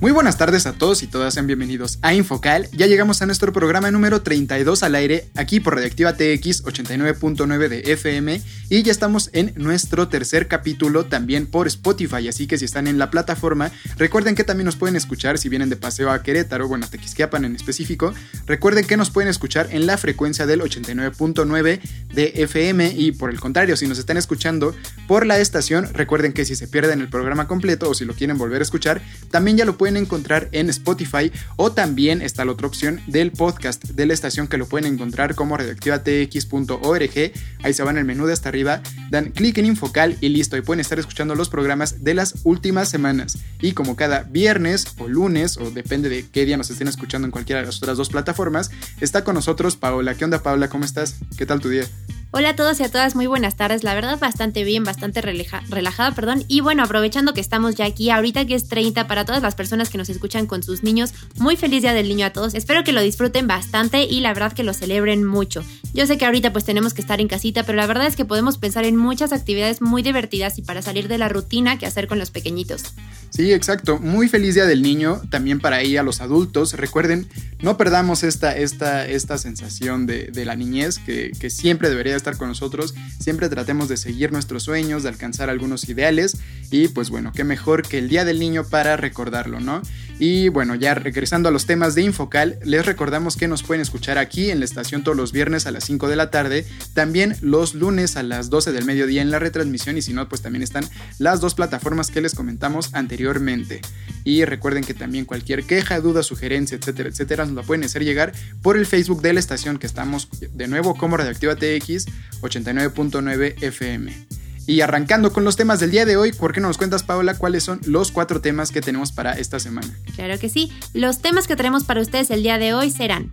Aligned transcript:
Muy 0.00 0.12
buenas 0.12 0.38
tardes 0.38 0.64
a 0.64 0.72
todos 0.72 1.02
y 1.02 1.08
todas, 1.08 1.34
sean 1.34 1.46
bienvenidos 1.46 1.98
a 2.00 2.14
Infocal. 2.14 2.70
Ya 2.72 2.86
llegamos 2.86 3.20
a 3.20 3.26
nuestro 3.26 3.52
programa 3.52 3.90
número 3.90 4.22
32 4.22 4.82
al 4.82 4.94
aire, 4.94 5.28
aquí 5.36 5.60
por 5.60 5.74
Radioactiva 5.74 6.14
TX 6.14 6.64
89.9 6.64 7.68
de 7.68 7.92
FM, 7.92 8.40
y 8.70 8.82
ya 8.82 8.92
estamos 8.92 9.28
en 9.34 9.52
nuestro 9.56 10.08
tercer 10.08 10.48
capítulo 10.48 11.04
también 11.04 11.46
por 11.46 11.66
Spotify, 11.66 12.28
así 12.28 12.46
que 12.46 12.56
si 12.56 12.64
están 12.64 12.86
en 12.86 12.96
la 12.96 13.10
plataforma, 13.10 13.72
recuerden 13.98 14.34
que 14.34 14.42
también 14.42 14.64
nos 14.64 14.76
pueden 14.76 14.96
escuchar 14.96 15.36
si 15.36 15.50
vienen 15.50 15.68
de 15.68 15.76
paseo 15.76 16.10
a 16.10 16.22
Querétaro, 16.22 16.66
bueno, 16.66 16.86
a 16.86 16.88
Tequisquiapan 16.88 17.44
en 17.44 17.54
específico, 17.54 18.14
recuerden 18.46 18.86
que 18.86 18.96
nos 18.96 19.10
pueden 19.10 19.28
escuchar 19.28 19.68
en 19.70 19.84
la 19.84 19.98
frecuencia 19.98 20.46
del 20.46 20.62
89.9 20.62 21.80
de 22.14 22.32
FM, 22.36 22.94
y 22.96 23.12
por 23.12 23.28
el 23.28 23.38
contrario, 23.38 23.76
si 23.76 23.86
nos 23.86 23.98
están 23.98 24.16
escuchando 24.16 24.74
por 25.06 25.26
la 25.26 25.38
estación, 25.40 25.92
recuerden 25.92 26.32
que 26.32 26.46
si 26.46 26.56
se 26.56 26.68
pierden 26.68 27.02
el 27.02 27.10
programa 27.10 27.46
completo 27.46 27.90
o 27.90 27.92
si 27.92 28.06
lo 28.06 28.14
quieren 28.14 28.38
volver 28.38 28.62
a 28.62 28.64
escuchar, 28.64 29.02
también 29.30 29.58
ya 29.58 29.66
lo 29.66 29.76
pueden 29.76 29.89
encontrar 29.96 30.48
en 30.52 30.70
Spotify 30.70 31.32
o 31.56 31.72
también 31.72 32.22
está 32.22 32.44
la 32.44 32.52
otra 32.52 32.66
opción 32.66 33.00
del 33.06 33.32
podcast 33.32 33.84
de 33.84 34.06
la 34.06 34.14
estación 34.14 34.48
que 34.48 34.58
lo 34.58 34.66
pueden 34.66 34.92
encontrar 34.92 35.34
como 35.34 35.56
radioactivatx.org. 35.56 37.32
Ahí 37.62 37.74
se 37.74 37.82
van 37.82 37.98
el 37.98 38.04
menú 38.04 38.26
de 38.26 38.32
hasta 38.32 38.48
arriba, 38.48 38.82
dan 39.10 39.30
clic 39.30 39.58
en 39.58 39.66
Infocal 39.66 40.16
y 40.20 40.28
listo. 40.28 40.56
Y 40.56 40.62
pueden 40.62 40.80
estar 40.80 40.98
escuchando 40.98 41.34
los 41.34 41.48
programas 41.48 42.04
de 42.04 42.14
las 42.14 42.34
últimas 42.44 42.88
semanas. 42.88 43.38
Y 43.60 43.72
como 43.72 43.96
cada 43.96 44.22
viernes 44.22 44.86
o 44.98 45.08
lunes, 45.08 45.56
o 45.56 45.70
depende 45.70 46.08
de 46.08 46.26
qué 46.28 46.44
día 46.44 46.56
nos 46.56 46.70
estén 46.70 46.88
escuchando 46.88 47.26
en 47.26 47.32
cualquiera 47.32 47.60
de 47.60 47.66
las 47.66 47.78
otras 47.78 47.96
dos 47.96 48.08
plataformas, 48.08 48.70
está 49.00 49.24
con 49.24 49.34
nosotros 49.34 49.76
Paola. 49.76 50.14
¿Qué 50.14 50.24
onda, 50.24 50.42
Paola? 50.42 50.68
¿Cómo 50.68 50.84
estás? 50.84 51.16
¿Qué 51.36 51.46
tal 51.46 51.60
tu 51.60 51.68
día? 51.68 51.84
Hola 52.32 52.50
a 52.50 52.54
todos 52.54 52.78
y 52.78 52.84
a 52.84 52.88
todas, 52.88 53.16
muy 53.16 53.26
buenas 53.26 53.56
tardes. 53.56 53.82
La 53.82 53.92
verdad, 53.92 54.16
bastante 54.16 54.62
bien, 54.62 54.84
bastante 54.84 55.20
relajada, 55.20 56.14
perdón. 56.14 56.44
Y 56.46 56.60
bueno, 56.60 56.84
aprovechando 56.84 57.34
que 57.34 57.40
estamos 57.40 57.74
ya 57.74 57.86
aquí, 57.86 58.08
ahorita 58.10 58.46
que 58.46 58.54
es 58.54 58.68
30, 58.68 59.08
para 59.08 59.24
todas 59.24 59.42
las 59.42 59.56
personas 59.56 59.90
que 59.90 59.98
nos 59.98 60.08
escuchan 60.08 60.46
con 60.46 60.62
sus 60.62 60.84
niños, 60.84 61.12
muy 61.38 61.56
feliz 61.56 61.82
Día 61.82 61.92
del 61.92 62.06
Niño 62.06 62.26
a 62.26 62.30
todos. 62.30 62.54
Espero 62.54 62.84
que 62.84 62.92
lo 62.92 63.00
disfruten 63.00 63.48
bastante 63.48 64.04
y 64.04 64.20
la 64.20 64.32
verdad 64.32 64.52
que 64.52 64.62
lo 64.62 64.74
celebren 64.74 65.24
mucho. 65.24 65.64
Yo 65.92 66.06
sé 66.06 66.18
que 66.18 66.24
ahorita 66.24 66.52
pues 66.52 66.64
tenemos 66.64 66.94
que 66.94 67.00
estar 67.00 67.20
en 67.20 67.26
casita, 67.26 67.64
pero 67.64 67.74
la 67.74 67.88
verdad 67.88 68.06
es 68.06 68.14
que 68.14 68.24
podemos 68.24 68.58
pensar 68.58 68.84
en 68.84 68.94
muchas 68.94 69.32
actividades 69.32 69.82
muy 69.82 70.02
divertidas 70.02 70.56
y 70.56 70.62
para 70.62 70.82
salir 70.82 71.08
de 71.08 71.18
la 71.18 71.28
rutina 71.28 71.78
que 71.78 71.86
hacer 71.86 72.06
con 72.06 72.20
los 72.20 72.30
pequeñitos. 72.30 72.84
Sí, 73.30 73.52
exacto. 73.52 73.98
Muy 73.98 74.28
feliz 74.28 74.54
Día 74.54 74.66
del 74.66 74.82
Niño, 74.82 75.20
también 75.30 75.58
para 75.58 75.76
ahí 75.76 75.96
a 75.96 76.04
los 76.04 76.20
adultos. 76.20 76.74
Recuerden, 76.74 77.28
no 77.60 77.76
perdamos 77.76 78.22
esta, 78.22 78.56
esta, 78.56 79.06
esta 79.06 79.36
sensación 79.36 80.06
de, 80.06 80.30
la 80.44 80.54
niñez 80.54 80.98
que, 80.98 81.32
que 81.38 81.50
siempre 81.50 81.90
debería 81.90 82.19
estar 82.20 82.36
con 82.36 82.48
nosotros. 82.48 82.94
Siempre 83.18 83.48
tratemos 83.48 83.88
de 83.88 83.96
seguir 83.96 84.32
nuestros 84.32 84.62
sueños, 84.62 85.02
de 85.02 85.08
alcanzar 85.08 85.50
algunos 85.50 85.88
ideales 85.88 86.36
y 86.70 86.88
pues 86.88 87.10
bueno, 87.10 87.32
qué 87.34 87.44
mejor 87.44 87.82
que 87.82 87.98
el 87.98 88.08
Día 88.08 88.24
del 88.24 88.38
Niño 88.38 88.64
para 88.64 88.96
recordarlo, 88.96 89.60
¿no? 89.60 89.82
Y 90.20 90.50
bueno, 90.50 90.74
ya 90.74 90.92
regresando 90.94 91.48
a 91.48 91.52
los 91.52 91.64
temas 91.64 91.94
de 91.94 92.02
Infocal, 92.02 92.58
les 92.62 92.84
recordamos 92.84 93.38
que 93.38 93.48
nos 93.48 93.62
pueden 93.62 93.80
escuchar 93.80 94.18
aquí 94.18 94.50
en 94.50 94.58
la 94.58 94.66
estación 94.66 95.02
todos 95.02 95.16
los 95.16 95.32
viernes 95.32 95.66
a 95.66 95.70
las 95.70 95.84
5 95.84 96.08
de 96.08 96.16
la 96.16 96.30
tarde, 96.30 96.66
también 96.92 97.36
los 97.40 97.74
lunes 97.74 98.18
a 98.18 98.22
las 98.22 98.50
12 98.50 98.72
del 98.72 98.84
mediodía 98.84 99.22
en 99.22 99.30
la 99.30 99.38
retransmisión 99.38 99.96
y 99.96 100.02
si 100.02 100.12
no, 100.12 100.28
pues 100.28 100.42
también 100.42 100.62
están 100.62 100.84
las 101.18 101.40
dos 101.40 101.54
plataformas 101.54 102.10
que 102.10 102.20
les 102.20 102.34
comentamos 102.34 102.90
anteriormente. 102.92 103.80
Y 104.22 104.44
recuerden 104.44 104.84
que 104.84 104.92
también 104.92 105.24
cualquier 105.24 105.64
queja, 105.64 106.00
duda, 106.00 106.22
sugerencia, 106.22 106.76
etcétera, 106.76 107.08
etcétera, 107.08 107.46
nos 107.46 107.54
la 107.54 107.62
pueden 107.62 107.84
hacer 107.84 108.04
llegar 108.04 108.32
por 108.60 108.76
el 108.76 108.84
Facebook 108.84 109.22
de 109.22 109.32
la 109.32 109.40
estación 109.40 109.78
que 109.78 109.86
estamos 109.86 110.28
de 110.52 110.68
nuevo 110.68 110.96
como 110.96 111.16
Radioactiva 111.16 111.56
TX 111.56 112.06
89.9 112.40 113.62
FM. 113.62 114.26
Y 114.66 114.82
arrancando 114.82 115.32
con 115.32 115.44
los 115.44 115.56
temas 115.56 115.80
del 115.80 115.90
día 115.90 116.04
de 116.04 116.16
hoy, 116.16 116.32
¿por 116.32 116.52
qué 116.52 116.60
no 116.60 116.68
nos 116.68 116.78
cuentas, 116.78 117.02
Paola, 117.02 117.34
cuáles 117.34 117.64
son 117.64 117.80
los 117.86 118.12
cuatro 118.12 118.40
temas 118.40 118.70
que 118.70 118.80
tenemos 118.80 119.10
para 119.10 119.32
esta 119.32 119.58
semana? 119.58 119.88
Claro 120.14 120.38
que 120.38 120.48
sí. 120.48 120.70
Los 120.94 121.20
temas 121.20 121.46
que 121.46 121.56
tenemos 121.56 121.84
para 121.84 122.00
ustedes 122.00 122.30
el 122.30 122.42
día 122.42 122.58
de 122.58 122.74
hoy 122.74 122.90
serán 122.90 123.30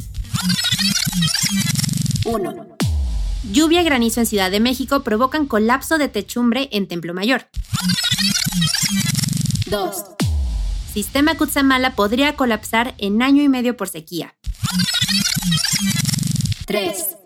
1. 2.25 2.77
Lluvia 3.51 3.81
y 3.81 3.85
granizo 3.85 4.19
en 4.19 4.25
Ciudad 4.25 4.51
de 4.51 4.59
México 4.59 5.03
provocan 5.03 5.45
colapso 5.45 5.97
de 5.97 6.09
techumbre 6.09 6.69
en 6.71 6.87
Templo 6.87 7.13
Mayor. 7.13 7.47
2. 9.67 9.95
Sistema 10.93 11.35
Kutsamala 11.35 11.95
podría 11.95 12.35
colapsar 12.35 12.95
en 12.97 13.21
año 13.21 13.43
y 13.43 13.49
medio 13.49 13.77
por 13.77 13.89
sequía. 13.89 14.35
3. 16.65 17.17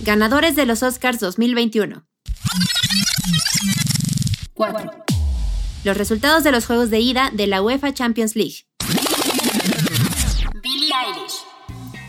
Ganadores 0.00 0.54
de 0.54 0.64
los 0.64 0.84
Oscars 0.84 1.18
2021. 1.18 2.06
4. 4.54 4.90
Los 5.84 5.96
resultados 5.96 6.44
de 6.44 6.52
los 6.52 6.66
juegos 6.66 6.90
de 6.90 7.00
ida 7.00 7.30
de 7.32 7.48
la 7.48 7.62
UEFA 7.62 7.92
Champions 7.92 8.36
League. 8.36 8.66
Billie 10.62 10.92
Eilish. 10.92 11.34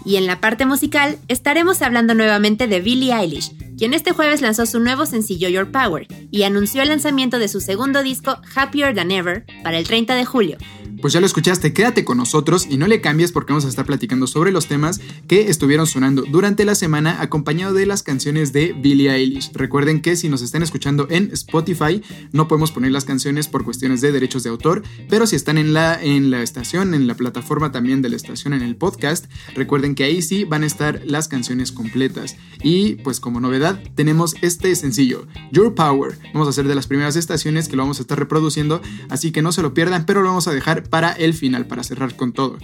Y 0.06 0.18
en 0.18 0.28
la 0.28 0.40
parte 0.40 0.66
musical 0.66 1.18
estaremos 1.28 1.82
hablando 1.82 2.14
nuevamente 2.14 2.68
de 2.68 2.80
Billie 2.80 3.14
Eilish, 3.14 3.52
quien 3.76 3.96
este 3.96 4.12
jueves 4.12 4.42
lanzó 4.42 4.68
su 4.68 4.80
nuevo 4.80 5.08
sencillo 5.08 5.50
Your 5.50 5.72
Power 5.72 6.08
y 6.32 6.44
anunció 6.44 6.84
el 6.84 6.90
lanzamiento 6.90 7.40
de 7.40 7.48
su 7.48 7.60
segundo 7.60 8.04
disco 8.04 8.40
Happier 8.56 8.94
Than 8.94 9.12
Ever 9.12 9.46
para 9.64 9.80
el 9.80 9.88
30 9.88 10.14
de 10.14 10.26
julio. 10.26 10.58
Pues 11.02 11.14
ya 11.14 11.22
lo 11.22 11.26
escuchaste, 11.26 11.72
quédate 11.72 12.04
con 12.04 12.18
nosotros 12.18 12.68
y 12.70 12.76
no 12.76 12.86
le 12.86 13.00
cambies 13.00 13.32
porque 13.32 13.54
vamos 13.54 13.64
a 13.64 13.70
estar 13.70 13.86
platicando 13.86 14.28
sobre 14.28 14.52
los 14.52 14.68
temas 14.68 15.00
que 15.28 15.50
estuvieron 15.50 15.88
sonando 15.88 16.24
durante 16.30 16.66
la 16.66 16.76
semana 16.76 17.22
acompañado 17.22 17.74
de 17.74 17.86
las 17.86 18.04
canciones 18.04 18.52
de 18.52 18.74
Billie 18.74 19.10
Eilish. 19.10 19.54
Recuerden 19.54 20.02
que 20.02 20.18
si 20.18 20.28
nos 20.28 20.42
están 20.42 20.62
escuchando 20.62 21.08
en 21.10 21.30
Spotify 21.32 22.02
no 22.34 22.50
podemos 22.50 22.74
poner 22.74 22.92
las 22.92 23.06
canciones 23.06 23.48
por 23.48 23.64
cuestiones 23.64 24.02
de 24.02 24.12
derechos 24.12 24.44
de 24.44 24.50
autor, 24.50 24.84
pero 25.10 25.26
si 25.26 25.38
están 25.38 25.58
en 25.58 25.72
la, 25.72 26.02
en 26.02 26.32
la 26.32 26.42
estación, 26.42 26.94
en 26.94 27.08
la 27.08 27.16
plataforma 27.16 27.72
también 27.72 28.02
de 28.02 28.10
la 28.10 28.18
estación 28.18 28.52
en 28.52 28.62
el 28.62 28.76
podcast, 28.76 29.28
recuerden 29.56 29.96
que 29.96 30.04
ahí 30.04 30.22
sí 30.22 30.44
van 30.44 30.64
a 30.64 30.68
estar 30.68 31.02
las 31.06 31.30
canciones 31.30 31.72
completas. 31.72 32.36
Y 32.62 32.96
pues 32.96 33.22
como 33.22 33.40
novedad 33.40 33.82
tenemos 33.96 34.36
este 34.42 34.76
sencillo, 34.76 35.28
Your 35.54 35.74
Power. 35.74 36.20
Vamos 36.34 36.48
a 36.48 36.50
hacer 36.50 36.68
de 36.68 36.76
las 36.76 36.88
primeras 36.88 37.16
estaciones 37.16 37.70
que 37.70 37.78
lo 37.78 37.84
vamos 37.84 38.00
a 38.00 38.02
estar 38.02 38.20
reproduciendo, 38.20 38.82
así 39.08 39.32
que 39.32 39.42
no 39.42 39.54
se 39.54 39.62
lo 39.62 39.74
pierdan, 39.74 40.06
pero 40.06 40.22
lo 40.22 40.28
vamos 40.28 40.50
a 40.50 40.52
dejar 40.52 40.89
para 40.90 41.12
el 41.12 41.34
final, 41.34 41.66
para 41.68 41.84
cerrar 41.84 42.16
con 42.16 42.34
todo. 42.34 42.58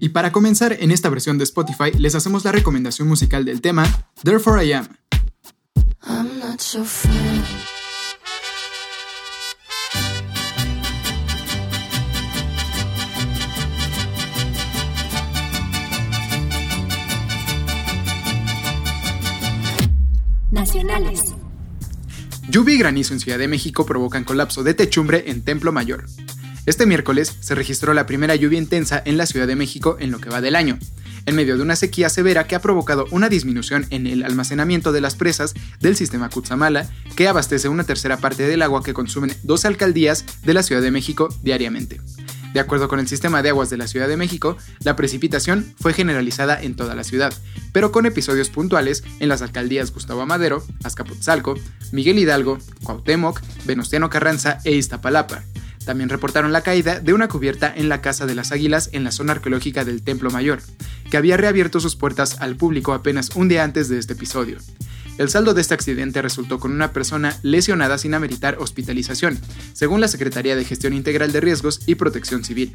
Y 0.00 0.10
para 0.10 0.32
comenzar 0.32 0.76
en 0.80 0.90
esta 0.90 1.08
versión 1.08 1.38
de 1.38 1.44
Spotify, 1.44 1.92
les 1.98 2.14
hacemos 2.14 2.44
la 2.44 2.52
recomendación 2.52 3.08
musical 3.08 3.44
del 3.44 3.60
tema 3.60 3.84
Therefore 4.22 4.64
I 4.64 4.72
Am. 4.72 4.88
I'm 6.04 6.38
not 6.40 6.60
so 6.60 6.84
Nacionales. 20.50 21.34
Lluvia 22.48 22.74
y 22.74 22.78
granizo 22.78 23.14
en 23.14 23.20
Ciudad 23.20 23.38
de 23.38 23.48
México 23.48 23.86
provocan 23.86 24.24
colapso 24.24 24.62
de 24.62 24.74
techumbre 24.74 25.30
en 25.30 25.42
Templo 25.42 25.72
Mayor. 25.72 26.04
Este 26.64 26.86
miércoles 26.86 27.36
se 27.40 27.56
registró 27.56 27.92
la 27.92 28.06
primera 28.06 28.36
lluvia 28.36 28.58
intensa 28.58 29.02
en 29.04 29.16
la 29.16 29.26
Ciudad 29.26 29.48
de 29.48 29.56
México 29.56 29.96
en 29.98 30.12
lo 30.12 30.20
que 30.20 30.30
va 30.30 30.40
del 30.40 30.54
año, 30.54 30.78
en 31.26 31.34
medio 31.34 31.56
de 31.56 31.62
una 31.62 31.74
sequía 31.74 32.08
severa 32.08 32.46
que 32.46 32.54
ha 32.54 32.60
provocado 32.60 33.06
una 33.10 33.28
disminución 33.28 33.84
en 33.90 34.06
el 34.06 34.22
almacenamiento 34.22 34.92
de 34.92 35.00
las 35.00 35.16
presas 35.16 35.54
del 35.80 35.96
sistema 35.96 36.30
Cutzamala, 36.30 36.88
que 37.16 37.26
abastece 37.26 37.68
una 37.68 37.82
tercera 37.82 38.18
parte 38.18 38.46
del 38.46 38.62
agua 38.62 38.84
que 38.84 38.94
consumen 38.94 39.34
dos 39.42 39.64
alcaldías 39.64 40.24
de 40.44 40.54
la 40.54 40.62
Ciudad 40.62 40.82
de 40.82 40.92
México 40.92 41.28
diariamente. 41.42 42.00
De 42.52 42.60
acuerdo 42.60 42.86
con 42.86 43.00
el 43.00 43.08
sistema 43.08 43.42
de 43.42 43.48
aguas 43.48 43.70
de 43.70 43.78
la 43.78 43.88
Ciudad 43.88 44.06
de 44.06 44.16
México, 44.16 44.56
la 44.84 44.94
precipitación 44.94 45.74
fue 45.80 45.94
generalizada 45.94 46.62
en 46.62 46.76
toda 46.76 46.94
la 46.94 47.02
ciudad, 47.02 47.32
pero 47.72 47.90
con 47.90 48.06
episodios 48.06 48.50
puntuales 48.50 49.02
en 49.18 49.28
las 49.28 49.42
alcaldías 49.42 49.92
Gustavo 49.92 50.20
Amadero, 50.20 50.62
Azcapotzalco, 50.84 51.58
Miguel 51.90 52.20
Hidalgo, 52.20 52.58
Cuauhtémoc, 52.84 53.40
Venustiano 53.64 54.10
Carranza 54.10 54.60
e 54.64 54.72
Iztapalapa. 54.72 55.42
También 55.84 56.08
reportaron 56.08 56.52
la 56.52 56.62
caída 56.62 57.00
de 57.00 57.12
una 57.12 57.28
cubierta 57.28 57.72
en 57.74 57.88
la 57.88 58.00
Casa 58.00 58.26
de 58.26 58.34
las 58.34 58.52
Águilas 58.52 58.90
en 58.92 59.04
la 59.04 59.12
zona 59.12 59.32
arqueológica 59.32 59.84
del 59.84 60.02
Templo 60.02 60.30
Mayor, 60.30 60.60
que 61.10 61.16
había 61.16 61.36
reabierto 61.36 61.80
sus 61.80 61.96
puertas 61.96 62.40
al 62.40 62.56
público 62.56 62.92
apenas 62.92 63.30
un 63.34 63.48
día 63.48 63.64
antes 63.64 63.88
de 63.88 63.98
este 63.98 64.12
episodio. 64.12 64.58
El 65.18 65.28
saldo 65.28 65.52
de 65.52 65.60
este 65.60 65.74
accidente 65.74 66.22
resultó 66.22 66.58
con 66.58 66.72
una 66.72 66.92
persona 66.92 67.36
lesionada 67.42 67.98
sin 67.98 68.14
ameritar 68.14 68.56
hospitalización, 68.58 69.38
según 69.74 70.00
la 70.00 70.08
Secretaría 70.08 70.56
de 70.56 70.64
Gestión 70.64 70.94
Integral 70.94 71.32
de 71.32 71.40
Riesgos 71.40 71.80
y 71.86 71.96
Protección 71.96 72.44
Civil. 72.44 72.74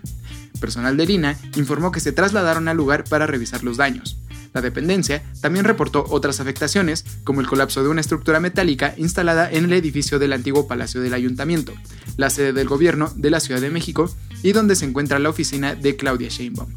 Personal 0.59 0.98
de 0.98 1.07
Lina 1.07 1.38
informó 1.56 1.92
que 1.92 2.00
se 2.00 2.12
trasladaron 2.12 2.68
al 2.68 2.77
lugar 2.77 3.06
para 3.06 3.25
revisar 3.25 3.63
los 3.63 3.77
daños. 3.77 4.19
La 4.53 4.61
dependencia 4.61 5.23
también 5.41 5.65
reportó 5.65 6.05
otras 6.09 6.39
afectaciones, 6.39 7.05
como 7.23 7.41
el 7.41 7.47
colapso 7.47 7.83
de 7.83 7.89
una 7.89 8.01
estructura 8.01 8.39
metálica 8.39 8.94
instalada 8.97 9.49
en 9.51 9.65
el 9.65 9.73
edificio 9.73 10.19
del 10.19 10.33
antiguo 10.33 10.67
Palacio 10.67 11.01
del 11.01 11.13
Ayuntamiento, 11.13 11.73
la 12.17 12.29
sede 12.29 12.53
del 12.53 12.67
gobierno 12.67 13.11
de 13.15 13.29
la 13.29 13.39
Ciudad 13.39 13.61
de 13.61 13.69
México 13.69 14.09
y 14.44 14.51
donde 14.51 14.75
se 14.75 14.85
encuentra 14.85 15.19
la 15.19 15.29
oficina 15.29 15.75
de 15.75 15.95
Claudia 15.95 16.29
Sheinbaum. 16.29 16.69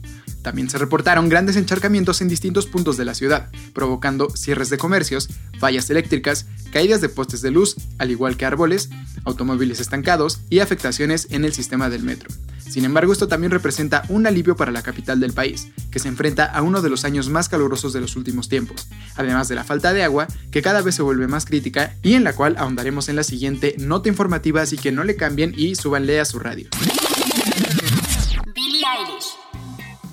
También 0.42 0.70
se 0.70 0.78
reportaron 0.78 1.28
grandes 1.28 1.56
encharcamientos 1.56 2.20
en 2.20 2.28
distintos 2.28 2.66
puntos 2.66 2.96
de 2.96 3.04
la 3.04 3.14
ciudad, 3.14 3.50
provocando 3.74 4.30
cierres 4.30 4.70
de 4.70 4.78
comercios, 4.78 5.28
fallas 5.58 5.90
eléctricas, 5.90 6.46
caídas 6.72 7.00
de 7.00 7.08
postes 7.08 7.42
de 7.42 7.50
luz, 7.50 7.76
al 7.98 8.10
igual 8.10 8.36
que 8.36 8.46
árboles, 8.46 8.90
automóviles 9.24 9.80
estancados 9.80 10.40
y 10.48 10.60
afectaciones 10.60 11.28
en 11.30 11.44
el 11.44 11.52
sistema 11.52 11.90
del 11.90 12.02
metro. 12.02 12.30
Sin 12.70 12.84
embargo, 12.84 13.12
esto 13.12 13.26
también 13.26 13.50
representa 13.50 14.04
un 14.08 14.28
alivio 14.28 14.54
para 14.54 14.70
la 14.70 14.82
capital 14.82 15.18
del 15.18 15.32
país, 15.32 15.68
que 15.90 15.98
se 15.98 16.06
enfrenta 16.06 16.44
a 16.44 16.62
uno 16.62 16.82
de 16.82 16.88
los 16.88 17.04
años 17.04 17.28
más 17.28 17.48
calurosos 17.48 17.92
de 17.92 18.00
los 18.00 18.14
últimos 18.14 18.48
tiempos, 18.48 18.86
además 19.16 19.48
de 19.48 19.56
la 19.56 19.64
falta 19.64 19.92
de 19.92 20.04
agua, 20.04 20.28
que 20.52 20.62
cada 20.62 20.80
vez 20.80 20.94
se 20.94 21.02
vuelve 21.02 21.26
más 21.26 21.46
crítica 21.46 21.96
y 22.02 22.14
en 22.14 22.22
la 22.22 22.32
cual 22.32 22.54
ahondaremos 22.58 23.08
en 23.08 23.16
la 23.16 23.24
siguiente 23.24 23.74
nota 23.78 24.08
informativa, 24.08 24.62
así 24.62 24.76
que 24.78 24.92
no 24.92 25.02
le 25.02 25.16
cambien 25.16 25.52
y 25.56 25.74
súbanle 25.74 26.20
a 26.20 26.24
su 26.24 26.38
radio. 26.38 26.68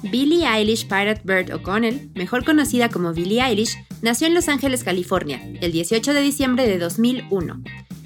Billie 0.09 0.45
Eilish 0.45 0.87
Pirate 0.87 1.21
Bird 1.25 1.53
O'Connell, 1.53 2.09
mejor 2.15 2.45
conocida 2.45 2.89
como 2.89 3.13
Billie 3.13 3.41
Eilish, 3.41 3.77
nació 4.01 4.27
en 4.27 4.33
Los 4.33 4.47
Ángeles, 4.47 4.83
California, 4.83 5.41
el 5.59 5.73
18 5.73 6.13
de 6.13 6.21
diciembre 6.21 6.65
de 6.65 6.77
2001. 6.77 7.61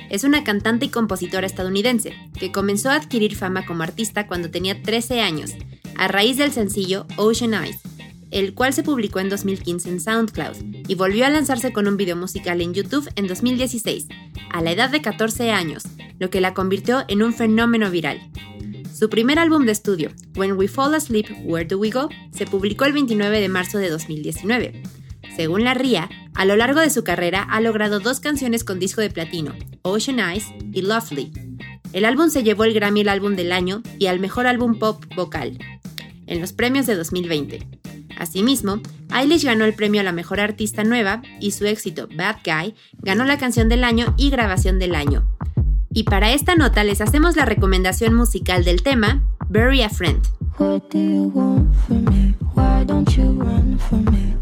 Es 0.10 0.24
una 0.24 0.44
cantante 0.44 0.86
y 0.86 0.90
compositora 0.90 1.46
estadounidense, 1.46 2.16
que 2.40 2.52
comenzó 2.52 2.90
a 2.90 2.96
adquirir 2.96 3.36
fama 3.36 3.66
como 3.66 3.84
artista 3.84 4.26
cuando 4.26 4.50
tenía 4.50 4.82
13 4.82 5.22
años, 5.22 5.52
a 5.96 6.08
raíz 6.08 6.38
del 6.38 6.52
sencillo 6.52 7.06
Ocean 7.18 7.54
Eyes, 7.54 7.80
el 8.32 8.56
cual 8.56 8.74
se 8.74 8.82
publicó 8.82 9.20
en 9.20 9.30
2015 9.30 9.90
en 9.90 10.02
SoundCloud, 10.02 10.58
y 10.88 10.96
volvió 10.96 11.26
a 11.26 11.30
lanzarse 11.30 11.72
con 11.72 11.88
un 11.88 11.98
video 11.98 12.16
musical 12.16 12.62
en 12.62 12.74
YouTube 12.74 13.10
en 13.16 13.28
2016, 13.28 14.08
a 14.52 14.62
la 14.62 14.72
edad 14.72 14.90
de 14.90 15.02
14 15.02 15.52
años, 15.52 15.84
lo 16.18 16.32
que 16.32 16.42
la 16.42 16.56
convirtió 16.56 17.04
en 17.08 17.22
un 17.22 17.34
fenómeno 17.34 17.92
viral. 17.92 18.22
Su 19.02 19.10
primer 19.10 19.40
álbum 19.40 19.66
de 19.66 19.72
estudio, 19.72 20.12
When 20.36 20.52
We 20.52 20.68
Fall 20.68 20.94
Asleep, 20.94 21.26
Where 21.44 21.66
Do 21.66 21.80
We 21.80 21.90
Go?, 21.90 22.10
se 22.32 22.46
publicó 22.46 22.86
el 22.86 22.94
29 22.94 23.42
de 23.42 23.50
marzo 23.50 23.80
de 23.80 23.90
2019. 23.90 24.84
Según 25.36 25.64
la 25.64 25.74
RIA, 25.74 26.08
a 26.36 26.46
lo 26.46 26.56
largo 26.56 26.82
de 26.82 26.92
su 26.92 27.04
carrera 27.04 27.42
ha 27.42 27.62
logrado 27.62 28.00
dos 28.00 28.20
canciones 28.20 28.64
con 28.64 28.78
disco 28.78 29.02
de 29.02 29.10
platino, 29.10 29.56
Ocean 29.82 30.20
Eyes 30.20 30.46
y 30.72 30.84
Lovely. 30.84 31.32
El 31.94 32.06
álbum 32.06 32.30
se 32.30 32.44
llevó 32.44 32.64
el 32.64 32.76
Grammy 32.76 33.02
al 33.02 33.10
álbum 33.10 33.36
del 33.36 33.54
año 33.54 33.82
y 33.98 34.06
al 34.06 34.20
mejor 34.20 34.46
álbum 34.46 34.78
pop 34.78 35.04
vocal, 35.16 35.58
en 36.28 36.40
los 36.40 36.54
premios 36.54 36.86
de 36.86 36.94
2020. 36.94 37.68
Asimismo, 38.18 38.82
Eilish 39.12 39.46
ganó 39.46 39.66
el 39.66 39.74
premio 39.74 40.02
a 40.02 40.04
la 40.04 40.12
mejor 40.12 40.40
artista 40.40 40.84
nueva 40.84 41.24
y 41.40 41.54
su 41.54 41.66
éxito 41.66 42.08
Bad 42.16 42.42
Guy 42.46 42.76
ganó 43.00 43.26
la 43.26 43.40
canción 43.40 43.68
del 43.68 43.84
año 43.84 44.14
y 44.20 44.30
grabación 44.30 44.78
del 44.78 44.94
año. 44.94 45.28
Y 45.94 46.04
para 46.04 46.32
esta 46.32 46.56
nota 46.56 46.84
les 46.84 47.02
hacemos 47.02 47.36
la 47.36 47.46
recomendación 47.46 48.14
musical 48.14 48.64
del 48.64 48.82
tema 48.82 49.22
Bury 49.50 49.82
a 49.82 49.90
Friend. 49.90 50.22
What 50.58 50.84
do 50.92 51.00
you 51.00 51.32
want 51.34 51.68
me? 51.90 52.34
Why 52.56 52.86
don't 52.86 53.10
you 53.18 53.32
run 53.32 53.78
me? 54.12 54.41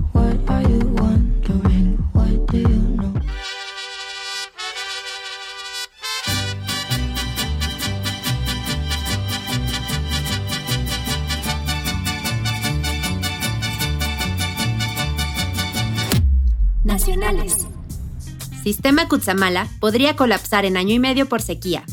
Sistema 18.69 19.07
Cutzamala 19.07 19.67
podría 19.79 20.15
colapsar 20.15 20.63
en 20.63 20.77
año 20.77 20.93
y 20.93 20.99
medio 20.99 21.27
por 21.27 21.41
sequía. 21.41 21.83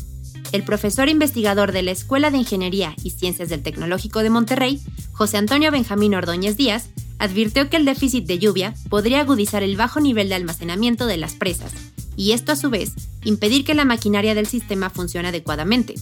El 0.51 0.61
profesor 0.61 1.09
investigador 1.09 1.71
de 1.71 1.81
la 1.81 1.89
Escuela 1.89 2.29
de 2.29 2.37
Ingeniería 2.37 2.93
y 3.01 3.09
Ciencias 3.09 3.49
del 3.49 3.63
Tecnológico 3.63 4.21
de 4.21 4.29
Monterrey, 4.29 4.79
José 5.11 5.37
Antonio 5.37 5.71
Benjamín 5.71 6.13
Ordóñez 6.13 6.55
Díaz, 6.55 6.89
advirtió 7.17 7.67
que 7.71 7.77
el 7.77 7.85
déficit 7.85 8.27
de 8.27 8.37
lluvia 8.37 8.75
podría 8.91 9.21
agudizar 9.21 9.63
el 9.63 9.75
bajo 9.75 9.99
nivel 10.01 10.29
de 10.29 10.35
almacenamiento 10.35 11.07
de 11.07 11.17
las 11.17 11.33
presas, 11.33 11.71
y 12.15 12.33
esto 12.33 12.51
a 12.51 12.55
su 12.55 12.69
vez 12.69 12.91
impedir 13.23 13.65
que 13.65 13.73
la 13.73 13.83
maquinaria 13.83 14.35
del 14.35 14.45
sistema 14.45 14.91
funcione 14.91 15.29
adecuadamente, 15.29 15.95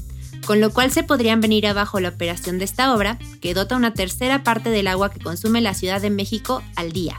con 0.45 0.59
lo 0.59 0.71
cual 0.71 0.91
se 0.91 1.03
podrían 1.03 1.39
venir 1.39 1.67
abajo 1.67 2.01
la 2.01 2.09
operación 2.09 2.59
de 2.59 2.65
esta 2.65 2.93
obra, 2.93 3.17
que 3.39 3.53
dota 3.53 3.77
una 3.77 3.93
tercera 3.93 4.43
parte 4.43 4.71
del 4.71 4.87
agua 4.87 5.09
que 5.09 5.21
consume 5.21 5.61
la 5.61 5.73
Ciudad 5.73 6.01
de 6.01 6.09
México 6.09 6.61
al 6.75 6.91
día. 6.91 7.17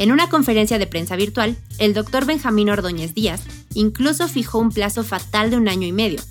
En 0.00 0.12
una 0.12 0.30
conferencia 0.30 0.78
de 0.78 0.86
prensa 0.86 1.14
virtual, 1.14 1.58
el 1.76 1.92
doctor 1.92 2.24
Benjamín 2.24 2.70
Ordóñez 2.70 3.12
Díaz 3.12 3.42
incluso 3.74 4.28
fijó 4.28 4.58
un 4.58 4.70
plazo 4.70 5.04
fatal 5.04 5.50
de 5.50 5.58
un 5.58 5.68
año 5.68 5.86
y 5.86 5.92
medio, 5.92 6.22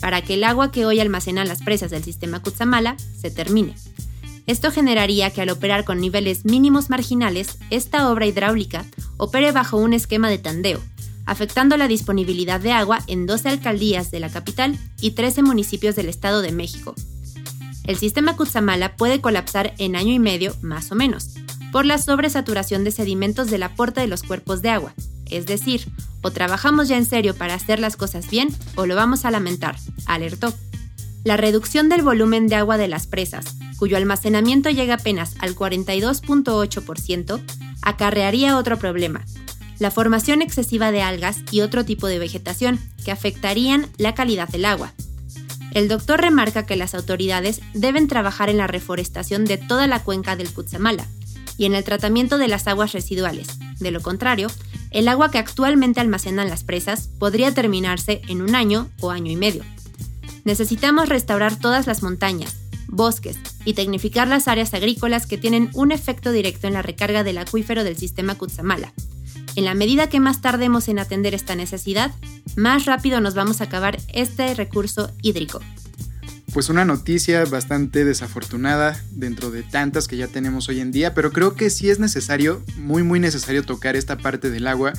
para 0.00 0.22
que 0.22 0.32
el 0.32 0.44
agua 0.44 0.72
que 0.72 0.86
hoy 0.86 0.98
almacenan 0.98 1.46
las 1.46 1.60
presas 1.60 1.90
del 1.90 2.02
sistema 2.02 2.40
Cutzamala 2.40 2.96
se 3.20 3.30
termine. 3.30 3.74
Esto 4.46 4.70
generaría 4.70 5.30
que 5.30 5.42
al 5.42 5.50
operar 5.50 5.84
con 5.84 6.00
niveles 6.00 6.46
mínimos 6.46 6.88
marginales, 6.88 7.58
esta 7.68 8.10
obra 8.10 8.24
hidráulica 8.24 8.86
opere 9.18 9.52
bajo 9.52 9.76
un 9.76 9.92
esquema 9.92 10.30
de 10.30 10.38
tandeo, 10.38 10.80
afectando 11.26 11.76
la 11.76 11.86
disponibilidad 11.86 12.60
de 12.60 12.72
agua 12.72 13.00
en 13.08 13.26
12 13.26 13.50
alcaldías 13.50 14.10
de 14.10 14.20
la 14.20 14.30
capital 14.30 14.78
y 15.02 15.10
13 15.10 15.42
municipios 15.42 15.96
del 15.96 16.08
Estado 16.08 16.40
de 16.40 16.52
México. 16.52 16.94
El 17.84 17.98
sistema 17.98 18.36
Cutzamala 18.36 18.96
puede 18.96 19.20
colapsar 19.20 19.74
en 19.76 19.96
año 19.96 20.14
y 20.14 20.18
medio, 20.18 20.56
más 20.62 20.90
o 20.92 20.94
menos, 20.94 21.34
por 21.72 21.86
la 21.86 21.98
sobresaturación 21.98 22.84
de 22.84 22.90
sedimentos 22.90 23.50
del 23.50 23.62
aporte 23.62 24.00
de 24.00 24.06
los 24.06 24.22
cuerpos 24.22 24.62
de 24.62 24.70
agua. 24.70 24.94
Es 25.26 25.46
decir, 25.46 25.86
o 26.22 26.30
trabajamos 26.30 26.88
ya 26.88 26.96
en 26.96 27.04
serio 27.04 27.34
para 27.34 27.54
hacer 27.54 27.78
las 27.78 27.96
cosas 27.96 28.28
bien 28.30 28.48
o 28.76 28.86
lo 28.86 28.96
vamos 28.96 29.24
a 29.24 29.30
lamentar, 29.30 29.76
alertó. 30.06 30.54
La 31.24 31.36
reducción 31.36 31.88
del 31.88 32.02
volumen 32.02 32.46
de 32.46 32.56
agua 32.56 32.78
de 32.78 32.88
las 32.88 33.06
presas, 33.06 33.56
cuyo 33.78 33.96
almacenamiento 33.96 34.70
llega 34.70 34.94
apenas 34.94 35.34
al 35.40 35.54
42.8%, 35.54 37.40
acarrearía 37.82 38.56
otro 38.56 38.78
problema, 38.78 39.24
la 39.78 39.90
formación 39.90 40.42
excesiva 40.42 40.90
de 40.90 41.02
algas 41.02 41.38
y 41.50 41.60
otro 41.60 41.84
tipo 41.84 42.06
de 42.06 42.18
vegetación 42.18 42.80
que 43.04 43.12
afectarían 43.12 43.86
la 43.96 44.14
calidad 44.14 44.48
del 44.48 44.64
agua. 44.64 44.92
El 45.72 45.88
doctor 45.88 46.20
remarca 46.20 46.66
que 46.66 46.76
las 46.76 46.94
autoridades 46.94 47.60
deben 47.74 48.08
trabajar 48.08 48.48
en 48.48 48.56
la 48.56 48.66
reforestación 48.66 49.44
de 49.44 49.58
toda 49.58 49.86
la 49.86 50.02
cuenca 50.02 50.34
del 50.34 50.50
Cutzamala, 50.50 51.06
y 51.58 51.66
en 51.66 51.74
el 51.74 51.84
tratamiento 51.84 52.38
de 52.38 52.48
las 52.48 52.66
aguas 52.66 52.92
residuales. 52.92 53.48
De 53.80 53.90
lo 53.90 54.00
contrario, 54.00 54.48
el 54.90 55.08
agua 55.08 55.30
que 55.30 55.38
actualmente 55.38 56.00
almacenan 56.00 56.48
las 56.48 56.64
presas 56.64 57.10
podría 57.18 57.52
terminarse 57.52 58.22
en 58.28 58.40
un 58.40 58.54
año 58.54 58.88
o 59.00 59.10
año 59.10 59.30
y 59.30 59.36
medio. 59.36 59.64
Necesitamos 60.44 61.10
restaurar 61.10 61.56
todas 61.56 61.86
las 61.86 62.02
montañas, 62.02 62.56
bosques 62.86 63.38
y 63.66 63.74
tecnificar 63.74 64.28
las 64.28 64.48
áreas 64.48 64.72
agrícolas 64.72 65.26
que 65.26 65.36
tienen 65.36 65.68
un 65.74 65.92
efecto 65.92 66.32
directo 66.32 66.66
en 66.68 66.72
la 66.72 66.82
recarga 66.82 67.24
del 67.24 67.36
acuífero 67.36 67.84
del 67.84 67.98
sistema 67.98 68.36
Cutzamala. 68.36 68.94
En 69.56 69.64
la 69.64 69.74
medida 69.74 70.08
que 70.08 70.20
más 70.20 70.40
tardemos 70.40 70.88
en 70.88 71.00
atender 71.00 71.34
esta 71.34 71.56
necesidad, 71.56 72.12
más 72.56 72.86
rápido 72.86 73.20
nos 73.20 73.34
vamos 73.34 73.60
a 73.60 73.64
acabar 73.64 73.98
este 74.14 74.54
recurso 74.54 75.10
hídrico 75.20 75.60
pues 76.52 76.70
una 76.70 76.84
noticia 76.84 77.44
bastante 77.44 78.04
desafortunada 78.04 78.98
dentro 79.10 79.50
de 79.50 79.62
tantas 79.62 80.08
que 80.08 80.16
ya 80.16 80.28
tenemos 80.28 80.68
hoy 80.68 80.80
en 80.80 80.92
día, 80.92 81.12
pero 81.14 81.30
creo 81.30 81.54
que 81.54 81.68
sí 81.68 81.90
es 81.90 81.98
necesario, 81.98 82.62
muy 82.76 83.02
muy 83.02 83.20
necesario 83.20 83.62
tocar 83.62 83.96
esta 83.96 84.16
parte 84.16 84.50
del 84.50 84.66
agua, 84.66 84.94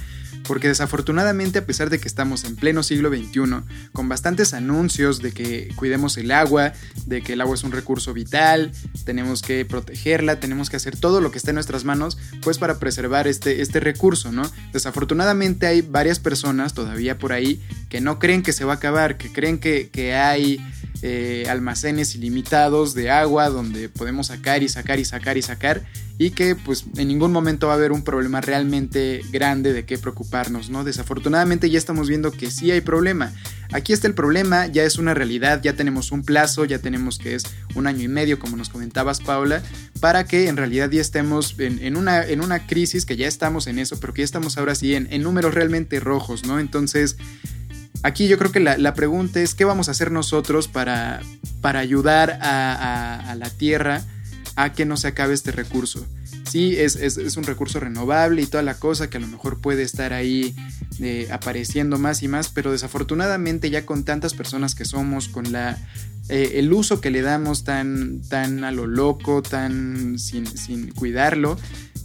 porque 0.47 0.67
desafortunadamente 0.67 1.59
a 1.59 1.65
pesar 1.65 1.89
de 1.89 1.99
que 1.99 2.07
estamos 2.07 2.43
en 2.43 2.55
pleno 2.55 2.83
siglo 2.83 3.09
XXI, 3.09 3.63
con 3.93 4.09
bastantes 4.09 4.53
anuncios 4.53 5.21
de 5.21 5.31
que 5.31 5.69
cuidemos 5.75 6.17
el 6.17 6.31
agua, 6.31 6.73
de 7.05 7.21
que 7.21 7.33
el 7.33 7.41
agua 7.41 7.55
es 7.55 7.63
un 7.63 7.71
recurso 7.71 8.13
vital, 8.13 8.71
tenemos 9.03 9.41
que 9.41 9.65
protegerla, 9.65 10.39
tenemos 10.39 10.69
que 10.69 10.77
hacer 10.77 10.97
todo 10.97 11.19
lo 11.19 11.31
que 11.31 11.39
esté 11.39 11.51
en 11.51 11.55
nuestras 11.55 11.83
manos, 11.83 12.17
pues 12.41 12.57
para 12.57 12.79
preservar 12.79 13.27
este, 13.27 13.61
este 13.61 13.79
recurso, 13.79 14.31
¿no? 14.31 14.43
Desafortunadamente 14.71 15.65
hay 15.67 15.81
varias 15.81 16.19
personas 16.19 16.73
todavía 16.73 17.17
por 17.17 17.33
ahí 17.33 17.61
que 17.89 18.01
no 18.01 18.19
creen 18.19 18.43
que 18.43 18.53
se 18.53 18.65
va 18.65 18.73
a 18.73 18.75
acabar, 18.77 19.17
que 19.17 19.31
creen 19.31 19.59
que, 19.59 19.89
que 19.89 20.15
hay 20.15 20.59
eh, 21.01 21.45
almacenes 21.49 22.15
ilimitados 22.15 22.93
de 22.93 23.09
agua 23.09 23.49
donde 23.49 23.89
podemos 23.89 24.27
sacar 24.27 24.63
y 24.63 24.69
sacar 24.69 24.99
y 24.99 25.05
sacar 25.05 25.37
y 25.37 25.41
sacar 25.41 25.83
y 26.17 26.31
que 26.31 26.53
pues 26.53 26.83
en 26.97 27.07
ningún 27.07 27.31
momento 27.31 27.67
va 27.67 27.73
a 27.73 27.75
haber 27.77 27.93
un 27.93 28.03
problema 28.03 28.41
realmente 28.41 29.21
grande 29.31 29.71
de 29.71 29.85
qué 29.85 29.97
preocuparnos, 29.97 30.69
¿no? 30.69 30.83
Desafortunadamente 30.83 31.69
ya 31.69 31.77
estamos 31.77 32.09
viendo 32.09 32.31
que 32.31 32.51
sí 32.51 32.71
hay 32.71 32.81
problema. 32.81 33.31
Aquí 33.71 33.93
está 33.93 34.07
el 34.07 34.13
problema, 34.13 34.67
ya 34.67 34.83
es 34.83 34.97
una 34.97 35.13
realidad, 35.13 35.61
ya 35.63 35.73
tenemos 35.77 36.11
un 36.11 36.23
plazo, 36.23 36.65
ya 36.65 36.79
tenemos 36.79 37.19
que 37.19 37.35
es 37.35 37.43
un 37.73 37.87
año 37.87 38.03
y 38.03 38.09
medio, 38.09 38.37
como 38.37 38.57
nos 38.57 38.67
comentabas 38.67 39.21
Paula, 39.21 39.63
para 40.01 40.25
que 40.25 40.49
en 40.49 40.57
realidad 40.57 40.91
ya 40.91 40.99
estemos 40.99 41.55
en, 41.57 41.95
una, 41.95 42.25
en 42.25 42.41
una 42.41 42.67
crisis, 42.67 43.05
que 43.05 43.15
ya 43.15 43.27
estamos 43.27 43.67
en 43.67 43.79
eso, 43.79 43.97
pero 44.01 44.13
que 44.13 44.21
ya 44.21 44.25
estamos 44.25 44.57
ahora 44.57 44.75
sí 44.75 44.95
en, 44.95 45.07
en 45.11 45.23
números 45.23 45.53
realmente 45.53 46.01
rojos, 46.01 46.45
¿no? 46.45 46.59
Entonces 46.59 47.15
aquí 48.03 48.27
yo 48.27 48.37
creo 48.37 48.51
que 48.51 48.59
la, 48.59 48.93
pregunta 48.93 49.39
es 49.39 49.55
qué 49.55 49.65
vamos 49.65 49.87
a 49.87 49.91
hacer 49.91 50.11
nosotros 50.11 50.67
para, 50.67 51.21
para 51.61 51.79
ayudar 51.79 52.39
a, 52.41 53.35
la 53.37 53.49
Tierra 53.49 54.03
a 54.55 54.73
que 54.73 54.85
no 54.85 54.97
se 54.97 55.07
acabe 55.07 55.33
este 55.33 55.51
recurso. 55.51 56.05
Sí, 56.49 56.75
es, 56.77 56.95
un 57.37 57.43
recurso 57.43 57.79
renovable 57.79 58.41
y 58.41 58.47
toda 58.47 58.63
la 58.63 58.73
cosa 58.79 59.09
que 59.09 59.17
a 59.17 59.21
lo 59.21 59.27
mejor 59.27 59.61
puede 59.61 59.83
estar 59.83 60.13
ahí 60.13 60.55
eh, 60.99 61.27
apareciendo 61.31 61.97
más 61.99 62.23
y 62.23 62.27
más, 62.27 62.49
pero 62.49 62.71
desafortunadamente 62.71 63.69
ya 63.69 63.85
con 63.85 64.03
tantas 64.03 64.33
personas 64.33 64.73
que 64.73 64.83
somos, 64.85 65.27
con 65.27 65.51
la, 65.51 65.77
eh, 66.27 66.53
el 66.55 66.73
uso 66.73 67.01
que 67.01 67.11
le 67.11 67.21
damos 67.21 67.63
tan, 67.63 68.21
tan 68.29 68.63
a 68.63 68.71
lo 68.71 68.87
loco, 68.87 69.43
tan 69.43 70.17
sin, 70.17 70.47
sin 70.47 70.91
cuidarlo, 70.91 71.57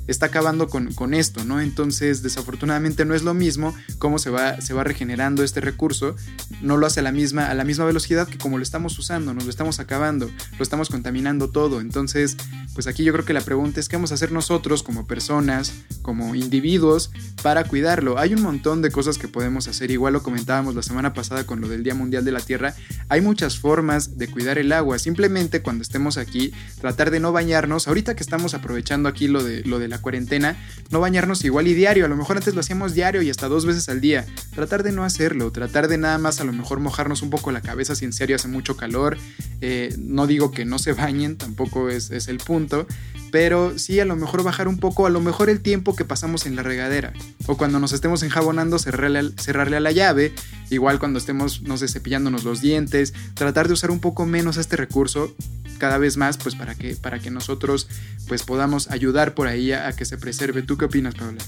está 0.06 0.26
acabando 0.26 0.68
con, 0.68 1.14
esto, 1.14 1.44
¿no? 1.44 1.60
Entonces, 1.60 2.22
desafortunadamente 2.22 3.04
no 3.04 3.14
es 3.14 3.22
lo 3.22 3.34
mismo 3.34 3.74
cómo 3.98 4.18
se 4.18 4.30
va, 4.30 4.60
se 4.60 4.74
va 4.74 4.84
regenerando 4.84 5.42
este 5.42 5.60
recurso, 5.60 6.16
no 6.60 6.76
lo 6.76 6.86
hace 6.86 7.00
a 7.00 7.02
la, 7.02 7.12
misma, 7.12 7.50
a 7.50 7.54
la 7.54 7.64
misma 7.64 7.84
velocidad 7.84 8.28
que 8.28 8.38
como 8.38 8.58
lo 8.58 8.62
estamos 8.62 8.98
usando, 8.98 9.34
nos 9.34 9.44
lo 9.44 9.50
estamos 9.50 9.80
acabando, 9.80 10.30
lo 10.58 10.62
estamos 10.62 10.88
contaminando 10.88 11.50
todo. 11.50 11.80
Entonces, 11.80 12.36
pues 12.74 12.86
aquí 12.86 13.04
yo 13.04 13.12
creo 13.12 13.24
que 13.24 13.32
la 13.32 13.40
pregunta 13.40 13.80
es 13.80 13.88
qué 13.88 13.96
vamos 13.96 14.10
a 14.10 14.14
hacer 14.14 14.32
nosotros 14.32 14.82
como 14.82 15.06
personas, 15.06 15.72
como 16.02 16.34
individuos, 16.34 17.10
para 17.42 17.64
cuidarlo. 17.64 18.18
Hay 18.18 18.34
un 18.34 18.42
montón 18.42 18.82
de 18.82 18.90
cosas 18.90 19.18
que 19.18 19.28
podemos 19.28 19.68
hacer, 19.68 19.90
igual 19.90 20.12
lo 20.12 20.22
comentábamos 20.22 20.74
la 20.74 20.82
semana 20.82 21.12
pasada 21.12 21.44
con 21.44 21.60
lo 21.60 21.68
del 21.68 21.82
Día 21.82 21.94
Mundial 21.94 22.24
de 22.24 22.32
la 22.32 22.40
Tierra, 22.40 22.74
hay 23.08 23.20
muchas 23.20 23.58
formas 23.58 24.18
de 24.18 24.28
cuidar 24.28 24.58
el 24.58 24.72
agua, 24.72 24.98
simplemente 24.98 25.62
cuando 25.62 25.82
estemos 25.82 26.16
aquí, 26.16 26.52
tratar 26.80 27.10
de 27.10 27.20
no 27.20 27.32
bañarnos, 27.32 27.88
ahorita 27.88 28.16
que 28.16 28.22
estamos 28.22 28.54
aprovechando 28.54 29.08
aquí 29.08 29.28
lo 29.28 29.42
de, 29.42 29.62
lo 29.64 29.78
de 29.78 29.88
la 29.88 29.93
cuarentena, 30.00 30.56
no 30.90 31.00
bañarnos 31.00 31.44
igual 31.44 31.68
y 31.68 31.74
diario, 31.74 32.04
a 32.04 32.08
lo 32.08 32.16
mejor 32.16 32.36
antes 32.36 32.54
lo 32.54 32.60
hacíamos 32.60 32.94
diario 32.94 33.22
y 33.22 33.30
hasta 33.30 33.48
dos 33.48 33.66
veces 33.66 33.88
al 33.88 34.00
día, 34.00 34.26
tratar 34.54 34.82
de 34.82 34.92
no 34.92 35.04
hacerlo, 35.04 35.50
tratar 35.52 35.88
de 35.88 35.98
nada 35.98 36.18
más 36.18 36.40
a 36.40 36.44
lo 36.44 36.52
mejor 36.52 36.80
mojarnos 36.80 37.22
un 37.22 37.30
poco 37.30 37.52
la 37.52 37.60
cabeza 37.60 37.94
si 37.94 38.04
en 38.04 38.12
serio 38.12 38.36
hace 38.36 38.48
mucho 38.48 38.76
calor, 38.76 39.16
eh, 39.60 39.94
no 39.98 40.26
digo 40.26 40.50
que 40.50 40.64
no 40.64 40.78
se 40.78 40.92
bañen, 40.92 41.36
tampoco 41.36 41.88
es, 41.88 42.10
es 42.10 42.28
el 42.28 42.38
punto, 42.38 42.86
pero 43.34 43.76
sí 43.80 43.98
a 43.98 44.04
lo 44.04 44.14
mejor 44.14 44.44
bajar 44.44 44.68
un 44.68 44.78
poco, 44.78 45.06
a 45.06 45.10
lo 45.10 45.20
mejor 45.20 45.50
el 45.50 45.60
tiempo 45.60 45.96
que 45.96 46.04
pasamos 46.04 46.46
en 46.46 46.54
la 46.54 46.62
regadera, 46.62 47.12
o 47.48 47.56
cuando 47.56 47.80
nos 47.80 47.92
estemos 47.92 48.22
enjabonando 48.22 48.78
cerrarle, 48.78 49.32
cerrarle 49.36 49.76
a 49.76 49.80
la 49.80 49.90
llave, 49.90 50.32
igual 50.70 51.00
cuando 51.00 51.18
estemos, 51.18 51.62
no 51.62 51.76
sé, 51.76 51.88
cepillándonos 51.88 52.44
los 52.44 52.60
dientes, 52.60 53.12
tratar 53.34 53.66
de 53.66 53.72
usar 53.72 53.90
un 53.90 53.98
poco 53.98 54.24
menos 54.24 54.56
este 54.56 54.76
recurso 54.76 55.34
cada 55.78 55.98
vez 55.98 56.16
más, 56.16 56.38
pues 56.38 56.54
para 56.54 56.76
que, 56.76 56.94
para 56.94 57.18
que 57.18 57.32
nosotros 57.32 57.88
pues 58.28 58.44
podamos 58.44 58.88
ayudar 58.92 59.34
por 59.34 59.48
ahí 59.48 59.72
a, 59.72 59.90
que 59.94 60.04
se 60.04 60.16
preserve. 60.16 60.62
¿Tú 60.62 60.78
qué 60.78 60.84
opinas, 60.84 61.16
Paula? 61.16 61.42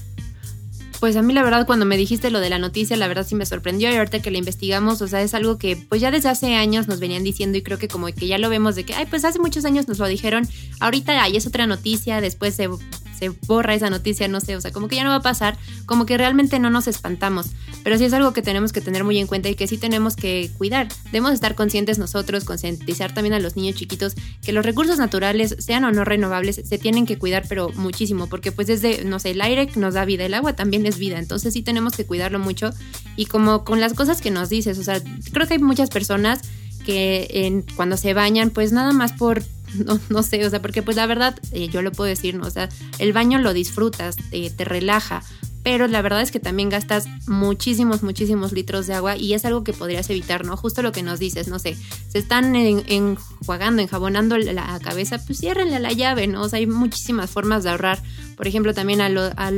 Pues 0.99 1.15
a 1.15 1.21
mí 1.21 1.31
la 1.33 1.43
verdad 1.43 1.67
cuando 1.67 1.85
me 1.85 1.95
dijiste 1.95 2.31
lo 2.31 2.39
de 2.39 2.49
la 2.49 2.57
noticia, 2.57 2.97
la 2.97 3.07
verdad 3.07 3.25
sí 3.27 3.35
me 3.35 3.45
sorprendió 3.45 3.91
y 3.91 3.95
ahorita 3.95 4.19
que 4.19 4.31
la 4.31 4.39
investigamos, 4.39 5.01
o 5.03 5.07
sea, 5.07 5.21
es 5.21 5.35
algo 5.35 5.59
que 5.59 5.75
pues 5.75 6.01
ya 6.01 6.09
desde 6.09 6.29
hace 6.29 6.55
años 6.55 6.87
nos 6.87 6.99
venían 6.99 7.23
diciendo 7.23 7.57
y 7.57 7.61
creo 7.61 7.77
que 7.77 7.87
como 7.87 8.07
que 8.07 8.27
ya 8.27 8.39
lo 8.39 8.49
vemos 8.49 8.75
de 8.75 8.83
que, 8.83 8.95
ay, 8.95 9.05
pues 9.05 9.23
hace 9.23 9.37
muchos 9.37 9.63
años 9.65 9.87
nos 9.87 9.99
lo 9.99 10.07
dijeron, 10.07 10.47
ahorita 10.79 11.21
hay 11.21 11.37
es 11.37 11.45
otra 11.45 11.67
noticia, 11.67 12.19
después 12.19 12.55
se 12.55 12.67
se 13.17 13.29
borra 13.29 13.73
esa 13.73 13.89
noticia, 13.89 14.27
no 14.27 14.39
sé, 14.39 14.55
o 14.55 14.61
sea, 14.61 14.71
como 14.71 14.87
que 14.87 14.95
ya 14.95 15.03
no 15.03 15.09
va 15.09 15.17
a 15.17 15.21
pasar, 15.21 15.57
como 15.85 16.05
que 16.05 16.17
realmente 16.17 16.59
no 16.59 16.69
nos 16.69 16.87
espantamos, 16.87 17.47
pero 17.83 17.97
sí 17.97 18.05
es 18.05 18.13
algo 18.13 18.33
que 18.33 18.41
tenemos 18.41 18.73
que 18.73 18.81
tener 18.81 19.03
muy 19.03 19.17
en 19.17 19.27
cuenta 19.27 19.49
y 19.49 19.55
que 19.55 19.67
sí 19.67 19.77
tenemos 19.77 20.15
que 20.15 20.51
cuidar. 20.57 20.87
Debemos 21.05 21.31
estar 21.31 21.55
conscientes 21.55 21.97
nosotros, 21.97 22.43
concientizar 22.43 23.13
también 23.13 23.33
a 23.33 23.39
los 23.39 23.55
niños 23.55 23.75
chiquitos 23.75 24.15
que 24.43 24.51
los 24.51 24.65
recursos 24.65 24.97
naturales, 24.99 25.55
sean 25.59 25.83
o 25.83 25.91
no 25.91 26.05
renovables, 26.05 26.61
se 26.63 26.77
tienen 26.77 27.05
que 27.05 27.17
cuidar, 27.17 27.45
pero 27.47 27.69
muchísimo, 27.75 28.27
porque 28.27 28.51
pues 28.51 28.67
desde, 28.67 29.03
no 29.05 29.19
sé, 29.19 29.31
el 29.31 29.41
aire 29.41 29.69
nos 29.75 29.93
da 29.93 30.05
vida, 30.05 30.25
el 30.25 30.33
agua 30.33 30.53
también 30.53 30.85
es 30.85 30.97
vida, 30.97 31.19
entonces 31.19 31.53
sí 31.53 31.61
tenemos 31.61 31.93
que 31.95 32.05
cuidarlo 32.05 32.39
mucho 32.39 32.71
y 33.15 33.25
como 33.25 33.63
con 33.63 33.79
las 33.79 33.93
cosas 33.93 34.21
que 34.21 34.31
nos 34.31 34.49
dices, 34.49 34.77
o 34.77 34.83
sea, 34.83 35.01
creo 35.31 35.47
que 35.47 35.55
hay 35.55 35.59
muchas 35.59 35.89
personas 35.89 36.41
que 36.85 37.63
cuando 37.75 37.97
se 37.97 38.13
bañan, 38.13 38.49
pues 38.49 38.71
nada 38.71 38.93
más 38.93 39.11
por 39.11 39.43
no, 39.85 39.99
no 40.09 40.23
sé, 40.23 40.45
o 40.45 40.49
sea, 40.49 40.61
porque 40.61 40.81
pues 40.81 40.97
la 40.97 41.05
verdad, 41.05 41.39
eh, 41.51 41.67
yo 41.69 41.81
lo 41.81 41.91
puedo 41.91 42.09
decir, 42.09 42.35
¿no? 42.35 42.47
O 42.47 42.51
sea, 42.51 42.69
el 42.99 43.13
baño 43.13 43.39
lo 43.39 43.53
disfrutas, 43.53 44.15
te 44.31 44.65
relaja, 44.65 45.23
pero 45.67 45.89
la 45.89 46.01
verdad 46.01 46.21
es 46.21 46.31
que 46.31 46.39
también 46.39 46.69
gastas 46.69 47.07
muchísimos, 47.27 48.01
muchísimos 48.01 48.53
litros 48.53 48.87
de 48.87 48.93
agua 48.93 49.17
y 49.17 49.33
es 49.33 49.43
algo 49.43 49.65
que 49.65 49.73
podrías 49.73 50.09
evitar, 50.09 50.45
¿no? 50.45 50.55
Justo 50.55 50.81
lo 50.81 50.93
que 50.93 51.03
nos 51.03 51.19
dices, 51.19 51.49
no 51.49 51.59
sé, 51.59 51.75
se 52.07 52.19
están 52.19 52.55
enjuagando, 52.55 53.81
enjabonando 53.81 54.37
la 54.37 54.79
cabeza, 54.79 55.17
pues 55.25 55.39
ciérrenle 55.39 55.81
la 55.81 55.91
llave, 55.91 56.25
¿no? 56.27 56.43
O 56.43 56.47
sea, 56.47 56.59
hay 56.59 56.67
muchísimas 56.67 57.29
formas 57.29 57.65
de 57.65 57.71
ahorrar. 57.71 58.01
Por 58.37 58.47
ejemplo, 58.47 58.73
también 58.73 59.01
al, 59.01 59.15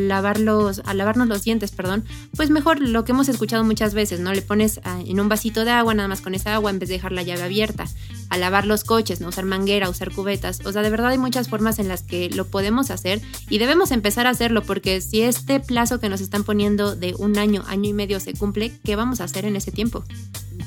lavar 0.07 0.37
al 0.37 0.97
lavarnos 0.97 1.27
los 1.27 1.43
dientes, 1.43 1.69
perdón, 1.69 2.03
pues 2.35 2.49
mejor 2.49 2.79
lo 2.79 3.05
que 3.05 3.11
hemos 3.11 3.29
escuchado 3.29 3.63
muchas 3.63 3.93
veces, 3.93 4.19
¿no? 4.19 4.33
Le 4.33 4.41
pones 4.41 4.81
ah, 4.85 4.99
en 5.05 5.19
un 5.19 5.29
vasito 5.29 5.63
de 5.63 5.69
agua, 5.69 5.93
nada 5.93 6.09
más 6.09 6.21
con 6.21 6.33
esa 6.33 6.55
agua, 6.55 6.71
en 6.71 6.79
vez 6.79 6.89
de 6.89 6.95
dejar 6.95 7.11
la 7.11 7.21
llave 7.21 7.43
abierta. 7.43 7.85
A 8.29 8.37
lavar 8.37 8.65
los 8.65 8.83
coches, 8.83 9.21
¿no? 9.21 9.29
Usar 9.29 9.45
manguera, 9.45 9.89
usar 9.89 10.11
cubetas. 10.11 10.59
O 10.65 10.71
sea, 10.71 10.81
de 10.81 10.89
verdad 10.89 11.09
hay 11.09 11.17
muchas 11.17 11.49
formas 11.49 11.79
en 11.79 11.87
las 11.87 12.03
que 12.03 12.29
lo 12.29 12.45
podemos 12.45 12.91
hacer 12.91 13.21
y 13.49 13.57
debemos 13.57 13.91
empezar 13.91 14.27
a 14.27 14.31
hacerlo 14.31 14.63
porque 14.63 15.01
si 15.01 15.21
este 15.21 15.59
plazo 15.59 15.99
que 15.99 16.09
nos 16.09 16.21
están 16.21 16.43
poniendo 16.43 16.95
de 16.95 17.15
un 17.17 17.37
año, 17.37 17.63
año 17.67 17.89
y 17.89 17.93
medio 17.93 18.19
se 18.19 18.33
cumple, 18.33 18.71
¿qué 18.83 18.95
vamos 18.95 19.21
a 19.21 19.25
hacer 19.25 19.45
en 19.45 19.55
ese 19.55 19.71
tiempo? 19.71 20.03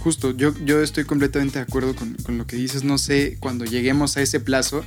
Justo, 0.02 0.33
yo, 0.33 0.52
yo 0.64 0.83
estoy 0.83 1.04
completamente 1.04 1.59
de 1.59 1.62
acuerdo 1.62 1.95
con, 1.95 2.16
lo 2.37 2.47
que 2.47 2.57
dices. 2.57 2.83
No 2.83 2.99
sé, 2.99 3.37
cuando 3.38 3.64
lleguemos 3.64 4.16
a 4.16 4.23
ese 4.23 4.40
plazo, 4.40 4.85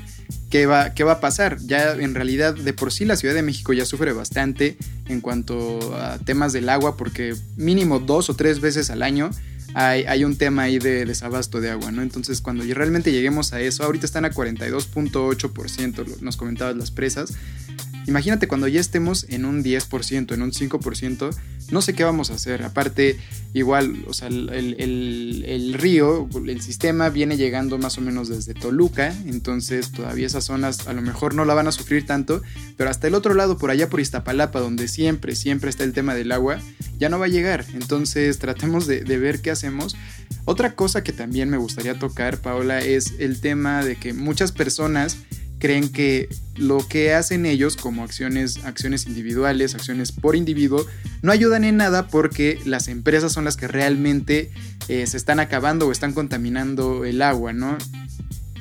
¿qué 0.50 0.66
va, 0.66 0.94
¿qué 0.94 1.04
va 1.04 1.14
a 1.14 1.20
pasar? 1.22 1.58
Ya 1.62 1.94
en 1.94 2.16
realidad, 2.16 2.54
de 2.54 2.74
por 2.74 2.92
sí, 2.92 3.06
la 3.06 3.16
Ciudad 3.16 3.34
de 3.34 3.42
México 3.42 3.72
ya 3.72 3.86
sufre 3.86 4.12
bastante 4.12 4.78
en 5.08 5.22
cuanto 5.22 5.96
a 5.96 6.18
temas 6.20 6.52
del 6.54 6.68
agua, 6.68 6.98
porque 6.98 7.36
mínimo 7.56 8.00
dos 8.00 8.30
o 8.30 8.36
tres 8.36 8.60
veces 8.60 8.90
al 8.90 9.04
año 9.04 9.30
hay, 9.76 10.06
hay, 10.06 10.24
un 10.24 10.38
tema 10.38 10.64
ahí 10.64 10.80
de 10.80 11.06
desabasto 11.06 11.60
de 11.60 11.70
agua, 11.70 11.92
¿no? 11.92 12.02
Entonces, 12.02 12.42
cuando 12.42 12.64
realmente 12.64 13.12
lleguemos 13.12 13.52
a 13.54 13.60
eso, 13.60 13.84
ahorita 13.84 14.06
están 14.06 14.24
a 14.24 14.32
42.8%, 14.32 16.22
nos 16.22 16.38
comentabas 16.38 16.78
las 16.78 16.92
presas. 16.92 17.34
Imagínate 18.08 18.48
cuando 18.48 18.68
ya 18.68 18.80
estemos 18.80 19.26
en 19.30 19.46
un 19.46 19.64
10%, 19.64 20.34
en 20.34 20.42
un 20.42 20.52
5%, 20.52 21.36
no 21.72 21.82
sé 21.82 21.94
qué 21.94 22.04
vamos 22.04 22.30
a 22.30 22.36
hacer. 22.36 22.64
Aparte, 22.64 23.18
igual, 23.54 24.04
o 24.08 24.14
sea, 24.14 24.28
el, 24.28 25.76
río, 25.76 26.30
el 26.46 26.62
sistema 26.62 27.10
viene 27.10 27.38
llegando 27.38 27.78
más 27.80 27.98
o 27.98 28.02
menos 28.02 28.30
desde 28.30 28.54
Toluca, 28.54 29.16
entonces 29.26 29.92
todavía 29.92 30.28
esas 30.28 30.44
zonas 30.44 30.88
a 30.88 30.94
lo 30.94 31.02
mejor 31.02 31.34
no 31.34 31.46
la 31.46 31.56
van 31.56 31.68
a 31.68 31.72
sufrir 31.72 32.06
tanto, 32.06 32.44
pero 32.78 32.90
hasta 32.90 33.08
el 33.08 33.16
otro 33.16 33.34
lado, 33.34 33.58
por 33.58 33.72
allá 33.72 33.90
por 33.90 34.00
Iztapalapa, 34.00 34.60
donde 34.60 34.88
siempre, 34.88 35.36
siempre 35.36 35.72
está 35.72 35.84
el 35.84 35.94
tema 35.94 36.14
del 36.14 36.32
agua, 36.32 36.60
ya 37.00 37.10
no 37.10 37.18
va 37.18 37.26
a 37.26 37.30
llegar. 37.30 37.66
Entonces 37.74 38.38
tratemos 38.38 38.86
de, 38.86 39.04
de 39.04 39.18
ver 39.18 39.42
qué 39.42 39.50
hacemos. 39.50 39.96
Otra 40.46 40.76
cosa 40.76 41.04
que 41.04 41.12
también 41.12 41.50
me 41.50 41.58
gustaría 41.58 41.98
tocar, 41.98 42.38
Paola, 42.38 42.82
es 42.82 43.14
el 43.18 43.42
tema 43.42 43.84
de 43.84 43.96
que 43.96 44.14
muchas 44.14 44.52
personas 44.52 45.18
creen 45.58 45.90
que 45.90 46.30
lo 46.58 46.88
que 46.88 47.14
hacen 47.14 47.46
ellos 47.46 47.76
como 47.76 48.04
acciones, 48.04 48.64
acciones 48.64 49.06
individuales, 49.08 49.76
acciones 49.76 50.12
por 50.12 50.36
individuo, 50.36 50.86
no 51.22 51.32
ayudan 51.32 51.64
en 51.64 51.78
nada 51.78 52.08
porque 52.08 52.60
las 52.66 52.88
empresas 52.88 53.34
son 53.34 53.46
las 53.46 53.58
que 53.58 53.68
realmente 53.68 54.52
eh, 54.88 55.06
se 55.08 55.18
están 55.18 55.40
acabando 55.40 55.88
o 55.88 55.92
están 55.92 56.14
contaminando 56.14 57.06
el 57.06 57.22
agua, 57.22 57.54
¿no? 57.54 57.78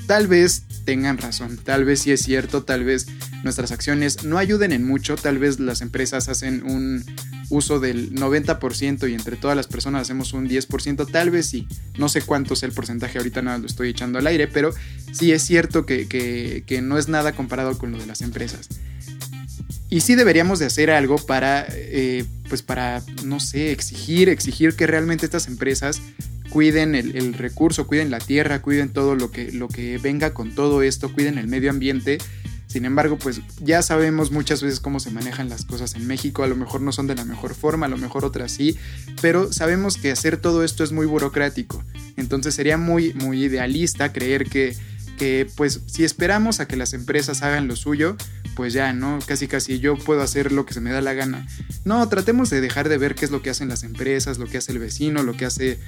Tal 0.06 0.26
vez 0.26 0.64
tengan 0.84 1.18
razón, 1.18 1.56
tal 1.56 1.84
vez 1.84 2.00
sí 2.00 2.12
es 2.12 2.22
cierto, 2.22 2.64
tal 2.64 2.84
vez 2.84 3.06
nuestras 3.44 3.70
acciones 3.70 4.24
no 4.24 4.38
ayuden 4.38 4.72
en 4.72 4.84
mucho, 4.84 5.16
tal 5.16 5.38
vez 5.38 5.60
las 5.60 5.82
empresas 5.82 6.28
hacen 6.28 6.64
un 6.64 7.04
uso 7.50 7.78
del 7.78 8.14
90% 8.14 9.08
y 9.08 9.14
entre 9.14 9.36
todas 9.36 9.56
las 9.56 9.66
personas 9.66 10.02
hacemos 10.02 10.32
un 10.32 10.48
10%, 10.48 11.10
tal 11.10 11.30
vez 11.30 11.46
sí. 11.46 11.68
No 11.98 12.08
sé 12.08 12.22
cuánto 12.22 12.54
es 12.54 12.62
el 12.62 12.72
porcentaje, 12.72 13.18
ahorita 13.18 13.42
nada 13.42 13.58
lo 13.58 13.66
estoy 13.66 13.90
echando 13.90 14.18
al 14.18 14.26
aire, 14.26 14.48
pero 14.48 14.72
sí 15.12 15.32
es 15.32 15.42
cierto 15.42 15.86
que, 15.86 16.64
no 16.82 16.98
es 16.98 17.08
nada 17.08 17.32
comparado 17.32 17.78
con 17.78 17.92
lo 17.92 17.98
de 17.98 18.06
las 18.06 18.22
empresas. 18.22 18.68
Y 19.90 20.00
sí 20.00 20.14
deberíamos 20.14 20.58
de 20.58 20.66
hacer 20.66 20.90
algo 20.90 21.16
para, 21.16 21.66
eh, 21.70 22.24
pues 22.48 22.62
para, 22.62 23.02
no 23.24 23.38
sé, 23.38 23.70
exigir, 23.70 24.28
exigir 24.28 24.74
que 24.74 24.86
realmente 24.86 25.26
estas 25.26 25.46
empresas 25.46 26.00
cuiden 26.50 26.94
el, 26.94 27.16
el, 27.16 27.34
recurso, 27.34 27.86
cuiden 27.86 28.10
la 28.10 28.18
tierra, 28.18 28.62
cuiden 28.62 28.88
todo 28.88 29.14
lo 29.14 29.30
que, 29.30 29.52
lo 29.52 29.68
que 29.68 29.98
venga 29.98 30.34
con 30.34 30.54
todo 30.54 30.82
esto, 30.82 31.12
cuiden 31.12 31.38
el 31.38 31.46
medio 31.46 31.70
ambiente. 31.70 32.18
Sin 32.74 32.86
embargo, 32.86 33.16
pues 33.18 33.40
ya 33.60 33.82
sabemos 33.82 34.32
muchas 34.32 34.60
veces 34.60 34.80
cómo 34.80 34.98
se 34.98 35.12
manejan 35.12 35.48
las 35.48 35.64
cosas 35.64 35.94
en 35.94 36.08
México, 36.08 36.42
a 36.42 36.48
lo 36.48 36.56
mejor 36.56 36.80
no 36.80 36.90
son 36.90 37.06
de 37.06 37.14
la 37.14 37.24
mejor 37.24 37.54
forma, 37.54 37.86
a 37.86 37.88
lo 37.88 37.96
mejor 37.96 38.24
otras 38.24 38.50
sí, 38.50 38.76
pero 39.22 39.52
sabemos 39.52 39.96
que 39.96 40.10
hacer 40.10 40.38
todo 40.38 40.64
esto 40.64 40.82
es 40.82 40.90
muy 40.90 41.06
burocrático. 41.06 41.84
Entonces 42.16 42.56
sería 42.56 42.76
muy, 42.76 43.14
muy 43.14 43.44
idealista 43.44 44.12
creer 44.12 44.48
que, 44.48 44.76
que 45.16 45.46
pues 45.54 45.82
si 45.86 46.02
esperamos 46.02 46.58
a 46.58 46.66
que 46.66 46.74
las 46.74 46.94
empresas 46.94 47.44
hagan 47.44 47.68
lo 47.68 47.76
suyo, 47.76 48.16
pues 48.56 48.72
ya, 48.72 48.92
¿no? 48.92 49.20
Casi 49.24 49.46
casi 49.46 49.78
yo 49.78 49.96
puedo 49.96 50.20
hacer 50.22 50.50
lo 50.50 50.66
que 50.66 50.74
se 50.74 50.80
me 50.80 50.90
da 50.90 51.00
la 51.00 51.14
gana. 51.14 51.46
No, 51.84 52.08
tratemos 52.08 52.50
de 52.50 52.60
dejar 52.60 52.88
de 52.88 52.98
ver 52.98 53.14
qué 53.14 53.24
es 53.24 53.30
lo 53.30 53.40
que 53.40 53.50
hacen 53.50 53.68
las 53.68 53.84
empresas, 53.84 54.38
lo 54.38 54.46
que 54.46 54.58
hace 54.58 54.72
el 54.72 54.80
vecino, 54.80 55.22
lo 55.22 55.36
que 55.36 55.44
hace 55.44 55.78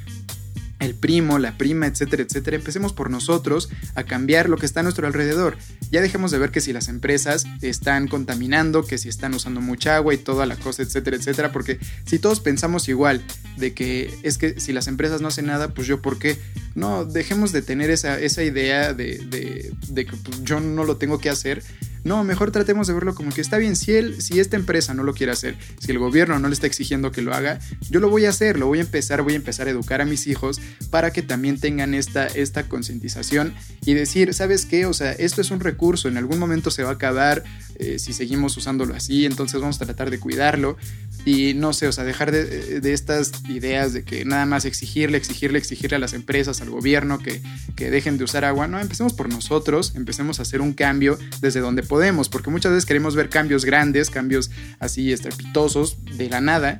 el 0.86 0.94
primo, 0.94 1.38
la 1.38 1.58
prima, 1.58 1.86
etcétera, 1.86 2.22
etcétera. 2.22 2.56
Empecemos 2.56 2.92
por 2.92 3.10
nosotros 3.10 3.68
a 3.94 4.04
cambiar 4.04 4.48
lo 4.48 4.56
que 4.56 4.66
está 4.66 4.80
a 4.80 4.82
nuestro 4.82 5.06
alrededor. 5.06 5.58
Ya 5.90 6.00
dejemos 6.00 6.30
de 6.30 6.38
ver 6.38 6.50
que 6.50 6.60
si 6.60 6.72
las 6.72 6.88
empresas 6.88 7.44
están 7.60 8.08
contaminando, 8.08 8.84
que 8.84 8.98
si 8.98 9.08
están 9.08 9.34
usando 9.34 9.60
mucha 9.60 9.96
agua 9.96 10.14
y 10.14 10.18
toda 10.18 10.46
la 10.46 10.56
cosa, 10.56 10.82
etcétera, 10.82 11.16
etcétera. 11.16 11.52
Porque 11.52 11.78
si 12.06 12.18
todos 12.18 12.40
pensamos 12.40 12.88
igual 12.88 13.22
de 13.56 13.74
que 13.74 14.12
es 14.22 14.38
que 14.38 14.60
si 14.60 14.72
las 14.72 14.86
empresas 14.86 15.20
no 15.20 15.28
hacen 15.28 15.46
nada, 15.46 15.74
pues 15.74 15.86
yo 15.86 16.00
por 16.00 16.18
qué. 16.18 16.38
No, 16.74 17.04
dejemos 17.04 17.52
de 17.52 17.62
tener 17.62 17.90
esa, 17.90 18.20
esa 18.20 18.42
idea 18.42 18.92
de, 18.92 19.18
de, 19.18 19.72
de 19.88 20.06
que 20.06 20.16
pues, 20.16 20.42
yo 20.42 20.60
no 20.60 20.84
lo 20.84 20.98
tengo 20.98 21.18
que 21.18 21.30
hacer 21.30 21.62
no, 22.06 22.22
mejor 22.22 22.52
tratemos 22.52 22.86
de 22.86 22.94
verlo 22.94 23.16
como 23.16 23.32
que 23.32 23.40
está 23.40 23.58
bien, 23.58 23.74
si 23.74 23.92
él, 23.96 24.22
si 24.22 24.38
esta 24.38 24.54
empresa 24.54 24.94
no 24.94 25.02
lo 25.02 25.12
quiere 25.12 25.32
hacer, 25.32 25.56
si 25.80 25.90
el 25.90 25.98
gobierno 25.98 26.38
no 26.38 26.46
le 26.46 26.54
está 26.54 26.68
exigiendo 26.68 27.10
que 27.10 27.20
lo 27.20 27.34
haga, 27.34 27.58
yo 27.90 27.98
lo 27.98 28.08
voy 28.08 28.26
a 28.26 28.30
hacer, 28.30 28.60
lo 28.60 28.68
voy 28.68 28.78
a 28.78 28.82
empezar, 28.82 29.22
voy 29.22 29.32
a 29.32 29.36
empezar 29.36 29.66
a 29.66 29.70
educar 29.70 30.00
a 30.00 30.04
mis 30.04 30.28
hijos 30.28 30.60
para 30.90 31.12
que 31.12 31.22
también 31.22 31.58
tengan 31.58 31.94
esta, 31.94 32.28
esta 32.28 32.68
concientización 32.68 33.54
y 33.84 33.94
decir, 33.94 34.32
¿sabes 34.34 34.66
qué? 34.66 34.86
O 34.86 34.92
sea, 34.92 35.12
esto 35.12 35.40
es 35.40 35.50
un 35.50 35.58
recurso, 35.58 36.06
en 36.06 36.16
algún 36.16 36.38
momento 36.38 36.70
se 36.70 36.84
va 36.84 36.90
a 36.90 36.92
acabar 36.92 37.42
eh, 37.80 37.98
si 37.98 38.12
seguimos 38.12 38.56
usándolo 38.56 38.94
así, 38.94 39.26
entonces 39.26 39.60
vamos 39.60 39.82
a 39.82 39.84
tratar 39.84 40.10
de 40.10 40.20
cuidarlo 40.20 40.76
y 41.24 41.54
no 41.54 41.72
sé, 41.72 41.88
o 41.88 41.92
sea, 41.92 42.04
dejar 42.04 42.30
de, 42.30 42.80
de, 42.80 42.92
estas 42.92 43.32
ideas 43.48 43.92
de 43.92 44.04
que 44.04 44.24
nada 44.24 44.46
más 44.46 44.64
exigirle, 44.64 45.18
exigirle, 45.18 45.58
exigirle 45.58 45.96
a 45.96 45.98
las 45.98 46.12
empresas, 46.12 46.60
al 46.60 46.70
gobierno 46.70 47.18
que, 47.18 47.42
que 47.74 47.90
dejen 47.90 48.16
de 48.16 48.22
usar 48.24 48.44
agua, 48.44 48.68
no, 48.68 48.78
empecemos 48.78 49.12
por 49.12 49.28
nosotros, 49.28 49.92
empecemos 49.96 50.38
a 50.38 50.42
hacer 50.42 50.60
un 50.60 50.72
cambio 50.72 51.18
desde 51.40 51.58
donde 51.58 51.82
podemos 51.82 51.95
podemos, 51.96 52.28
porque 52.28 52.50
muchas 52.50 52.72
veces 52.72 52.84
queremos 52.84 53.16
ver 53.16 53.30
cambios 53.30 53.64
grandes, 53.64 54.10
cambios 54.10 54.50
así 54.80 55.14
estrepitosos 55.14 55.96
de 56.18 56.28
la 56.28 56.42
nada, 56.42 56.78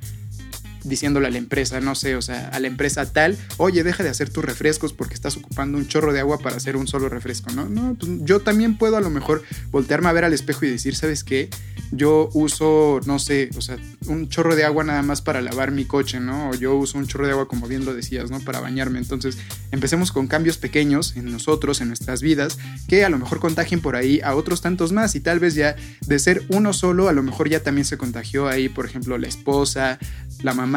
diciéndole 0.86 1.26
a 1.26 1.30
la 1.30 1.38
empresa, 1.38 1.80
no 1.80 1.94
sé, 1.94 2.16
o 2.16 2.22
sea, 2.22 2.48
a 2.48 2.60
la 2.60 2.66
empresa 2.66 3.12
tal, 3.12 3.36
oye, 3.56 3.82
deja 3.82 4.02
de 4.02 4.08
hacer 4.08 4.30
tus 4.30 4.44
refrescos 4.44 4.92
porque 4.92 5.14
estás 5.14 5.36
ocupando 5.36 5.78
un 5.78 5.86
chorro 5.86 6.12
de 6.12 6.20
agua 6.20 6.38
para 6.38 6.56
hacer 6.56 6.76
un 6.76 6.86
solo 6.86 7.08
refresco, 7.08 7.50
¿no? 7.52 7.68
No, 7.68 7.94
pues 7.94 8.10
yo 8.22 8.40
también 8.40 8.78
puedo 8.78 8.96
a 8.96 9.00
lo 9.00 9.10
mejor 9.10 9.42
voltearme 9.70 10.08
a 10.08 10.12
ver 10.12 10.24
al 10.24 10.32
espejo 10.32 10.64
y 10.64 10.70
decir, 10.70 10.94
¿sabes 10.94 11.24
qué? 11.24 11.50
Yo 11.92 12.30
uso, 12.34 13.00
no 13.06 13.18
sé, 13.18 13.50
o 13.56 13.60
sea, 13.60 13.78
un 14.06 14.28
chorro 14.28 14.56
de 14.56 14.64
agua 14.64 14.84
nada 14.84 15.02
más 15.02 15.22
para 15.22 15.40
lavar 15.40 15.70
mi 15.70 15.84
coche, 15.84 16.20
¿no? 16.20 16.50
O 16.50 16.54
yo 16.54 16.74
uso 16.74 16.98
un 16.98 17.06
chorro 17.06 17.26
de 17.26 17.32
agua, 17.32 17.48
como 17.48 17.68
bien 17.68 17.84
lo 17.84 17.94
decías, 17.94 18.30
¿no? 18.30 18.40
Para 18.40 18.60
bañarme. 18.60 18.98
Entonces, 18.98 19.38
empecemos 19.72 20.12
con 20.12 20.26
cambios 20.26 20.58
pequeños 20.58 21.16
en 21.16 21.30
nosotros, 21.30 21.80
en 21.80 21.88
nuestras 21.88 22.22
vidas, 22.22 22.58
que 22.88 23.04
a 23.04 23.08
lo 23.08 23.18
mejor 23.18 23.40
contagien 23.40 23.80
por 23.80 23.96
ahí 23.96 24.20
a 24.22 24.34
otros 24.34 24.60
tantos 24.60 24.92
más 24.92 25.14
y 25.14 25.20
tal 25.20 25.38
vez 25.38 25.54
ya 25.54 25.76
de 26.06 26.18
ser 26.18 26.44
uno 26.48 26.72
solo, 26.72 27.08
a 27.08 27.12
lo 27.12 27.22
mejor 27.22 27.48
ya 27.48 27.62
también 27.62 27.84
se 27.84 27.98
contagió 27.98 28.48
ahí, 28.48 28.68
por 28.68 28.86
ejemplo, 28.86 29.18
la 29.18 29.28
esposa, 29.28 29.98
la 30.42 30.54
mamá, 30.54 30.75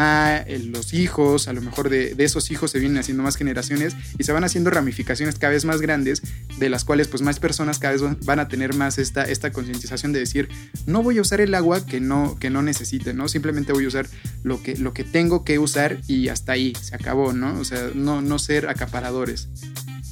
los 0.65 0.93
hijos, 0.93 1.47
a 1.47 1.53
lo 1.53 1.61
mejor 1.61 1.89
de, 1.89 2.15
de, 2.15 2.23
esos 2.23 2.51
hijos 2.51 2.71
se 2.71 2.79
vienen 2.79 2.97
haciendo 2.97 3.23
más 3.23 3.35
generaciones 3.35 3.95
y 4.17 4.23
se 4.23 4.31
van 4.31 4.43
haciendo 4.43 4.69
ramificaciones 4.69 5.37
cada 5.37 5.53
vez 5.53 5.65
más 5.65 5.81
grandes, 5.81 6.21
de 6.57 6.69
las 6.69 6.85
cuales 6.85 7.07
pues 7.07 7.21
más 7.21 7.39
personas 7.39 7.79
cada 7.79 7.93
vez 7.93 8.01
van 8.25 8.39
a 8.39 8.47
tener 8.47 8.73
más 8.75 8.97
esta, 8.97 9.23
esta 9.23 9.51
concientización 9.51 10.13
de 10.13 10.19
decir, 10.19 10.49
no 10.85 11.03
voy 11.03 11.17
a 11.17 11.21
usar 11.21 11.41
el 11.41 11.55
agua 11.55 11.85
que 11.85 11.99
no, 11.99 12.37
que 12.39 12.49
no 12.49 12.61
necesite, 12.61 13.13
¿no? 13.13 13.27
Simplemente 13.27 13.73
voy 13.73 13.85
a 13.85 13.87
usar 13.87 14.07
lo 14.43 14.61
que, 14.61 14.77
lo 14.77 14.93
que 14.93 15.03
tengo 15.03 15.43
que 15.43 15.59
usar 15.59 15.99
y 16.07 16.29
hasta 16.29 16.53
ahí, 16.53 16.73
se 16.81 16.95
acabó, 16.95 17.33
¿no? 17.33 17.59
O 17.59 17.65
sea, 17.65 17.89
no, 17.93 18.21
no 18.21 18.39
ser 18.39 18.69
acaparadores. 18.69 19.49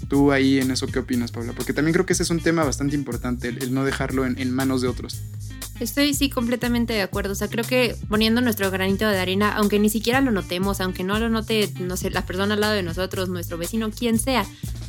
Tú 0.07 0.31
ahí 0.31 0.59
en 0.59 0.71
eso, 0.71 0.87
¿qué 0.87 0.99
opinas, 0.99 1.31
Paula? 1.31 1.53
Porque 1.53 1.73
también 1.73 1.93
creo 1.93 2.05
que 2.05 2.13
ese 2.13 2.23
es 2.23 2.29
un 2.29 2.39
tema 2.39 2.63
bastante 2.63 2.95
importante, 2.95 3.49
el, 3.49 3.61
el 3.61 3.73
no 3.73 3.83
dejarlo 3.83 4.25
en, 4.25 4.39
en 4.39 4.51
manos 4.51 4.81
de 4.81 4.87
otros. 4.87 5.21
Estoy 5.79 6.13
sí 6.13 6.29
completamente 6.29 6.93
de 6.93 7.01
acuerdo. 7.01 7.33
O 7.33 7.35
sea, 7.35 7.47
creo 7.47 7.63
que 7.63 7.95
poniendo 8.09 8.41
nuestro 8.41 8.71
granito 8.71 9.07
de 9.07 9.19
arena, 9.19 9.53
aunque 9.55 9.79
ni 9.79 9.89
siquiera 9.89 10.21
lo 10.21 10.31
notemos, 10.31 10.81
aunque 10.81 11.03
no 11.03 11.19
lo 11.19 11.29
note, 11.29 11.71
no 11.79 11.97
sé, 11.97 12.09
la 12.09 12.25
persona 12.25 12.55
al 12.55 12.61
lado 12.61 12.73
de 12.73 12.83
nosotros, 12.83 13.29
nuestro 13.29 13.57
vecino, 13.57 13.91
quien 13.91 14.19
sea, 14.19 14.45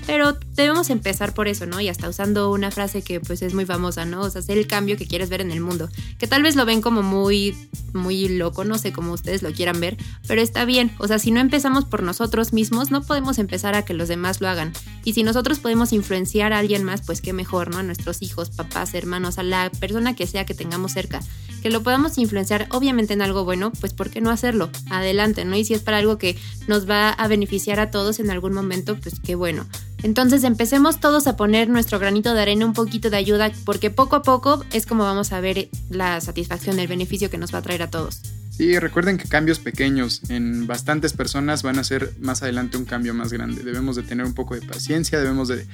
pero 0.09 0.39
debemos 0.55 0.89
empezar 0.89 1.35
por 1.35 1.49
eso, 1.49 1.67
¿no? 1.67 1.83
Y 1.83 1.89
hasta 1.89 2.09
usando 2.09 2.51
una 2.51 2.71
frase 2.71 3.03
que 3.03 3.21
pues 3.21 3.43
es 3.43 3.53
muy 3.53 3.67
famosa, 3.67 4.07
¿no? 4.07 4.23
O 4.23 4.31
sea, 4.31 4.41
hacer 4.41 4.57
el 4.57 4.67
cambio 4.67 4.97
que 4.97 5.07
quieres 5.07 5.29
ver 5.29 5.43
en 5.43 5.51
el 5.51 5.61
mundo. 5.61 5.91
Que 6.19 6.27
tal 6.27 6.43
vez 6.43 6.57
lo 6.57 6.65
ven 6.65 6.81
como 6.81 7.03
muy, 7.03 7.55
muy 7.93 8.27
loco, 8.27 8.65
no 8.65 8.79
sé 8.79 8.91
cómo 8.91 9.13
ustedes 9.13 9.43
lo 9.43 9.53
quieran 9.53 9.81
ver, 9.81 9.99
pero 10.27 10.41
está 10.41 10.65
bien. 10.65 10.93
O 10.99 11.07
sea, 11.09 11.19
si 11.19 11.31
no 11.31 11.41
empezamos 11.41 11.85
por 11.85 12.03
nosotros 12.03 12.55
mismos, 12.55 12.91
no 12.91 13.03
podemos 13.03 13.39
empezar 13.39 13.75
a 13.75 13.85
que 13.85 13.93
los 13.93 14.09
demás 14.09 14.41
lo 14.41 14.49
hagan. 14.49 14.73
Y 15.05 15.13
si 15.13 15.25
nosotros 15.25 15.59
podemos 15.59 15.93
influenciar 15.93 16.55
a 16.55 16.59
alguien 16.59 16.85
más, 16.85 17.03
pues 17.03 17.21
qué 17.21 17.35
mejor, 17.35 17.71
¿no? 17.71 17.77
A 17.77 17.83
nuestros 17.83 18.23
hijos, 18.23 18.49
papás, 18.49 18.95
hermanos, 18.95 19.37
a 19.37 19.43
la 19.43 19.71
persona 19.79 20.17
que 20.17 20.27
sea 20.27 20.47
que 20.47 20.55
tengamos 20.55 20.78
cerca. 20.87 21.19
Que 21.63 21.71
lo 21.71 21.83
podamos 21.83 22.19
influenciar, 22.19 22.69
obviamente 22.71 23.15
en 23.15 23.23
algo 23.23 23.45
bueno, 23.45 23.73
pues 23.81 23.93
¿por 23.93 24.11
qué 24.11 24.21
no 24.21 24.31
hacerlo? 24.31 24.71
Adelante, 24.91 25.45
¿no? 25.45 25.57
Y 25.57 25.65
si 25.65 25.75
es 25.75 25.83
para 25.83 25.97
algo 25.97 26.17
que 26.17 26.39
nos 26.69 26.89
va 26.89 27.11
a 27.11 27.27
beneficiar 27.27 27.81
a 27.81 27.91
todos 27.91 28.21
en 28.21 28.31
algún 28.31 28.53
momento, 28.53 28.97
pues 28.97 29.19
qué 29.19 29.35
bueno. 29.35 29.67
Entonces 30.05 30.45
empecemos 30.45 31.01
todos 31.01 31.27
a 31.27 31.37
poner 31.37 31.69
nuestro 31.69 31.99
granito 31.99 32.33
de 32.33 32.43
arena, 32.43 32.65
un 32.65 32.75
poquito 32.75 33.11
de 33.11 33.17
ayuda, 33.17 33.51
porque 33.65 33.91
poco 33.91 34.15
a 34.15 34.23
poco 34.23 34.65
es 34.73 34.87
como 34.87 35.03
vamos 35.03 35.33
a 35.33 35.41
ver 35.41 35.69
la 35.91 36.21
satisfacción, 36.21 36.79
el 36.79 36.87
beneficio 36.87 37.31
que 37.31 37.39
nos 37.39 37.53
va 37.53 37.59
a 37.59 37.63
traer 37.63 37.83
a 37.83 37.91
todos. 37.91 38.21
Sí, 38.59 38.77
recuerden 38.77 39.19
que 39.19 39.29
cambios 39.29 39.61
pequeños 39.61 40.21
en 40.31 40.67
bastantes 40.67 41.13
personas 41.13 41.63
van 41.63 41.79
a 41.79 41.85
ser 41.85 42.13
más 42.19 42.43
adelante 42.43 42.77
un 42.77 42.87
cambio 42.87 43.15
más 43.15 43.33
grande. 43.33 43.63
Debemos 43.63 43.95
de 43.95 44.03
tener 44.03 44.27
un 44.27 44.35
poco 44.35 44.57
de 44.57 44.63
paciencia, 44.63 45.21
debemos 45.21 45.47
de, 45.47 45.65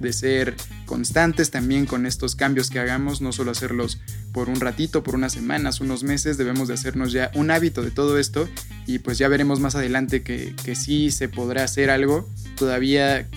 de, 0.00 0.12
ser 0.12 0.56
constantes 0.84 1.52
también 1.52 1.86
con 1.86 2.04
estos 2.04 2.34
cambios 2.34 2.68
que 2.68 2.80
hagamos, 2.80 3.20
no 3.20 3.30
solo 3.30 3.52
hacerlos 3.52 4.00
por 4.32 4.48
un 4.48 4.58
ratito, 4.58 5.04
por 5.04 5.14
unas 5.14 5.34
semanas, 5.34 5.80
unos 5.80 6.02
meses, 6.02 6.36
debemos 6.36 6.66
de 6.66 6.74
hacernos 6.74 7.12
ya 7.12 7.30
un 7.34 7.52
hábito 7.52 7.80
de 7.80 7.92
todo 7.92 8.18
esto 8.18 8.48
y 8.88 8.98
pues 8.98 9.18
ya 9.18 9.28
veremos 9.28 9.60
más 9.60 9.76
adelante 9.76 10.24
que, 10.24 10.56
que 10.64 10.74
sí 10.74 11.12
se 11.12 11.28
podrá 11.28 11.62
hacer 11.62 11.90
algo. 11.90 12.28
Todavía 12.56 13.28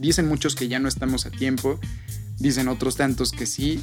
dicen 0.00 0.26
muchos 0.26 0.56
que 0.56 0.66
ya 0.66 0.80
no 0.80 0.88
estamos 0.88 1.26
a 1.26 1.30
tiempo, 1.30 1.78
dicen 2.40 2.66
otros 2.66 2.96
tantos 2.96 3.30
que 3.30 3.46
sí, 3.46 3.80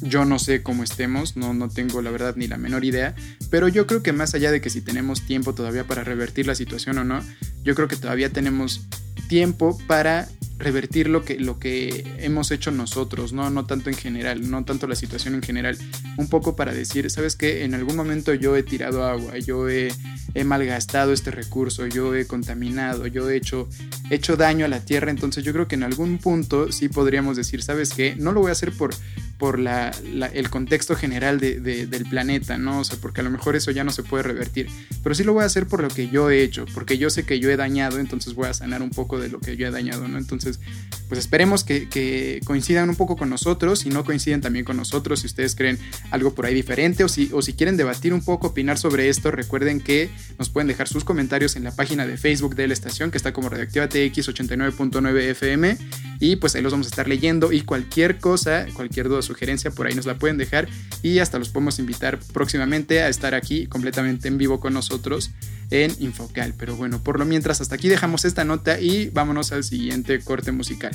yo 0.00 0.24
no 0.24 0.38
sé 0.38 0.62
cómo 0.62 0.82
estemos, 0.82 1.36
no, 1.36 1.54
no 1.54 1.68
tengo 1.68 2.02
la 2.02 2.10
verdad 2.10 2.34
ni 2.36 2.46
la 2.46 2.58
menor 2.58 2.84
idea, 2.84 3.14
pero 3.50 3.68
yo 3.68 3.86
creo 3.86 4.02
que 4.02 4.12
más 4.12 4.34
allá 4.34 4.50
de 4.50 4.60
que 4.60 4.70
si 4.70 4.80
tenemos 4.80 5.22
tiempo 5.22 5.54
todavía 5.54 5.86
para 5.86 6.04
revertir 6.04 6.46
la 6.46 6.54
situación 6.54 6.98
o 6.98 7.04
no, 7.04 7.20
yo 7.62 7.74
creo 7.74 7.88
que 7.88 7.96
todavía 7.96 8.32
tenemos 8.32 8.86
tiempo 9.28 9.78
para 9.86 10.28
revertir 10.58 11.08
lo 11.08 11.24
que, 11.24 11.38
lo 11.38 11.58
que 11.58 12.14
hemos 12.18 12.50
hecho 12.50 12.70
nosotros, 12.70 13.32
¿no? 13.32 13.50
no 13.50 13.66
tanto 13.66 13.90
en 13.90 13.96
general, 13.96 14.50
no 14.50 14.64
tanto 14.64 14.86
la 14.86 14.94
situación 14.94 15.34
en 15.34 15.42
general, 15.42 15.76
un 16.16 16.28
poco 16.28 16.56
para 16.56 16.72
decir, 16.72 17.10
¿sabes 17.10 17.36
qué? 17.36 17.64
En 17.64 17.74
algún 17.74 17.96
momento 17.96 18.32
yo 18.32 18.56
he 18.56 18.62
tirado 18.62 19.04
agua, 19.04 19.38
yo 19.38 19.68
he, 19.68 19.92
he 20.34 20.44
malgastado 20.44 21.12
este 21.12 21.30
recurso, 21.30 21.86
yo 21.86 22.14
he 22.14 22.26
contaminado, 22.26 23.06
yo 23.06 23.28
he 23.28 23.36
hecho, 23.36 23.68
hecho 24.08 24.36
daño 24.36 24.64
a 24.64 24.68
la 24.68 24.80
tierra, 24.80 25.10
entonces 25.10 25.44
yo 25.44 25.52
creo 25.52 25.68
que 25.68 25.74
en 25.74 25.82
algún 25.82 26.18
punto 26.18 26.72
sí 26.72 26.88
podríamos 26.88 27.36
decir, 27.36 27.62
¿sabes 27.62 27.90
qué? 27.90 28.16
No 28.16 28.32
lo 28.32 28.40
voy 28.40 28.48
a 28.48 28.52
hacer 28.52 28.72
por, 28.72 28.94
por 29.38 29.58
la, 29.58 29.92
la, 30.12 30.26
el 30.26 30.50
contexto 30.50 30.96
general 30.96 31.38
de, 31.40 31.60
de, 31.60 31.86
del 31.86 32.04
planeta, 32.06 32.58
¿no? 32.58 32.80
O 32.80 32.84
sea, 32.84 32.98
porque 33.00 33.20
a 33.20 33.24
lo 33.24 33.30
mejor 33.30 33.56
eso 33.56 33.70
ya 33.70 33.84
no 33.84 33.90
se 33.90 34.02
puede 34.02 34.22
revertir, 34.22 34.68
pero 35.02 35.14
sí 35.14 35.24
lo 35.24 35.32
voy 35.34 35.42
a 35.42 35.46
hacer 35.46 35.66
por 35.66 35.82
lo 35.82 35.88
que 35.88 36.08
yo 36.08 36.30
he 36.30 36.42
hecho, 36.42 36.64
porque 36.74 36.98
yo 36.98 37.10
sé 37.10 37.24
que 37.24 37.38
yo 37.40 37.50
he 37.50 37.56
dañado, 37.56 37.98
entonces 37.98 38.34
voy 38.34 38.48
a 38.48 38.54
sanar 38.54 38.82
un 38.82 38.90
poco 38.90 39.18
de 39.18 39.28
lo 39.28 39.40
que 39.40 39.56
yo 39.56 39.66
he 39.66 39.70
dañado, 39.70 40.08
¿no? 40.08 40.18
Entonces, 40.18 40.60
pues 41.08 41.20
esperemos 41.20 41.64
que, 41.64 41.88
que, 41.88 42.40
coincidan 42.44 42.88
un 42.88 42.96
poco 42.96 43.16
con 43.16 43.30
nosotros. 43.30 43.80
Si 43.80 43.90
no 43.90 44.04
coinciden 44.04 44.40
también 44.40 44.64
con 44.64 44.76
nosotros, 44.76 45.20
si 45.20 45.26
ustedes 45.26 45.54
creen 45.54 45.78
algo 46.10 46.34
por 46.34 46.46
ahí 46.46 46.54
diferente 46.54 47.04
o 47.04 47.08
si, 47.08 47.30
o 47.32 47.42
si 47.42 47.52
quieren 47.52 47.76
debatir 47.76 48.12
un 48.12 48.22
poco, 48.22 48.48
opinar 48.48 48.78
sobre 48.78 49.08
esto, 49.08 49.30
recuerden 49.30 49.80
que 49.80 50.10
nos 50.38 50.48
pueden 50.48 50.68
dejar 50.68 50.88
sus 50.88 51.04
comentarios 51.04 51.56
en 51.56 51.64
la 51.64 51.74
página 51.74 52.06
de 52.06 52.16
Facebook 52.16 52.56
de 52.56 52.68
la 52.68 52.72
estación, 52.72 53.10
que 53.10 53.18
está 53.18 53.32
como 53.32 53.48
Radioactiva 53.48 53.88
TX 53.88 54.28
89.9 54.28 55.18
FM. 55.30 55.76
Y 56.20 56.36
pues 56.36 56.54
ahí 56.54 56.62
los 56.62 56.72
vamos 56.72 56.86
a 56.86 56.90
estar 56.90 57.08
leyendo. 57.08 57.52
Y 57.52 57.62
cualquier 57.62 58.18
cosa, 58.18 58.66
cualquier 58.74 59.08
duda 59.08 59.22
sugerencia, 59.26 59.70
por 59.70 59.86
ahí 59.86 59.94
nos 59.94 60.06
la 60.06 60.14
pueden 60.14 60.38
dejar. 60.38 60.68
Y 61.02 61.18
hasta 61.18 61.38
los 61.38 61.50
podemos 61.50 61.78
invitar 61.78 62.18
próximamente 62.32 63.02
a 63.02 63.08
estar 63.08 63.34
aquí 63.34 63.66
completamente 63.66 64.28
en 64.28 64.38
vivo 64.38 64.60
con 64.60 64.72
nosotros 64.72 65.30
en 65.70 65.92
Infocal. 66.00 66.54
Pero 66.56 66.76
bueno, 66.76 67.02
por 67.02 67.18
lo 67.18 67.24
mientras, 67.24 67.60
hasta 67.60 67.74
aquí 67.74 67.88
dejamos 67.88 68.24
esta 68.24 68.44
nota 68.44 68.80
y 68.80 69.10
vámonos 69.10 69.52
al 69.52 69.64
siguiente 69.64 70.20
corte 70.20 70.52
musical. 70.52 70.94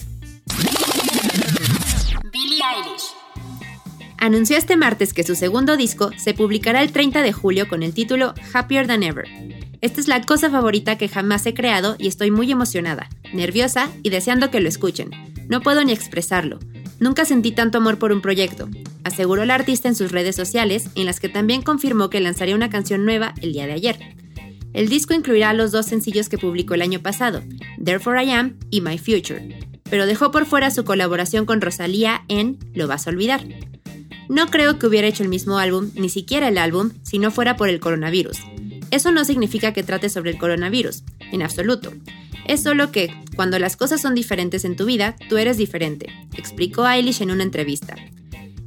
Billie 2.32 2.62
Eilish. 2.64 3.04
anunció 4.18 4.58
este 4.58 4.78
martes 4.78 5.14
que 5.14 5.24
su 5.24 5.36
segundo 5.36 5.78
disco 5.78 6.12
se 6.18 6.34
publicará 6.34 6.82
el 6.82 6.92
30 6.92 7.22
de 7.22 7.34
julio 7.34 7.68
con 7.68 7.84
el 7.84 7.94
título 7.94 8.34
Happier 8.54 8.88
Than 8.88 9.04
Ever. 9.04 9.28
Esta 9.82 10.00
es 10.00 10.08
la 10.08 10.22
cosa 10.22 10.50
favorita 10.52 10.98
que 10.98 11.10
jamás 11.10 11.44
he 11.48 11.56
creado 11.56 11.96
y 11.98 12.08
estoy 12.08 12.30
muy 12.30 12.52
emocionada, 12.52 13.10
nerviosa 13.34 13.90
y 14.04 14.12
deseando 14.12 14.52
que 14.52 14.60
lo 14.60 14.70
escuchen. 14.70 15.10
No 15.50 15.62
puedo 15.62 15.84
ni 15.84 15.92
expresarlo. 15.92 16.60
Nunca 17.02 17.26
sentí 17.26 17.52
tanto 17.52 17.80
amor 17.80 17.98
por 17.98 18.12
un 18.12 18.22
proyecto, 18.22 18.70
aseguró 19.04 19.42
el 19.42 19.50
artista 19.50 19.88
en 19.88 19.96
sus 19.96 20.12
redes 20.12 20.36
sociales, 20.36 20.92
en 20.94 21.08
las 21.08 21.20
que 21.20 21.30
también 21.30 21.64
confirmó 21.64 22.12
que 22.12 22.20
lanzaría 22.20 22.56
una 22.56 22.70
canción 22.70 23.06
nueva 23.06 23.34
el 23.42 23.54
día 23.54 23.66
de 23.66 23.74
ayer. 23.74 23.98
El 24.72 24.88
disco 24.88 25.16
incluirá 25.16 25.52
los 25.54 25.72
dos 25.72 25.88
sencillos 25.88 26.30
que 26.30 26.38
publicó 26.38 26.76
el 26.76 26.84
año 26.84 27.02
pasado, 27.02 27.42
Therefore 27.84 28.24
I 28.24 28.30
Am 28.30 28.60
y 28.70 28.82
My 28.82 29.00
Future, 29.00 29.60
pero 29.90 30.06
dejó 30.06 30.30
por 30.30 30.46
fuera 30.46 30.70
su 30.70 30.86
colaboración 30.86 31.48
con 31.48 31.60
Rosalía 31.60 32.24
en 32.28 32.60
Lo 32.76 32.88
vas 32.88 33.08
a 33.08 33.10
olvidar. 33.10 33.48
No 34.30 34.52
creo 34.52 34.78
que 34.78 34.86
hubiera 34.86 35.08
hecho 35.08 35.24
el 35.24 35.30
mismo 35.30 35.58
álbum, 35.58 35.90
ni 35.96 36.08
siquiera 36.08 36.50
el 36.50 36.60
álbum, 36.60 36.92
si 37.02 37.18
no 37.18 37.32
fuera 37.32 37.58
por 37.58 37.68
el 37.68 37.80
coronavirus. 37.80 38.38
Eso 38.92 39.12
no 39.12 39.26
significa 39.26 39.74
que 39.74 39.82
trate 39.82 40.08
sobre 40.08 40.30
el 40.30 40.38
coronavirus, 40.38 41.04
en 41.32 41.42
absoluto. 41.42 41.94
Es 42.46 42.64
solo 42.64 42.92
que, 42.92 43.14
cuando 43.36 43.60
las 43.60 43.78
cosas 43.78 44.02
son 44.02 44.16
diferentes 44.16 44.66
en 44.66 44.76
tu 44.76 44.86
vida, 44.86 45.16
tú 45.30 45.38
eres 45.38 45.58
diferente, 45.58 46.08
explicó 46.36 46.88
Eilish 46.88 47.22
en 47.22 47.32
una 47.32 47.44
entrevista. 47.44 47.96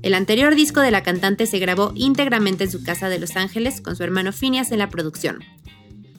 El 0.03 0.15
anterior 0.15 0.55
disco 0.55 0.81
de 0.81 0.91
la 0.91 1.03
cantante 1.03 1.47
se 1.47 1.59
grabó 1.59 1.93
íntegramente 1.95 2.65
en 2.65 2.71
su 2.71 2.85
casa 2.85 3.09
de 3.09 3.19
Los 3.19 3.37
Ángeles 3.37 3.81
con 3.81 3.97
su 3.97 4.03
hermano 4.03 4.33
Phineas 4.33 4.71
en 4.71 4.79
la 4.79 4.91
producción. 4.91 5.39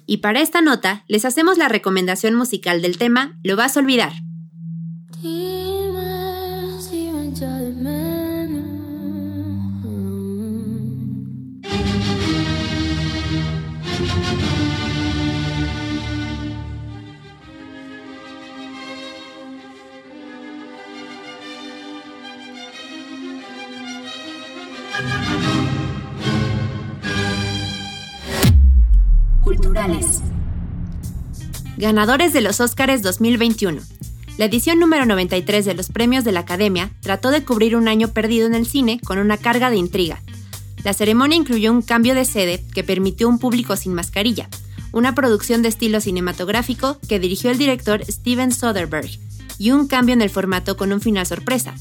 Y 0.07 0.17
para 0.17 0.41
esta 0.41 0.61
nota, 0.61 1.03
les 1.07 1.23
hacemos 1.23 1.57
la 1.57 1.67
recomendación 1.67 2.35
musical 2.35 2.81
del 2.81 2.97
tema 2.97 3.37
Lo 3.43 3.55
vas 3.55 3.77
a 3.77 3.79
olvidar. 3.79 4.13
Ganadores 31.77 32.31
de 32.31 32.39
los 32.39 32.61
Óscares 32.61 33.01
2021. 33.01 33.81
La 34.37 34.45
edición 34.45 34.79
número 34.79 35.05
93 35.05 35.65
de 35.65 35.73
los 35.73 35.89
premios 35.89 36.23
de 36.23 36.31
la 36.31 36.39
Academia 36.39 36.89
trató 37.01 37.31
de 37.31 37.43
cubrir 37.43 37.75
un 37.75 37.89
año 37.89 38.07
perdido 38.13 38.47
en 38.47 38.55
el 38.55 38.65
cine 38.65 39.01
con 39.03 39.17
una 39.17 39.35
carga 39.35 39.69
de 39.69 39.75
intriga. 39.75 40.21
La 40.85 40.93
ceremonia 40.93 41.37
incluyó 41.37 41.73
un 41.73 41.81
cambio 41.81 42.15
de 42.15 42.23
sede 42.23 42.63
que 42.73 42.85
permitió 42.85 43.27
un 43.27 43.39
público 43.39 43.75
sin 43.75 43.93
mascarilla, 43.93 44.47
una 44.93 45.15
producción 45.15 45.61
de 45.63 45.67
estilo 45.67 45.99
cinematográfico 45.99 46.97
que 47.09 47.19
dirigió 47.19 47.51
el 47.51 47.57
director 47.57 48.05
Steven 48.05 48.53
Soderbergh 48.53 49.19
y 49.57 49.71
un 49.71 49.87
cambio 49.87 50.13
en 50.13 50.21
el 50.21 50.29
formato 50.29 50.77
con 50.77 50.93
un 50.93 51.01
final 51.01 51.25
sorpresa. 51.25 51.75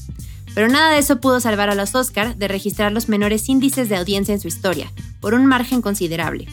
Pero 0.53 0.67
nada 0.67 0.91
de 0.91 0.99
eso 0.99 1.21
pudo 1.21 1.39
salvar 1.39 1.69
a 1.69 1.75
los 1.75 1.95
Oscar 1.95 2.35
de 2.35 2.49
registrar 2.49 2.91
los 2.91 3.07
menores 3.07 3.47
índices 3.47 3.87
de 3.87 3.95
audiencia 3.95 4.33
en 4.33 4.41
su 4.41 4.49
historia, 4.49 4.91
por 5.21 5.33
un 5.33 5.45
margen 5.45 5.81
considerable. 5.81 6.47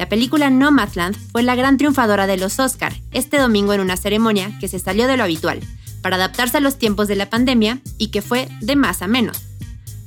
La 0.00 0.08
película 0.08 0.48
Nomadland 0.48 1.14
fue 1.30 1.42
la 1.42 1.54
gran 1.54 1.76
triunfadora 1.76 2.26
de 2.26 2.38
los 2.38 2.58
Oscar 2.58 2.94
este 3.12 3.36
domingo 3.36 3.74
en 3.74 3.80
una 3.80 3.98
ceremonia 3.98 4.58
que 4.58 4.66
se 4.66 4.78
salió 4.78 5.06
de 5.06 5.18
lo 5.18 5.24
habitual, 5.24 5.60
para 6.00 6.16
adaptarse 6.16 6.56
a 6.56 6.60
los 6.60 6.78
tiempos 6.78 7.06
de 7.06 7.16
la 7.16 7.28
pandemia 7.28 7.82
y 7.98 8.08
que 8.08 8.22
fue 8.22 8.48
de 8.62 8.76
más 8.76 9.02
a 9.02 9.08
menos. 9.08 9.42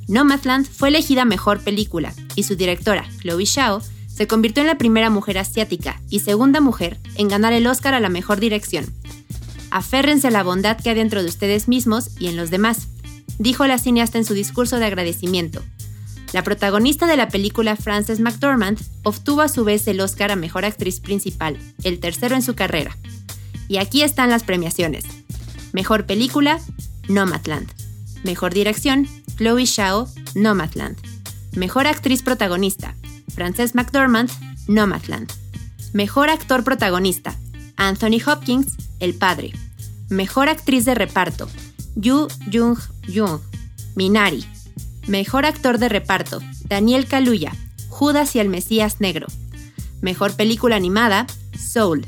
Nomadland 0.08 0.66
fue 0.66 0.90
elegida 0.90 1.26
mejor 1.26 1.60
película 1.60 2.12
y 2.34 2.42
su 2.42 2.56
directora, 2.56 3.08
Chloe 3.22 3.46
Zhao, 3.46 3.84
se 4.08 4.26
convirtió 4.26 4.62
en 4.62 4.68
la 4.68 4.80
primera 4.80 5.12
mujer 5.12 5.38
asiática 5.38 6.02
y 6.10 6.22
segunda 6.22 6.60
mujer 6.60 6.98
en 7.14 7.28
ganar 7.28 7.54
el 7.54 7.68
Oscar 7.68 7.94
a 7.94 8.00
la 8.00 8.10
mejor 8.10 8.40
dirección. 8.40 8.92
Aférrense 9.70 10.30
a 10.30 10.32
la 10.32 10.42
bondad 10.42 10.76
que 10.82 10.90
hay 10.90 10.96
dentro 10.96 11.22
de 11.22 11.30
ustedes 11.30 11.68
mismos 11.68 12.10
y 12.18 12.30
en 12.30 12.36
los 12.36 12.50
demás 12.50 12.88
dijo 13.38 13.68
la 13.68 13.78
cineasta 13.78 14.18
en 14.18 14.26
su 14.26 14.34
discurso 14.34 14.80
de 14.80 14.86
agradecimiento. 14.86 15.62
La 16.34 16.44
protagonista 16.44 17.06
de 17.06 17.16
la 17.16 17.30
película, 17.30 17.76
Frances 17.76 18.20
McDormand, 18.20 18.80
obtuvo 19.04 19.42
a 19.42 19.48
su 19.48 19.64
vez 19.64 19.88
el 19.88 20.02
Oscar 20.02 20.32
a 20.32 20.36
Mejor 20.36 20.66
Actriz 20.66 21.00
Principal, 21.00 21.60
el 21.84 22.00
tercero 22.00 22.36
en 22.36 22.42
su 22.42 22.56
carrera. 22.56 22.98
Y 23.68 23.78
aquí 23.78 24.02
están 24.02 24.32
las 24.32 24.44
premiaciones. 24.44 25.06
Mejor 25.74 26.08
Película, 26.08 26.60
Nomadland. 27.08 27.72
Mejor 28.24 28.52
Dirección, 28.52 29.08
Chloe 29.38 29.68
Zhao, 29.68 30.08
Nomadland. 30.34 30.98
Mejor 31.56 31.86
Actriz 31.86 32.24
Protagonista, 32.24 32.96
Frances 33.34 33.76
McDormand, 33.76 34.32
Nomadland. 34.68 35.32
Mejor 35.94 36.30
Actor 36.30 36.64
Protagonista, 36.64 37.38
Anthony 37.76 38.18
Hopkins, 38.26 38.74
El 39.00 39.14
Padre. 39.14 39.54
Mejor 40.10 40.50
Actriz 40.50 40.86
de 40.86 40.96
Reparto, 40.96 41.48
Yu 41.96 42.28
Jung 42.52 42.80
Jung, 43.08 43.40
Minari. 43.96 44.44
Mejor 45.08 45.46
actor 45.46 45.80
de 45.80 45.90
reparto, 45.90 46.40
Daniel 46.70 47.08
Kaluuya, 47.08 47.54
Judas 47.90 48.36
y 48.36 48.40
el 48.40 48.48
Mesías 48.48 49.02
Negro. 49.02 49.28
Mejor 50.02 50.36
película 50.36 50.78
animada, 50.78 51.28
Soul. 51.58 52.06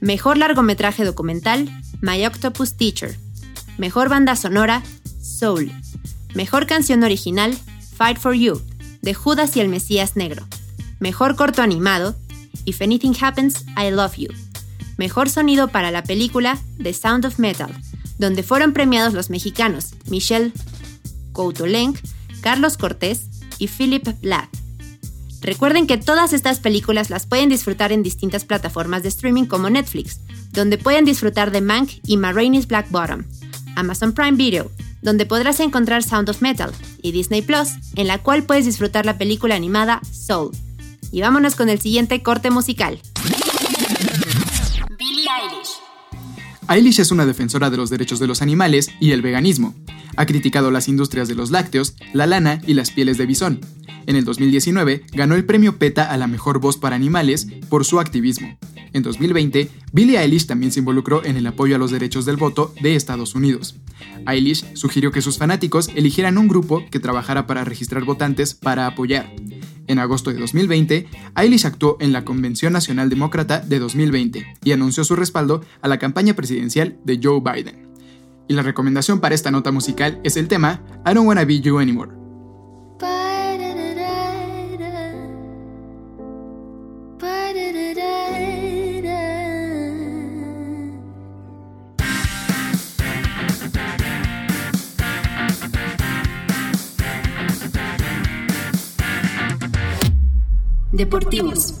Mejor 0.00 0.38
largometraje 0.38 1.04
documental, 1.04 1.68
My 2.00 2.24
Octopus 2.24 2.76
Teacher. 2.76 3.18
Mejor 3.78 4.08
banda 4.08 4.36
sonora, 4.36 4.82
Soul. 5.20 5.72
Mejor 6.34 6.66
canción 6.66 7.02
original, 7.02 7.56
Fight 7.96 8.18
for 8.18 8.34
You, 8.34 8.62
de 9.02 9.12
Judas 9.12 9.56
y 9.56 9.60
el 9.60 9.68
Mesías 9.68 10.14
Negro. 10.14 10.46
Mejor 11.00 11.34
corto 11.34 11.62
animado, 11.62 12.14
If 12.64 12.80
Anything 12.80 13.14
Happens, 13.20 13.64
I 13.76 13.90
Love 13.90 14.16
You. 14.16 14.28
Mejor 14.96 15.28
sonido 15.30 15.68
para 15.68 15.90
la 15.90 16.04
película, 16.04 16.58
The 16.80 16.94
Sound 16.94 17.26
of 17.26 17.38
Metal, 17.38 17.70
donde 18.18 18.42
fueron 18.42 18.72
premiados 18.72 19.14
los 19.14 19.30
mexicanos 19.30 19.94
Michelle 20.08 20.52
Coutolenc, 21.32 21.98
Carlos 22.40 22.76
Cortés 22.76 23.26
y 23.58 23.68
Philip 23.68 24.08
Blatt. 24.20 24.48
Recuerden 25.40 25.86
que 25.86 25.96
todas 25.96 26.32
estas 26.32 26.60
películas 26.60 27.10
las 27.10 27.26
pueden 27.26 27.48
disfrutar 27.48 27.92
en 27.92 28.02
distintas 28.02 28.44
plataformas 28.44 29.02
de 29.02 29.08
streaming 29.08 29.44
como 29.44 29.70
Netflix, 29.70 30.20
donde 30.52 30.78
pueden 30.78 31.04
disfrutar 31.04 31.50
de 31.50 31.60
Mank 31.60 31.90
y 32.06 32.16
Marraine's 32.16 32.66
Black 32.66 32.90
Bottom, 32.90 33.24
Amazon 33.76 34.12
Prime 34.12 34.36
Video, 34.36 34.70
donde 35.02 35.26
podrás 35.26 35.60
encontrar 35.60 36.02
Sound 36.02 36.28
of 36.28 36.42
Metal, 36.42 36.72
y 37.02 37.12
Disney 37.12 37.42
Plus, 37.42 37.70
en 37.96 38.06
la 38.06 38.18
cual 38.18 38.42
puedes 38.42 38.66
disfrutar 38.66 39.06
la 39.06 39.18
película 39.18 39.54
animada 39.54 40.00
Soul. 40.10 40.50
Y 41.12 41.20
vámonos 41.20 41.56
con 41.56 41.68
el 41.68 41.80
siguiente 41.80 42.22
corte 42.22 42.50
musical. 42.50 43.00
Eilish 46.70 47.00
es 47.00 47.10
una 47.10 47.26
defensora 47.26 47.68
de 47.68 47.76
los 47.76 47.90
derechos 47.90 48.20
de 48.20 48.28
los 48.28 48.42
animales 48.42 48.92
y 49.00 49.10
el 49.10 49.22
veganismo. 49.22 49.74
Ha 50.14 50.24
criticado 50.24 50.70
las 50.70 50.86
industrias 50.86 51.26
de 51.26 51.34
los 51.34 51.50
lácteos, 51.50 51.96
la 52.12 52.28
lana 52.28 52.62
y 52.64 52.74
las 52.74 52.92
pieles 52.92 53.18
de 53.18 53.26
bisón. 53.26 53.60
En 54.06 54.16
el 54.16 54.24
2019 54.24 55.04
ganó 55.12 55.34
el 55.34 55.44
premio 55.44 55.78
PETA 55.78 56.10
a 56.10 56.16
la 56.16 56.26
mejor 56.26 56.60
voz 56.60 56.76
para 56.76 56.96
animales 56.96 57.46
por 57.68 57.84
su 57.84 58.00
activismo. 58.00 58.58
En 58.92 59.02
2020, 59.02 59.70
Billie 59.92 60.18
Eilish 60.18 60.46
también 60.46 60.72
se 60.72 60.80
involucró 60.80 61.24
en 61.24 61.36
el 61.36 61.46
apoyo 61.46 61.76
a 61.76 61.78
los 61.78 61.90
derechos 61.90 62.24
del 62.24 62.36
voto 62.36 62.74
de 62.82 62.96
Estados 62.96 63.34
Unidos. 63.34 63.76
Eilish 64.26 64.64
sugirió 64.74 65.12
que 65.12 65.22
sus 65.22 65.38
fanáticos 65.38 65.88
eligieran 65.94 66.38
un 66.38 66.48
grupo 66.48 66.84
que 66.90 66.98
trabajara 66.98 67.46
para 67.46 67.64
registrar 67.64 68.04
votantes 68.04 68.54
para 68.54 68.86
apoyar. 68.86 69.32
En 69.86 69.98
agosto 69.98 70.32
de 70.32 70.38
2020, 70.38 71.08
Eilish 71.36 71.66
actuó 71.66 71.96
en 72.00 72.12
la 72.12 72.24
Convención 72.24 72.72
Nacional 72.72 73.10
Demócrata 73.10 73.60
de 73.60 73.78
2020 73.78 74.46
y 74.64 74.72
anunció 74.72 75.04
su 75.04 75.16
respaldo 75.16 75.64
a 75.82 75.88
la 75.88 75.98
campaña 75.98 76.34
presidencial 76.34 76.98
de 77.04 77.20
Joe 77.22 77.40
Biden. 77.40 77.88
Y 78.48 78.54
la 78.54 78.62
recomendación 78.62 79.20
para 79.20 79.34
esta 79.34 79.50
nota 79.50 79.70
musical 79.70 80.20
es 80.24 80.36
el 80.36 80.48
tema 80.48 80.82
I 81.06 81.14
Don't 81.14 81.26
Wanna 81.26 81.44
Be 81.44 81.60
You 81.60 81.78
Anymore. 81.78 82.19
Deportivos. 101.00 101.76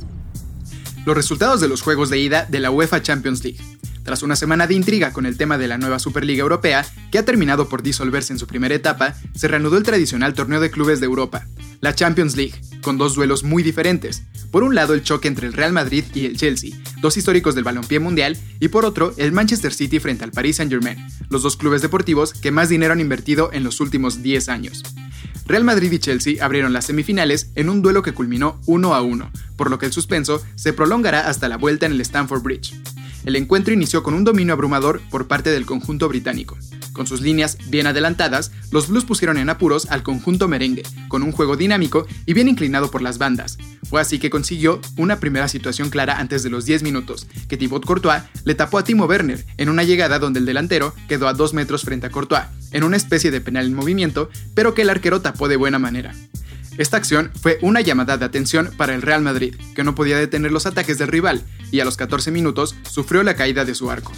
Los 1.04 1.14
resultados 1.14 1.60
de 1.60 1.68
los 1.68 1.82
juegos 1.82 2.08
de 2.08 2.18
ida 2.18 2.46
de 2.48 2.58
la 2.58 2.70
UEFA 2.70 3.02
Champions 3.02 3.44
League. 3.44 3.60
Tras 4.02 4.22
una 4.22 4.34
semana 4.34 4.66
de 4.66 4.72
intriga 4.72 5.12
con 5.12 5.26
el 5.26 5.36
tema 5.36 5.58
de 5.58 5.68
la 5.68 5.76
nueva 5.76 5.98
Superliga 5.98 6.40
Europea, 6.40 6.86
que 7.12 7.18
ha 7.18 7.24
terminado 7.26 7.68
por 7.68 7.82
disolverse 7.82 8.32
en 8.32 8.38
su 8.38 8.46
primera 8.46 8.74
etapa, 8.74 9.14
se 9.34 9.46
reanudó 9.46 9.76
el 9.76 9.82
tradicional 9.82 10.32
torneo 10.32 10.58
de 10.58 10.70
clubes 10.70 11.00
de 11.00 11.06
Europa, 11.06 11.46
la 11.82 11.94
Champions 11.94 12.34
League, 12.34 12.54
con 12.80 12.96
dos 12.96 13.14
duelos 13.14 13.44
muy 13.44 13.62
diferentes. 13.62 14.22
Por 14.50 14.62
un 14.62 14.74
lado, 14.74 14.94
el 14.94 15.02
choque 15.02 15.28
entre 15.28 15.46
el 15.46 15.52
Real 15.52 15.74
Madrid 15.74 16.04
y 16.14 16.24
el 16.24 16.38
Chelsea, 16.38 16.70
dos 17.02 17.18
históricos 17.18 17.54
del 17.54 17.64
balompié 17.64 18.00
mundial, 18.00 18.38
y 18.58 18.68
por 18.68 18.86
otro, 18.86 19.12
el 19.18 19.32
Manchester 19.32 19.74
City 19.74 20.00
frente 20.00 20.24
al 20.24 20.32
Paris 20.32 20.56
Saint-Germain, 20.56 20.96
los 21.28 21.42
dos 21.42 21.58
clubes 21.58 21.82
deportivos 21.82 22.32
que 22.32 22.52
más 22.52 22.70
dinero 22.70 22.94
han 22.94 23.00
invertido 23.00 23.50
en 23.52 23.64
los 23.64 23.80
últimos 23.80 24.22
10 24.22 24.48
años. 24.48 24.82
Real 25.50 25.64
Madrid 25.64 25.90
y 25.90 25.98
Chelsea 25.98 26.44
abrieron 26.44 26.72
las 26.72 26.84
semifinales 26.84 27.50
en 27.56 27.70
un 27.70 27.82
duelo 27.82 28.04
que 28.04 28.14
culminó 28.14 28.60
1 28.66 28.94
a 28.94 29.02
1, 29.02 29.32
por 29.56 29.68
lo 29.68 29.80
que 29.80 29.86
el 29.86 29.92
suspenso 29.92 30.40
se 30.54 30.72
prolongará 30.72 31.26
hasta 31.28 31.48
la 31.48 31.56
vuelta 31.56 31.86
en 31.86 31.92
el 31.92 32.00
Stamford 32.02 32.40
Bridge. 32.40 32.72
El 33.24 33.36
encuentro 33.36 33.74
inició 33.74 34.02
con 34.02 34.14
un 34.14 34.24
dominio 34.24 34.54
abrumador 34.54 35.02
por 35.10 35.26
parte 35.26 35.50
del 35.50 35.66
conjunto 35.66 36.08
británico. 36.08 36.56
Con 36.92 37.06
sus 37.06 37.20
líneas 37.20 37.58
bien 37.68 37.86
adelantadas, 37.86 38.50
los 38.70 38.88
Blues 38.88 39.04
pusieron 39.04 39.36
en 39.36 39.50
apuros 39.50 39.86
al 39.90 40.02
conjunto 40.02 40.48
merengue, 40.48 40.82
con 41.08 41.22
un 41.22 41.32
juego 41.32 41.56
dinámico 41.56 42.06
y 42.26 42.32
bien 42.32 42.48
inclinado 42.48 42.90
por 42.90 43.02
las 43.02 43.18
bandas. 43.18 43.58
Fue 43.88 44.00
así 44.00 44.18
que 44.18 44.30
consiguió 44.30 44.80
una 44.96 45.20
primera 45.20 45.48
situación 45.48 45.90
clara 45.90 46.18
antes 46.18 46.42
de 46.42 46.50
los 46.50 46.64
10 46.64 46.82
minutos, 46.82 47.26
que 47.48 47.56
Thibaut 47.56 47.84
Courtois 47.84 48.22
le 48.44 48.54
tapó 48.54 48.78
a 48.78 48.84
Timo 48.84 49.04
Werner 49.04 49.44
en 49.56 49.68
una 49.68 49.82
llegada 49.82 50.18
donde 50.18 50.40
el 50.40 50.46
delantero 50.46 50.94
quedó 51.08 51.28
a 51.28 51.34
2 51.34 51.54
metros 51.54 51.82
frente 51.82 52.06
a 52.06 52.10
Courtois, 52.10 52.44
en 52.72 52.84
una 52.84 52.96
especie 52.96 53.30
de 53.30 53.40
penal 53.40 53.66
en 53.66 53.74
movimiento, 53.74 54.30
pero 54.54 54.74
que 54.74 54.82
el 54.82 54.90
arquero 54.90 55.20
tapó 55.20 55.48
de 55.48 55.56
buena 55.56 55.78
manera. 55.78 56.14
Esta 56.78 56.96
acción 56.96 57.30
fue 57.40 57.58
una 57.62 57.80
llamada 57.80 58.16
de 58.16 58.24
atención 58.24 58.70
para 58.76 58.94
el 58.94 59.02
Real 59.02 59.22
Madrid, 59.22 59.54
que 59.74 59.84
no 59.84 59.94
podía 59.94 60.16
detener 60.16 60.52
los 60.52 60.66
ataques 60.66 60.96
del 60.98 61.08
rival 61.08 61.44
y 61.70 61.80
a 61.80 61.84
los 61.84 61.96
14 61.96 62.30
minutos 62.30 62.76
sufrió 62.88 63.22
la 63.22 63.34
caída 63.34 63.64
de 63.64 63.74
su 63.74 63.90
arco. 63.90 64.12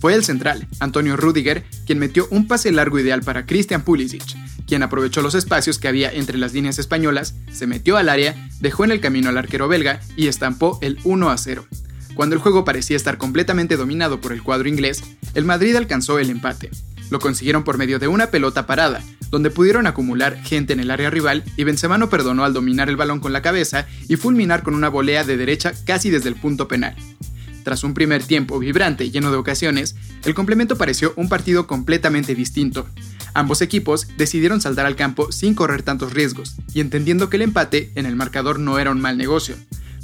Fue 0.00 0.14
el 0.14 0.24
central, 0.24 0.68
Antonio 0.78 1.16
Rudiger, 1.16 1.64
quien 1.84 1.98
metió 1.98 2.28
un 2.30 2.46
pase 2.46 2.70
largo 2.70 3.00
ideal 3.00 3.22
para 3.22 3.46
Christian 3.46 3.82
Pulisic, 3.82 4.22
quien 4.66 4.82
aprovechó 4.82 5.22
los 5.22 5.34
espacios 5.34 5.78
que 5.78 5.88
había 5.88 6.12
entre 6.12 6.38
las 6.38 6.52
líneas 6.52 6.78
españolas, 6.78 7.34
se 7.50 7.66
metió 7.66 7.96
al 7.96 8.08
área, 8.08 8.48
dejó 8.60 8.84
en 8.84 8.92
el 8.92 9.00
camino 9.00 9.28
al 9.28 9.38
arquero 9.38 9.66
belga 9.66 10.00
y 10.16 10.28
estampó 10.28 10.78
el 10.82 10.98
1 11.02 11.30
a 11.30 11.38
0. 11.38 11.66
Cuando 12.14 12.36
el 12.36 12.42
juego 12.42 12.64
parecía 12.64 12.96
estar 12.96 13.16
completamente 13.16 13.76
dominado 13.76 14.20
por 14.20 14.32
el 14.32 14.42
cuadro 14.42 14.68
inglés, 14.68 15.02
el 15.34 15.44
Madrid 15.44 15.74
alcanzó 15.76 16.18
el 16.18 16.30
empate. 16.30 16.70
Lo 17.10 17.18
consiguieron 17.18 17.64
por 17.64 17.78
medio 17.78 17.98
de 17.98 18.08
una 18.08 18.28
pelota 18.28 18.66
parada, 18.66 19.02
donde 19.30 19.50
pudieron 19.50 19.86
acumular 19.86 20.42
gente 20.42 20.72
en 20.72 20.80
el 20.80 20.90
área 20.90 21.10
rival 21.10 21.44
y 21.56 21.64
Benzema 21.64 21.98
no 21.98 22.08
perdonó 22.08 22.44
al 22.44 22.52
dominar 22.52 22.88
el 22.88 22.96
balón 22.96 23.20
con 23.20 23.32
la 23.32 23.42
cabeza 23.42 23.86
y 24.08 24.16
fulminar 24.16 24.62
con 24.62 24.74
una 24.74 24.88
volea 24.88 25.24
de 25.24 25.36
derecha 25.36 25.72
casi 25.84 26.10
desde 26.10 26.28
el 26.28 26.36
punto 26.36 26.68
penal. 26.68 26.96
Tras 27.64 27.84
un 27.84 27.92
primer 27.92 28.22
tiempo 28.22 28.58
vibrante 28.58 29.04
y 29.04 29.10
lleno 29.10 29.30
de 29.30 29.36
ocasiones, 29.36 29.94
el 30.24 30.34
complemento 30.34 30.76
pareció 30.76 31.12
un 31.16 31.28
partido 31.28 31.66
completamente 31.66 32.34
distinto. 32.34 32.86
Ambos 33.34 33.60
equipos 33.60 34.08
decidieron 34.16 34.60
saltar 34.60 34.86
al 34.86 34.96
campo 34.96 35.30
sin 35.32 35.54
correr 35.54 35.82
tantos 35.82 36.14
riesgos 36.14 36.56
y 36.72 36.80
entendiendo 36.80 37.28
que 37.28 37.36
el 37.36 37.42
empate 37.42 37.92
en 37.94 38.06
el 38.06 38.16
marcador 38.16 38.58
no 38.58 38.78
era 38.78 38.90
un 38.90 39.00
mal 39.00 39.18
negocio. 39.18 39.54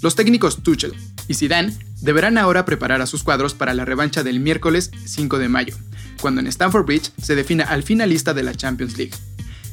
Los 0.02 0.14
técnicos 0.14 0.62
Tuchel 0.62 0.92
y 1.28 1.34
Zidane 1.34 1.74
deberán 2.02 2.36
ahora 2.36 2.66
preparar 2.66 3.00
a 3.00 3.06
sus 3.06 3.22
cuadros 3.22 3.54
para 3.54 3.72
la 3.72 3.86
revancha 3.86 4.22
del 4.22 4.40
miércoles 4.40 4.90
5 5.06 5.38
de 5.38 5.48
mayo, 5.48 5.74
cuando 6.20 6.40
en 6.40 6.46
Stamford 6.46 6.86
Bridge 6.86 7.12
se 7.20 7.34
defina 7.34 7.64
al 7.64 7.82
finalista 7.82 8.34
de 8.34 8.42
la 8.42 8.54
Champions 8.54 8.96
League. 8.96 9.14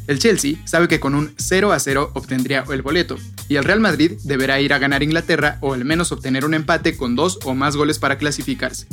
El 0.08 0.20
Chelsea 0.20 0.56
sabe 0.66 0.88
que 0.88 1.00
con 1.00 1.16
un 1.16 1.34
0 1.38 1.72
a 1.72 1.80
0 1.80 2.12
obtendría 2.16 2.64
el 2.70 2.82
boleto, 2.82 3.18
y 3.48 3.56
el 3.56 3.64
Real 3.64 3.80
Madrid 3.80 4.14
deberá 4.24 4.60
ir 4.60 4.74
a 4.74 4.80
ganar 4.80 5.04
Inglaterra 5.04 5.58
o 5.62 5.74
al 5.74 5.86
menos 5.86 6.12
obtener 6.12 6.46
un 6.46 6.54
empate 6.54 6.98
con 6.98 7.16
dos 7.16 7.40
o 7.44 7.54
más 7.54 7.76
goles 7.76 8.00
para 8.00 8.18
clasificarse. 8.18 8.88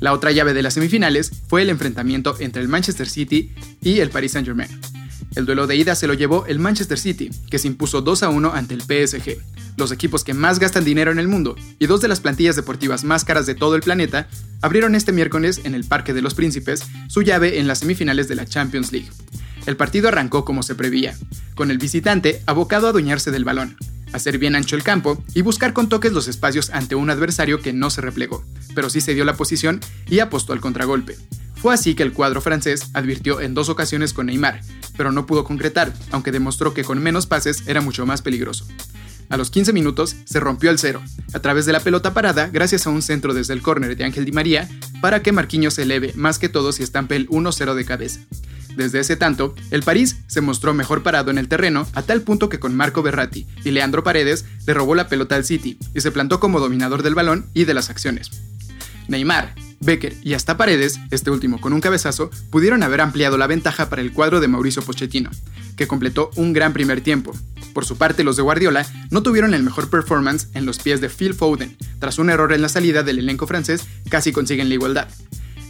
La 0.00 0.12
otra 0.12 0.32
llave 0.32 0.52
de 0.52 0.62
las 0.62 0.74
semifinales 0.74 1.30
fue 1.46 1.62
el 1.62 1.70
enfrentamiento 1.70 2.36
entre 2.40 2.60
el 2.60 2.68
Manchester 2.68 3.08
City 3.08 3.52
y 3.80 4.00
el 4.00 4.10
Paris 4.10 4.32
Saint-Germain. 4.32 4.68
El 5.34 5.46
duelo 5.46 5.66
de 5.66 5.76
ida 5.76 5.94
se 5.94 6.06
lo 6.06 6.14
llevó 6.14 6.44
el 6.46 6.58
Manchester 6.58 6.98
City, 6.98 7.30
que 7.50 7.58
se 7.58 7.66
impuso 7.66 8.02
2 8.02 8.22
a 8.22 8.28
1 8.28 8.52
ante 8.52 8.74
el 8.74 8.82
PSG. 8.82 9.38
Los 9.76 9.90
equipos 9.90 10.24
que 10.24 10.34
más 10.34 10.58
gastan 10.58 10.84
dinero 10.84 11.10
en 11.10 11.18
el 11.18 11.28
mundo 11.28 11.56
y 11.78 11.86
dos 11.86 12.00
de 12.02 12.08
las 12.08 12.20
plantillas 12.20 12.56
deportivas 12.56 13.04
más 13.04 13.24
caras 13.24 13.46
de 13.46 13.54
todo 13.54 13.74
el 13.74 13.82
planeta 13.82 14.28
abrieron 14.60 14.94
este 14.94 15.12
miércoles 15.12 15.62
en 15.64 15.74
el 15.74 15.84
Parque 15.84 16.12
de 16.12 16.20
los 16.20 16.34
Príncipes 16.34 16.82
su 17.08 17.22
llave 17.22 17.58
en 17.58 17.66
las 17.66 17.78
semifinales 17.78 18.28
de 18.28 18.34
la 18.34 18.46
Champions 18.46 18.92
League. 18.92 19.08
El 19.64 19.76
partido 19.76 20.08
arrancó 20.08 20.44
como 20.44 20.62
se 20.62 20.74
prevía, 20.74 21.16
con 21.54 21.70
el 21.70 21.78
visitante 21.78 22.42
abocado 22.46 22.86
a 22.86 22.90
adueñarse 22.90 23.30
del 23.30 23.44
balón, 23.44 23.76
hacer 24.12 24.38
bien 24.38 24.54
ancho 24.54 24.76
el 24.76 24.82
campo 24.82 25.22
y 25.34 25.42
buscar 25.42 25.72
con 25.72 25.88
toques 25.88 26.12
los 26.12 26.28
espacios 26.28 26.70
ante 26.70 26.94
un 26.94 27.08
adversario 27.10 27.60
que 27.60 27.72
no 27.72 27.88
se 27.88 28.00
replegó, 28.00 28.44
pero 28.74 28.90
sí 28.90 29.00
se 29.00 29.14
dio 29.14 29.24
la 29.24 29.36
posición 29.36 29.80
y 30.08 30.18
apostó 30.18 30.52
al 30.52 30.60
contragolpe. 30.60 31.16
Fue 31.62 31.72
así 31.72 31.94
que 31.94 32.02
el 32.02 32.12
cuadro 32.12 32.40
francés 32.40 32.90
advirtió 32.92 33.40
en 33.40 33.54
dos 33.54 33.68
ocasiones 33.68 34.12
con 34.12 34.26
Neymar, 34.26 34.62
pero 34.96 35.12
no 35.12 35.26
pudo 35.26 35.44
concretar, 35.44 35.92
aunque 36.10 36.32
demostró 36.32 36.74
que 36.74 36.82
con 36.82 37.00
menos 37.00 37.26
pases 37.26 37.68
era 37.68 37.80
mucho 37.80 38.04
más 38.04 38.20
peligroso. 38.20 38.66
A 39.28 39.36
los 39.36 39.48
15 39.50 39.72
minutos 39.72 40.16
se 40.24 40.40
rompió 40.40 40.70
el 40.70 40.80
cero, 40.80 41.00
a 41.32 41.38
través 41.38 41.64
de 41.64 41.72
la 41.72 41.78
pelota 41.78 42.12
parada 42.12 42.48
gracias 42.48 42.88
a 42.88 42.90
un 42.90 43.00
centro 43.00 43.32
desde 43.32 43.54
el 43.54 43.62
córner 43.62 43.96
de 43.96 44.02
Ángel 44.02 44.24
Di 44.24 44.32
María, 44.32 44.68
para 45.00 45.22
que 45.22 45.30
Marquinhos 45.30 45.74
se 45.74 45.82
eleve 45.82 46.12
más 46.16 46.40
que 46.40 46.48
todos 46.48 46.80
y 46.80 46.82
estampe 46.82 47.14
el 47.14 47.28
1-0 47.28 47.74
de 47.74 47.84
cabeza. 47.84 48.18
Desde 48.74 48.98
ese 48.98 49.14
tanto, 49.14 49.54
el 49.70 49.84
París 49.84 50.16
se 50.26 50.40
mostró 50.40 50.74
mejor 50.74 51.04
parado 51.04 51.30
en 51.30 51.38
el 51.38 51.46
terreno 51.46 51.86
a 51.92 52.02
tal 52.02 52.22
punto 52.22 52.48
que 52.48 52.58
con 52.58 52.74
Marco 52.74 53.04
Berratti 53.04 53.46
y 53.64 53.70
Leandro 53.70 54.02
Paredes 54.02 54.46
le 54.66 54.74
robó 54.74 54.96
la 54.96 55.08
pelota 55.08 55.36
al 55.36 55.44
City 55.44 55.78
y 55.94 56.00
se 56.00 56.10
plantó 56.10 56.40
como 56.40 56.58
dominador 56.58 57.04
del 57.04 57.14
balón 57.14 57.46
y 57.54 57.66
de 57.66 57.74
las 57.74 57.88
acciones. 57.88 58.32
Neymar, 59.08 59.54
Becker 59.80 60.14
y 60.22 60.34
hasta 60.34 60.56
Paredes, 60.56 61.00
este 61.10 61.30
último 61.30 61.60
con 61.60 61.72
un 61.72 61.80
cabezazo, 61.80 62.30
pudieron 62.50 62.82
haber 62.82 63.00
ampliado 63.00 63.36
la 63.36 63.46
ventaja 63.46 63.88
para 63.88 64.02
el 64.02 64.12
cuadro 64.12 64.40
de 64.40 64.48
Mauricio 64.48 64.82
Pochettino, 64.82 65.30
que 65.76 65.86
completó 65.86 66.30
un 66.36 66.52
gran 66.52 66.72
primer 66.72 67.00
tiempo. 67.00 67.32
Por 67.72 67.84
su 67.84 67.96
parte, 67.96 68.24
los 68.24 68.36
de 68.36 68.42
Guardiola 68.42 68.86
no 69.10 69.22
tuvieron 69.22 69.54
el 69.54 69.62
mejor 69.62 69.90
performance 69.90 70.48
en 70.54 70.66
los 70.66 70.78
pies 70.78 71.00
de 71.00 71.08
Phil 71.08 71.34
Foden. 71.34 71.76
Tras 71.98 72.18
un 72.18 72.30
error 72.30 72.52
en 72.52 72.62
la 72.62 72.68
salida 72.68 73.02
del 73.02 73.18
elenco 73.18 73.46
francés, 73.46 73.86
casi 74.08 74.32
consiguen 74.32 74.68
la 74.68 74.74
igualdad. 74.74 75.08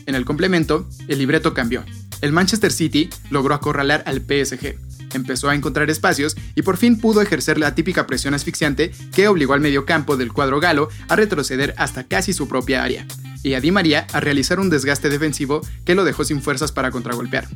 En 0.07 0.15
el 0.15 0.25
complemento, 0.25 0.89
el 1.09 1.19
libreto 1.19 1.55
cambió. 1.55 1.85
El 2.21 2.33
Manchester 2.33 2.73
City 2.73 3.09
logró 3.31 3.55
acorralar 3.55 4.03
al 4.07 4.21
PSG, 4.21 4.77
empezó 5.15 5.49
a 5.49 5.55
encontrar 5.55 5.91
espacios 5.91 6.37
y 6.55 6.63
por 6.63 6.77
fin 6.77 6.99
pudo 6.99 7.21
ejercer 7.21 7.59
la 7.59 7.75
típica 7.75 8.07
presión 8.07 8.35
asfixiante 8.35 8.93
que 9.15 9.29
obligó 9.29 9.55
al 9.55 9.61
mediocampo 9.61 10.17
del 10.17 10.33
cuadro 10.33 10.61
galo 10.61 10.89
a 11.09 11.17
retroceder 11.17 11.75
hasta 11.77 12.05
casi 12.05 12.33
su 12.33 12.49
propia 12.49 12.83
área, 12.83 13.07
y 13.43 13.55
a 13.55 13.61
Di 13.61 13.71
María 13.71 14.07
a 14.13 14.21
realizar 14.21 14.61
un 14.61 14.71
desgaste 14.71 15.09
defensivo 15.09 15.61
que 15.85 15.95
lo 15.95 16.05
dejó 16.05 16.25
sin 16.25 16.43
fuerzas 16.43 16.73
para 16.73 16.91
contragolpear. 16.91 17.49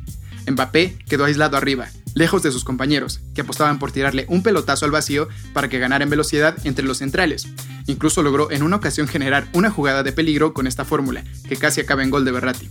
Mbappé 0.49 0.97
quedó 1.09 1.25
aislado 1.25 1.57
arriba, 1.57 1.89
lejos 2.15 2.41
de 2.41 2.51
sus 2.51 2.63
compañeros, 2.63 3.19
que 3.35 3.41
apostaban 3.41 3.79
por 3.79 3.91
tirarle 3.91 4.25
un 4.29 4.43
pelotazo 4.43 4.85
al 4.85 4.91
vacío 4.91 5.27
para 5.53 5.67
que 5.67 5.79
ganara 5.79 6.03
en 6.03 6.09
velocidad 6.09 6.55
entre 6.63 6.85
los 6.85 6.99
centrales. 6.99 7.47
Incluso 7.85 8.23
logró 8.23 8.49
en 8.51 8.63
una 8.63 8.77
ocasión 8.77 9.07
generar 9.07 9.47
una 9.53 9.69
jugada 9.69 10.03
de 10.03 10.13
peligro 10.13 10.53
con 10.53 10.65
esta 10.65 10.85
fórmula, 10.85 11.23
que 11.47 11.57
casi 11.57 11.81
acaba 11.81 12.03
en 12.03 12.09
gol 12.09 12.23
de 12.23 12.31
Berratti. 12.31 12.69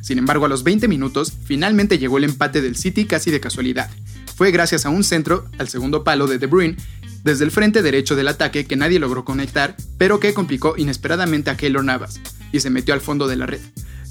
Sin 0.00 0.18
embargo, 0.18 0.46
a 0.46 0.48
los 0.48 0.64
20 0.64 0.88
minutos, 0.88 1.32
finalmente 1.44 1.98
llegó 1.98 2.18
el 2.18 2.24
empate 2.24 2.60
del 2.60 2.76
City 2.76 3.04
casi 3.04 3.30
de 3.30 3.40
casualidad. 3.40 3.90
Fue 4.36 4.50
gracias 4.50 4.86
a 4.86 4.90
un 4.90 5.04
centro 5.04 5.46
al 5.58 5.68
segundo 5.68 6.04
palo 6.04 6.26
de 6.26 6.38
De 6.38 6.46
Bruyne 6.46 6.76
desde 7.24 7.44
el 7.44 7.50
frente 7.50 7.82
derecho 7.82 8.16
del 8.16 8.28
ataque 8.28 8.66
que 8.66 8.76
nadie 8.76 8.98
logró 8.98 9.24
conectar, 9.24 9.76
pero 9.98 10.20
que 10.20 10.34
complicó 10.34 10.74
inesperadamente 10.76 11.50
a 11.50 11.56
Keylor 11.56 11.84
Navas 11.84 12.20
y 12.52 12.60
se 12.60 12.70
metió 12.70 12.94
al 12.94 13.00
fondo 13.00 13.26
de 13.26 13.36
la 13.36 13.46
red. 13.46 13.60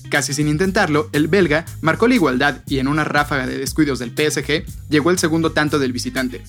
Casi 0.10 0.34
sin 0.34 0.48
intentarlo, 0.48 1.10
el 1.12 1.28
belga 1.28 1.66
marcó 1.82 2.08
la 2.08 2.16
igualdad 2.16 2.62
y 2.68 2.80
en 2.80 2.88
una 2.88 3.04
ráfaga 3.04 3.46
de 3.46 3.58
descuidos 3.58 4.00
del 4.00 4.12
PSG 4.12 4.66
llegó 4.90 5.12
el 5.12 5.20
segundo 5.20 5.52
tanto 5.52 5.80
del 5.80 5.94
visitante. 5.94 6.42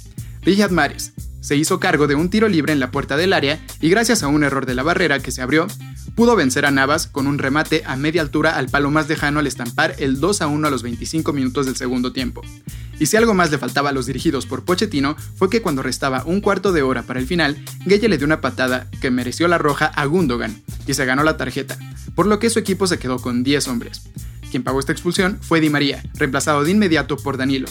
Riyad 0.43 0.71
Mahrez 0.71 1.13
se 1.41 1.57
hizo 1.57 1.81
cargo 1.81 2.07
de 2.07 2.15
un 2.15 2.31
tiro 2.31 2.49
libre 2.49 2.73
en 2.73 2.81
la 2.81 2.91
puerta 2.91 3.17
del 3.17 3.33
área 3.33 3.61
y 3.81 3.89
gracias 3.89 4.23
a 4.23 4.29
un 4.29 4.45
error 4.45 4.67
de 4.67 4.75
la 4.75 4.83
barrera 4.83 5.21
que 5.21 5.31
se 5.31 5.43
abrió, 5.43 5.67
pudo 6.15 6.37
vencer 6.37 6.67
a 6.67 6.71
Navas 6.71 7.07
con 7.07 7.27
un 7.27 7.39
remate 7.39 7.83
a 7.87 7.97
media 7.97 8.23
altura 8.23 8.57
al 8.57 8.69
palo 8.69 8.91
más 8.91 9.09
lejano 9.09 9.39
al 9.39 9.47
estampar 9.47 9.95
el 9.99 10.21
2 10.21 10.43
a 10.43 10.47
1 10.47 10.67
a 10.67 10.71
los 10.71 10.83
25 10.83 11.33
minutos 11.33 11.67
del 11.67 11.77
segundo 11.77 12.13
tiempo. 12.13 12.43
Y 12.99 13.07
si 13.07 13.17
algo 13.17 13.35
más 13.35 13.51
le 13.51 13.59
faltaba 13.59 13.91
a 13.91 13.93
los 13.93 14.07
dirigidos 14.07 14.47
por 14.47 14.65
Pochettino 14.65 15.17
fue 15.37 15.49
que 15.49 15.63
cuando 15.63 15.83
restaba 15.83 16.25
un 16.25 16.41
cuarto 16.41 16.73
de 16.73 16.83
hora 16.83 17.03
para 17.03 17.21
el 17.21 17.27
final, 17.27 17.57
Gueye 17.87 18.09
le 18.09 18.19
dio 18.19 18.27
una 18.27 18.41
patada 18.41 18.89
que 19.01 19.11
mereció 19.11 19.47
la 19.47 19.59
roja 19.59 19.87
a 19.87 20.05
Gundogan 20.07 20.61
y 20.87 20.95
se 20.95 21.05
ganó 21.05 21.23
la 21.23 21.37
tarjeta, 21.37 21.79
por 22.15 22.27
lo 22.27 22.41
que 22.41 22.51
su 22.51 22.59
equipo 22.59 22.87
se 22.87 22.99
quedó 22.99 23.21
con 23.21 23.45
10 23.45 23.69
hombres. 23.69 24.03
Quien 24.51 24.65
pagó 24.65 24.81
esta 24.81 24.93
expulsión 24.93 25.39
fue 25.41 25.61
Di 25.61 25.71
María, 25.71 26.03
reemplazado 26.15 26.65
de 26.65 26.73
inmediato 26.73 27.17
por 27.17 27.37
Danilo. 27.37 27.69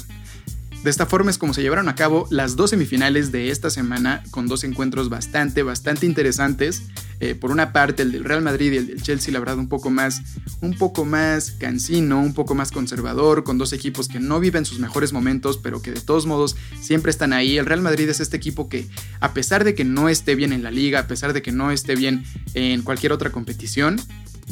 De 0.88 0.91
esta 0.91 1.06
forma 1.06 1.30
es 1.30 1.38
como 1.38 1.54
se 1.54 1.62
llevaron 1.62 1.89
a 1.89 1.95
cabo 1.95 2.30
las 2.32 2.56
dos 2.56 2.69
semifinales 2.69 3.34
de 3.34 3.52
esta 3.52 3.69
semana 3.69 4.23
con 4.32 4.47
dos 4.47 4.63
encuentros 4.63 5.10
bastante, 5.10 5.62
bastante 5.62 6.06
interesantes. 6.06 6.84
Eh, 7.19 7.36
por 7.36 7.52
una 7.52 7.73
parte 7.73 8.04
el 8.04 8.13
del 8.13 8.23
Real 8.23 8.41
Madrid 8.41 8.71
y 8.71 8.78
el 8.78 8.88
del 8.88 9.02
Chelsea, 9.02 9.34
la 9.34 9.39
verdad 9.39 9.58
un 9.58 9.67
poco 9.67 9.89
más, 9.89 10.21
un 10.62 10.78
poco 10.78 11.04
más 11.04 11.52
cansino, 11.52 12.21
un 12.21 12.34
poco 12.34 12.56
más 12.56 12.71
conservador, 12.71 13.43
con 13.43 13.58
dos 13.58 13.73
equipos 13.73 14.08
que 14.08 14.21
no 14.21 14.39
viven 14.39 14.63
sus 14.63 14.80
mejores 14.80 15.12
momentos, 15.12 15.58
pero 15.58 15.82
que 15.82 15.91
de 15.91 16.00
todos 16.00 16.26
modos 16.26 16.56
siempre 16.80 17.10
están 17.10 17.34
ahí. 17.34 17.58
El 17.58 17.65
Real 17.65 17.82
Madrid 17.82 18.08
es 18.08 18.21
este 18.21 18.38
equipo 18.38 18.69
que 18.69 18.88
a 19.19 19.34
pesar 19.34 19.65
de 19.65 19.76
que 19.76 19.84
no 19.84 20.08
esté 20.08 20.36
bien 20.36 20.54
en 20.54 20.63
la 20.63 20.71
liga, 20.71 21.00
a 21.00 21.08
pesar 21.08 21.34
de 21.34 21.41
que 21.41 21.52
no 21.52 21.69
esté 21.69 21.97
bien 21.97 22.23
en 22.54 22.82
cualquier 22.82 23.12
otra 23.12 23.30
competición, 23.30 24.00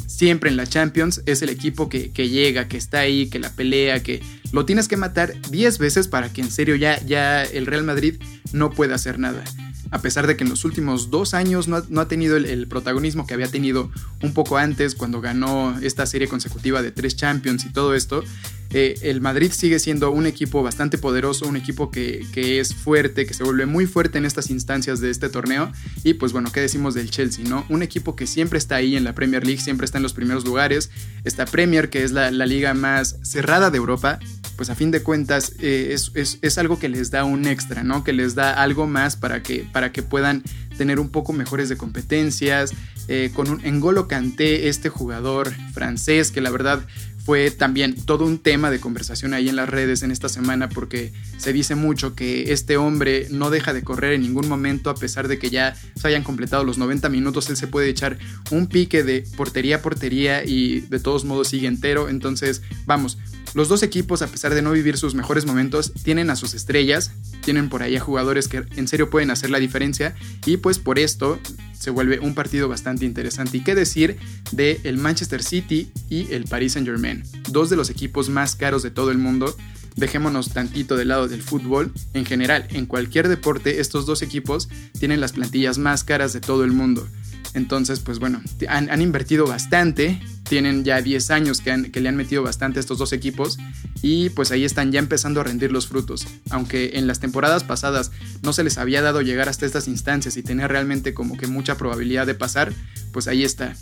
siempre 0.06 0.50
en 0.50 0.56
la 0.56 0.66
Champions 0.66 1.22
es 1.26 1.42
el 1.42 1.48
equipo 1.48 1.88
que, 1.88 2.10
llega, 2.10 2.68
que 2.68 2.76
está 2.76 3.00
ahí, 3.00 3.28
que 3.28 3.38
la 3.38 3.50
pelea, 3.50 4.02
que 4.02 4.22
lo 4.52 4.64
tienes 4.64 4.88
que 4.88 4.96
matar 4.96 5.34
10 5.50 5.78
veces 5.78 6.08
para 6.08 6.32
que 6.32 6.40
en 6.40 6.50
serio 6.50 6.76
ya, 6.76 7.00
ya 7.04 7.42
el 7.42 7.66
Real 7.66 7.84
Madrid 7.84 8.20
no 8.52 8.70
pueda 8.70 8.94
hacer 8.94 9.18
nada. 9.18 9.42
A 9.90 10.00
pesar 10.00 10.26
de 10.26 10.36
que 10.36 10.44
en 10.44 10.50
los 10.50 10.64
últimos 10.64 11.10
dos 11.10 11.32
años 11.32 11.68
no 11.68 12.00
ha, 12.00 12.08
tenido 12.08 12.36
el, 12.36 12.66
protagonismo 12.66 13.26
que 13.26 13.34
había 13.34 13.48
tenido 13.48 13.90
un 14.20 14.34
poco 14.34 14.56
antes 14.56 14.96
cuando 14.96 15.20
ganó 15.20 15.78
esta 15.80 16.06
serie 16.06 16.26
consecutiva 16.26 16.82
de 16.82 16.90
tres 16.90 17.16
Champions 17.16 17.64
y 17.64 17.72
todo 17.72 17.94
esto, 17.94 18.24
eh, 18.70 18.98
el 19.02 19.20
Madrid 19.20 19.52
sigue 19.52 19.78
siendo 19.78 20.10
un 20.10 20.26
equipo 20.26 20.62
bastante 20.62 20.98
poderoso, 20.98 21.46
un 21.46 21.56
equipo 21.56 21.90
que, 21.92 22.26
que, 22.32 22.58
es 22.58 22.74
fuerte, 22.74 23.26
que 23.26 23.32
se 23.32 23.44
vuelve 23.44 23.64
muy 23.64 23.86
fuerte 23.86 24.18
en 24.18 24.24
estas 24.24 24.50
instancias 24.50 25.00
de 25.00 25.10
este 25.10 25.28
torneo. 25.28 25.70
Y 26.02 26.14
pues 26.14 26.32
bueno, 26.32 26.50
¿qué 26.50 26.60
decimos 26.60 26.94
del 26.94 27.10
Chelsea? 27.10 27.44
¿no? 27.48 27.64
Un 27.68 27.82
equipo 27.82 28.16
que 28.16 28.26
siempre 28.26 28.58
está 28.58 28.76
ahí 28.76 28.96
en 28.96 29.04
la 29.04 29.14
Premier 29.14 29.46
League, 29.46 29.60
siempre 29.60 29.84
está 29.84 29.98
en 29.98 30.02
los 30.02 30.14
primeros 30.14 30.44
lugares. 30.44 30.90
Esta 31.22 31.44
Premier, 31.46 31.90
que 31.90 32.02
es 32.02 32.10
la, 32.10 32.30
la 32.32 32.44
liga 32.44 32.74
más 32.74 33.18
cerrada 33.22 33.70
de 33.70 33.78
Europa, 33.78 34.18
pues 34.56 34.70
a 34.70 34.74
fin 34.74 34.90
de 34.90 35.02
cuentas 35.02 35.52
eh, 35.60 35.90
es, 35.92 36.10
es, 36.14 36.38
es, 36.42 36.58
algo 36.58 36.78
que 36.78 36.88
les 36.88 37.10
da 37.10 37.24
un 37.24 37.46
extra, 37.46 37.82
¿no? 37.82 38.04
Que 38.04 38.12
les 38.12 38.34
da 38.34 38.52
algo 38.52 38.86
más 38.86 39.16
para 39.16 39.42
que, 39.42 39.66
para 39.72 39.92
que 39.92 40.02
puedan 40.02 40.42
tener 40.76 41.00
un 41.00 41.10
poco 41.10 41.32
mejores 41.32 41.68
de 41.68 41.76
competencias. 41.76 42.72
Eh, 43.08 43.30
con 43.34 43.48
un 43.48 43.64
Engolo 43.64 44.08
Kanté, 44.08 44.68
este 44.68 44.88
jugador 44.88 45.52
francés 45.72 46.32
que 46.32 46.40
la 46.40 46.50
verdad 46.50 46.80
fue 47.26 47.50
también 47.50 47.96
todo 47.96 48.24
un 48.24 48.38
tema 48.38 48.70
de 48.70 48.78
conversación 48.78 49.34
ahí 49.34 49.48
en 49.48 49.56
las 49.56 49.68
redes 49.68 50.04
en 50.04 50.12
esta 50.12 50.28
semana 50.28 50.68
porque 50.68 51.12
se 51.38 51.52
dice 51.52 51.74
mucho 51.74 52.14
que 52.14 52.52
este 52.52 52.76
hombre 52.76 53.26
no 53.30 53.50
deja 53.50 53.72
de 53.72 53.82
correr 53.82 54.12
en 54.12 54.22
ningún 54.22 54.48
momento 54.48 54.90
a 54.90 54.94
pesar 54.94 55.26
de 55.26 55.36
que 55.36 55.50
ya 55.50 55.74
se 55.96 56.06
hayan 56.06 56.22
completado 56.22 56.62
los 56.62 56.78
90 56.78 57.08
minutos, 57.08 57.50
él 57.50 57.56
se 57.56 57.66
puede 57.66 57.88
echar 57.88 58.18
un 58.52 58.68
pique 58.68 59.02
de 59.02 59.24
portería 59.36 59.76
a 59.76 59.82
portería 59.82 60.44
y 60.44 60.82
de 60.82 61.00
todos 61.00 61.24
modos 61.24 61.48
sigue 61.48 61.66
entero, 61.66 62.08
entonces 62.08 62.62
vamos, 62.86 63.18
los 63.56 63.68
dos 63.68 63.82
equipos, 63.82 64.20
a 64.20 64.26
pesar 64.26 64.54
de 64.54 64.60
no 64.60 64.70
vivir 64.72 64.98
sus 64.98 65.14
mejores 65.14 65.46
momentos, 65.46 65.94
tienen 66.02 66.28
a 66.28 66.36
sus 66.36 66.52
estrellas, 66.52 67.12
tienen 67.42 67.70
por 67.70 67.82
ahí 67.82 67.96
a 67.96 68.00
jugadores 68.00 68.48
que 68.48 68.66
en 68.76 68.86
serio 68.86 69.08
pueden 69.08 69.30
hacer 69.30 69.48
la 69.48 69.58
diferencia 69.58 70.14
y 70.44 70.58
pues 70.58 70.78
por 70.78 70.98
esto 70.98 71.40
se 71.72 71.88
vuelve 71.88 72.20
un 72.20 72.34
partido 72.34 72.68
bastante 72.68 73.06
interesante. 73.06 73.56
¿Y 73.56 73.60
qué 73.62 73.74
decir 73.74 74.18
de 74.52 74.78
el 74.84 74.98
Manchester 74.98 75.42
City 75.42 75.90
y 76.10 76.30
el 76.34 76.44
Paris 76.44 76.74
Saint 76.74 76.86
Germain? 76.86 77.22
Dos 77.48 77.70
de 77.70 77.76
los 77.76 77.88
equipos 77.88 78.28
más 78.28 78.56
caros 78.56 78.82
de 78.82 78.90
todo 78.90 79.10
el 79.10 79.16
mundo. 79.16 79.56
Dejémonos 79.94 80.50
tantito 80.50 80.98
del 80.98 81.08
lado 81.08 81.26
del 81.26 81.40
fútbol. 81.40 81.94
En 82.12 82.26
general, 82.26 82.66
en 82.72 82.84
cualquier 82.84 83.26
deporte, 83.26 83.80
estos 83.80 84.04
dos 84.04 84.20
equipos 84.20 84.68
tienen 84.98 85.22
las 85.22 85.32
plantillas 85.32 85.78
más 85.78 86.04
caras 86.04 86.34
de 86.34 86.42
todo 86.42 86.62
el 86.62 86.72
mundo. 86.72 87.08
Entonces, 87.54 88.00
pues 88.00 88.18
bueno, 88.18 88.42
han, 88.68 88.90
han 88.90 89.00
invertido 89.00 89.46
bastante 89.46 90.20
tienen 90.48 90.84
ya 90.84 91.02
10 91.02 91.30
años 91.30 91.60
que, 91.60 91.90
que, 91.90 92.00
le 92.00 92.08
han 92.08 92.16
metido 92.16 92.42
bastante 92.42 92.78
a 92.78 92.80
estos 92.80 92.98
dos 92.98 93.12
equipos 93.12 93.58
y 94.02 94.30
pues 94.30 94.50
ahí 94.50 94.64
están 94.64 94.92
ya 94.92 94.98
empezando 94.98 95.40
a 95.40 95.44
rendir 95.44 95.72
los 95.72 95.86
frutos. 95.88 96.26
Aunque 96.50 96.92
en 96.94 97.06
las 97.06 97.20
temporadas 97.20 97.64
pasadas 97.64 98.12
no 98.42 98.52
se 98.52 98.64
les 98.64 98.78
había 98.78 99.02
dado 99.02 99.22
llegar 99.22 99.48
hasta 99.48 99.66
estas 99.66 99.88
instancias 99.88 100.36
y 100.36 100.42
tener 100.42 100.70
realmente 100.70 101.14
como 101.14 101.36
que 101.36 101.46
mucha 101.46 101.76
probabilidad 101.76 102.26
de 102.26 102.34
pasar, 102.34 102.72
pues 103.12 103.28
ahí 103.28 103.44
está. 103.44 103.74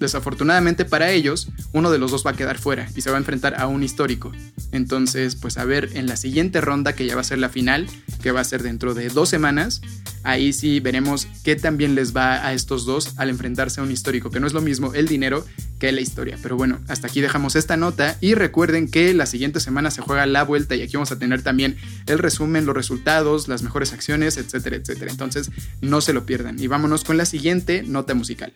Desafortunadamente 0.00 0.84
para 0.84 1.10
ellos, 1.10 1.48
uno 1.72 1.90
de 1.90 1.98
los 1.98 2.10
dos 2.10 2.24
va 2.26 2.32
a 2.32 2.36
quedar 2.36 2.58
fuera 2.58 2.88
y 2.94 3.00
se 3.00 3.10
va 3.10 3.16
a 3.16 3.18
enfrentar 3.18 3.60
a 3.60 3.66
un 3.66 3.82
histórico. 3.82 4.32
Entonces, 4.72 5.36
pues 5.36 5.58
a 5.58 5.64
ver 5.64 5.90
en 5.94 6.06
la 6.06 6.16
siguiente 6.16 6.60
ronda, 6.60 6.94
que 6.94 7.06
ya 7.06 7.14
va 7.14 7.22
a 7.22 7.24
ser 7.24 7.38
la 7.38 7.48
final, 7.48 7.86
que 8.22 8.32
va 8.32 8.40
a 8.40 8.44
ser 8.44 8.62
dentro 8.62 8.94
de 8.94 9.08
dos 9.08 9.28
semanas, 9.28 9.80
ahí 10.22 10.52
sí 10.52 10.80
veremos 10.80 11.28
qué 11.44 11.56
también 11.56 11.94
les 11.94 12.14
va 12.14 12.46
a 12.46 12.52
estos 12.52 12.84
dos 12.84 13.14
al 13.16 13.30
enfrentarse 13.30 13.80
a 13.80 13.84
un 13.84 13.90
histórico, 13.90 14.30
que 14.30 14.40
no 14.40 14.46
es 14.46 14.52
lo 14.52 14.60
mismo 14.60 14.94
el 14.94 15.08
dinero 15.08 15.44
que 15.78 15.92
la 15.92 16.00
historia. 16.00 16.38
Pero 16.42 16.56
bueno, 16.56 16.80
hasta 16.88 17.06
aquí 17.06 17.20
dejamos 17.20 17.56
esta 17.56 17.76
nota 17.76 18.16
y 18.20 18.34
recuerden 18.34 18.90
que 18.90 19.14
la 19.14 19.26
siguiente 19.26 19.60
semana 19.60 19.90
se 19.90 20.02
juega 20.02 20.26
la 20.26 20.44
vuelta 20.44 20.74
y 20.74 20.82
aquí 20.82 20.94
vamos 20.94 21.12
a 21.12 21.18
tener 21.18 21.42
también 21.42 21.76
el 22.06 22.18
resumen, 22.18 22.66
los 22.66 22.76
resultados, 22.76 23.48
las 23.48 23.62
mejores 23.62 23.92
acciones, 23.92 24.36
etcétera, 24.36 24.76
etcétera. 24.76 25.10
Entonces, 25.10 25.50
no 25.80 26.00
se 26.00 26.12
lo 26.12 26.26
pierdan. 26.26 26.60
Y 26.60 26.66
vámonos 26.66 27.04
con 27.04 27.16
la 27.16 27.24
siguiente 27.24 27.82
nota 27.86 28.14
musical. 28.14 28.52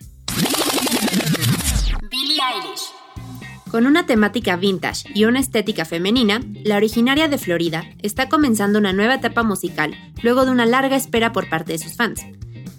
Billie 2.10 2.40
Eilish. 2.40 2.92
Con 3.70 3.86
una 3.86 4.04
temática 4.04 4.56
vintage 4.56 5.08
y 5.14 5.24
una 5.24 5.40
estética 5.40 5.84
femenina, 5.84 6.42
la 6.62 6.76
originaria 6.76 7.28
de 7.28 7.38
Florida 7.38 7.84
está 8.02 8.28
comenzando 8.28 8.78
una 8.78 8.92
nueva 8.92 9.14
etapa 9.14 9.42
musical 9.42 9.96
luego 10.22 10.44
de 10.44 10.50
una 10.50 10.66
larga 10.66 10.96
espera 10.96 11.32
por 11.32 11.48
parte 11.48 11.72
de 11.72 11.78
sus 11.78 11.96
fans. 11.96 12.20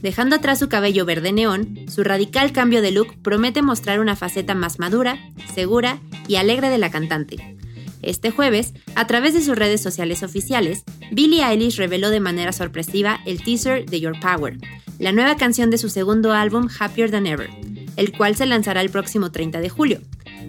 Dejando 0.01 0.35
atrás 0.35 0.59
su 0.59 0.69
cabello 0.69 1.05
verde 1.05 1.31
neón, 1.31 1.85
su 1.87 2.03
radical 2.03 2.51
cambio 2.51 2.81
de 2.81 2.91
look 2.91 3.15
promete 3.21 3.61
mostrar 3.61 3.99
una 3.99 4.15
faceta 4.15 4.53
más 4.53 4.77
madura, 4.77 5.17
segura 5.55 5.99
y 6.27 6.35
alegre 6.35 6.69
de 6.69 6.77
la 6.77 6.91
cantante. 6.91 7.57
Este 8.03 8.29
jueves, 8.29 8.73
a 8.95 9.07
través 9.07 9.33
de 9.33 9.41
sus 9.41 9.57
redes 9.57 9.81
sociales 9.81 10.23
oficiales, 10.23 10.83
Billie 11.11 11.43
Eilish 11.43 11.77
reveló 11.77 12.09
de 12.09 12.19
manera 12.19 12.51
sorpresiva 12.51 13.21
el 13.25 13.41
teaser 13.41 13.85
de 13.85 14.01
Your 14.01 14.19
Power, 14.19 14.57
la 14.99 15.11
nueva 15.11 15.37
canción 15.37 15.69
de 15.71 15.77
su 15.77 15.89
segundo 15.89 16.33
álbum 16.33 16.67
Happier 16.79 17.09
Than 17.09 17.25
Ever, 17.25 17.49
el 17.95 18.15
cual 18.15 18.35
se 18.35 18.45
lanzará 18.45 18.81
el 18.81 18.89
próximo 18.89 19.31
30 19.31 19.59
de 19.59 19.69
julio. 19.69 20.01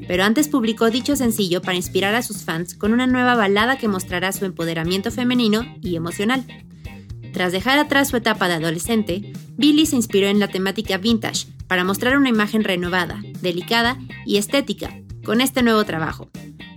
Pero 0.07 0.25
antes 0.25 0.49
publicó 0.49 0.91
dicho 0.91 1.17
sencillo 1.17 1.63
para 1.63 1.77
inspirar 1.77 2.15
a 2.15 2.23
sus 2.23 2.45
fans 2.45 2.75
con 2.75 2.93
una 2.93 3.07
nueva 3.07 3.35
balada 3.35 3.79
que 3.79 3.89
mostrará 3.89 4.33
su 4.33 4.45
empoderamiento 4.45 5.11
femenino 5.11 5.65
y 5.81 5.97
emocional. 5.97 6.45
Tras 7.33 7.53
dejar 7.53 7.79
atrás 7.79 8.09
su 8.09 8.17
etapa 8.17 8.49
de 8.49 8.55
adolescente, 8.55 9.33
Billie 9.57 9.87
se 9.87 9.97
inspiró 9.97 10.29
en 10.29 10.39
la 10.39 10.49
temática 10.49 10.99
vintage 10.99 11.49
para 11.67 11.85
mostrar 11.85 12.17
una 12.17 12.29
imagen 12.29 12.63
renovada, 12.65 13.21
delicada 13.41 13.99
y 14.25 14.37
estética 14.37 14.97
con 15.25 15.41
este 15.41 15.63
nuevo 15.63 15.85
trabajo. 15.85 16.31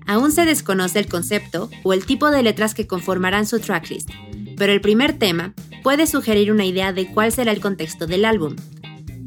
Aún 0.07 0.31
se 0.31 0.45
desconoce 0.45 0.99
el 0.99 1.07
concepto 1.07 1.69
o 1.83 1.93
el 1.93 2.05
tipo 2.05 2.31
de 2.31 2.41
letras 2.41 2.73
que 2.73 2.87
conformarán 2.87 3.45
su 3.45 3.59
tracklist, 3.59 4.09
pero 4.57 4.71
el 4.73 4.81
primer 4.81 5.13
tema 5.19 5.53
puede 5.83 6.07
sugerir 6.07 6.51
una 6.51 6.65
idea 6.65 6.93
de 6.93 7.07
cuál 7.07 7.31
será 7.31 7.51
el 7.51 7.59
contexto 7.59 8.07
del 8.07 8.25
álbum. 8.25 8.55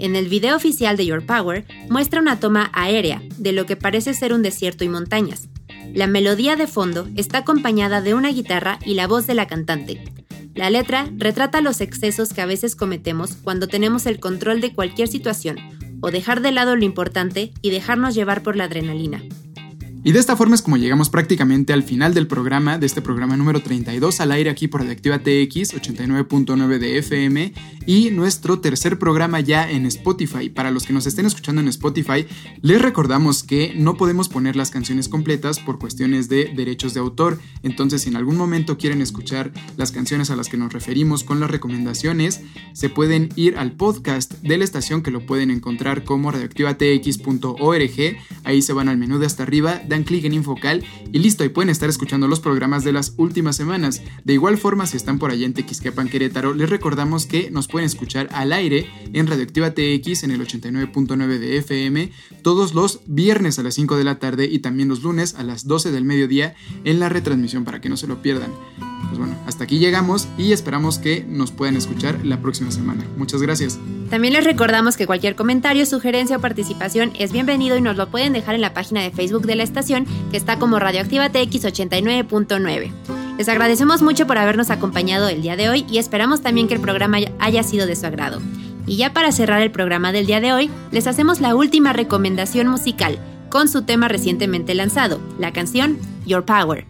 En 0.01 0.17
el 0.17 0.29
video 0.29 0.57
oficial 0.57 0.97
de 0.97 1.07
Your 1.07 1.25
Power 1.25 1.65
muestra 1.89 2.21
una 2.21 2.41
toma 2.41 2.71
aérea 2.73 3.23
de 3.39 3.53
lo 3.53 3.67
que 3.67 3.77
parece 3.77 4.15
ser 4.15 4.33
un 4.33 4.43
desierto 4.43 4.83
y 4.83 4.89
montañas. 4.89 5.49
La 5.95 6.07
melodía 6.07 6.57
de 6.57 6.67
fondo 6.67 7.09
está 7.17 7.39
acompañada 7.39 8.01
de 8.01 8.15
una 8.15 8.31
guitarra 8.31 8.79
y 8.85 8.95
la 8.95 9.07
voz 9.07 9.27
de 9.27 9.35
la 9.35 9.47
cantante, 9.47 10.03
la 10.55 10.69
letra 10.69 11.09
retrata 11.17 11.61
los 11.61 11.81
excesos 11.81 12.33
que 12.33 12.41
a 12.41 12.47
veces 12.47 12.75
cometemos 12.75 13.37
cuando 13.37 13.69
tenemos 13.69 14.07
el 14.07 14.19
control 14.19 14.61
de 14.61 14.75
cualquier 14.75 15.09
situación, 15.09 15.57
o 16.01 16.11
dejar 16.11 16.41
de 16.41 16.51
lado 16.51 16.77
lo 16.77 16.85
importante 16.85 17.53
y 17.63 17.71
dejarnos 17.71 18.15
llevar 18.15 18.43
por 18.43 18.57
la 18.57 18.65
adrenalina. 18.65 19.23
Y 20.03 20.13
de 20.13 20.19
esta 20.19 20.35
forma 20.35 20.55
es 20.55 20.63
como 20.63 20.79
llegamos 20.79 21.11
prácticamente 21.11 21.75
al 21.75 21.83
final 21.83 22.15
del 22.15 22.27
programa, 22.27 22.79
de 22.79 22.87
este 22.87 23.03
programa 23.03 23.37
número 23.37 23.61
32 23.61 24.21
al 24.21 24.33
aire 24.33 24.49
aquí 24.49 24.67
por 24.67 24.81
Radioactiva 24.81 25.19
TX 25.19 25.75
89.9 25.75 26.79
de 26.79 26.97
FM 26.99 27.53
y 27.85 28.11
nuestro 28.11 28.61
tercer 28.61 28.99
programa 28.99 29.41
ya 29.41 29.71
en 29.71 29.85
Spotify. 29.85 30.49
Para 30.49 30.71
los 30.71 30.85
que 30.85 30.95
nos 30.95 31.05
estén 31.07 31.27
escuchando 31.27 31.61
en 31.61 31.69
Spotify, 31.69 32.27
les 32.63 32.81
recordamos 32.81 33.43
que 33.43 33.75
no 33.77 33.99
podemos 33.99 34.31
poner 34.31 34.57
las 34.57 34.71
canciones 34.71 35.11
completas 35.11 35.59
por 35.59 35.79
cuestiones 35.79 36.31
de 36.31 36.47
derechos 36.55 36.95
de 36.95 37.01
autor. 37.01 37.39
Entonces, 37.63 38.01
si 38.03 38.09
en 38.09 38.17
algún 38.17 38.39
momento 38.39 38.79
quieren 38.79 39.03
escuchar 39.03 39.53
las 39.77 39.93
canciones 39.93 40.31
a 40.31 40.37
las 40.37 40.49
que 40.49 40.57
nos 40.57 40.73
referimos 40.73 41.25
con 41.25 41.41
las 41.41 41.51
recomendaciones, 41.51 42.41
se 42.73 42.89
pueden 42.89 43.29
ir 43.37 43.59
al 43.59 43.73
podcast 43.73 44.33
de 44.41 44.57
la 44.57 44.65
estación 44.65 45.03
que 45.03 45.11
lo 45.11 45.27
pueden 45.27 45.51
encontrar 45.51 46.05
como 46.05 46.31
radioactivatx.org. 46.31 48.17
Ahí 48.45 48.63
se 48.63 48.73
van 48.73 48.89
al 48.89 48.97
menú 48.97 49.19
de 49.19 49.27
hasta 49.27 49.43
arriba 49.43 49.83
dan 49.91 50.05
clic 50.05 50.25
en 50.25 50.33
Infocal 50.33 50.83
y 51.13 51.19
listo, 51.19 51.45
y 51.45 51.51
pueden 51.51 51.69
estar 51.69 51.91
escuchando 51.91 52.29
los 52.29 52.41
programas 52.41 52.85
de 52.85 52.93
las 52.93 53.13
últimas 53.19 53.57
semanas. 53.57 54.01
De 54.25 54.33
igual 54.33 54.57
forma, 54.57 54.87
si 54.87 54.97
están 54.97 55.19
por 55.19 55.31
allá 55.31 55.45
en 55.45 55.53
Tequisquepan, 55.53 56.09
Querétaro, 56.09 56.55
les 56.55 56.71
recordamos 56.71 57.27
que 57.27 57.51
nos 57.51 57.69
pueden 57.69 57.87
escuchar 57.87 58.29
al 58.33 58.55
aire 58.55 58.89
en 59.13 59.27
Radioactiva 59.27 59.73
TX 59.73 60.25
en 60.25 60.31
el 60.31 60.41
89.9 60.41 61.39
de 61.39 61.59
FM 61.59 62.11
todos 62.43 62.75
los 62.75 63.01
viernes 63.07 63.59
a 63.59 63.63
las 63.63 63.75
5 63.75 63.97
de 63.97 64.05
la 64.05 64.19
tarde 64.19 64.47
y 64.47 64.61
también 64.61 64.89
los 64.89 65.03
lunes 65.03 65.35
a 65.35 65.43
las 65.43 65.67
12 65.67 65.91
del 65.91 66.05
mediodía 66.05 66.55
en 66.85 67.01
la 67.01 67.09
retransmisión 67.09 67.65
para 67.65 67.81
que 67.81 67.89
no 67.89 67.97
se 67.97 68.07
lo 68.07 68.23
pierdan. 68.23 68.51
Pues 69.11 69.19
bueno, 69.19 69.37
hasta 69.47 69.65
aquí 69.65 69.81
llegamos 69.81 70.29
y 70.39 70.53
esperamos 70.53 70.99
que 70.99 71.25
nos 71.29 71.51
puedan 71.51 71.77
escuchar 71.77 72.25
la 72.25 72.41
próxima 72.41 72.71
semana. 72.71 73.05
Muchas 73.17 73.43
gracias. 73.43 73.79
También 74.09 74.35
les 74.35 74.45
recordamos 74.45 74.97
que 74.97 75.07
cualquier 75.07 75.35
comentario, 75.35 75.85
sugerencia 75.85 76.37
o 76.37 76.41
participación 76.41 77.13
es 77.19 77.33
bienvenido 77.33 77.77
y 77.77 77.81
nos 77.81 77.97
lo 77.97 78.09
pueden 78.09 78.33
dejar 78.33 78.55
en 78.55 78.61
la 78.61 78.73
página 78.73 79.03
de 79.03 79.11
Facebook 79.11 79.47
de 79.47 79.57
la 79.57 79.65
estación 79.65 80.07
que 80.31 80.37
está 80.37 80.61
como 80.61 80.79
Radioactiva 80.79 81.29
TX 81.29 81.65
89.9. 81.65 82.91
Les 83.37 83.49
agradecemos 83.49 84.01
mucho 84.01 84.27
por 84.27 84.39
habernos 84.39 84.71
acompañado 84.71 85.29
el 85.29 85.43
día 85.43 85.57
de 85.57 85.69
hoy 85.69 85.87
y 85.91 85.99
esperamos 85.99 86.41
también 86.41 86.69
que 86.69 86.75
el 86.75 86.81
programa 86.81 87.19
haya 87.41 87.63
sido 87.65 87.87
de 87.87 87.97
su 87.97 88.07
agrado. 88.07 88.41
Y 88.87 88.97
ya 88.97 89.13
para 89.13 89.33
cerrar 89.33 89.61
el 89.61 89.71
programa 89.71 90.13
del 90.13 90.27
día 90.27 90.41
de 90.41 90.53
hoy, 90.53 90.71
les 90.93 91.07
hacemos 91.07 91.41
la 91.41 91.55
última 91.57 91.93
recomendación 91.93 92.69
musical 92.69 93.19
con 93.49 93.69
su 93.69 93.83
tema 93.83 94.09
recientemente 94.09 94.75
lanzado, 94.75 95.21
la 95.39 95.53
canción 95.53 95.99
Your 96.25 96.45
Power. 96.45 96.90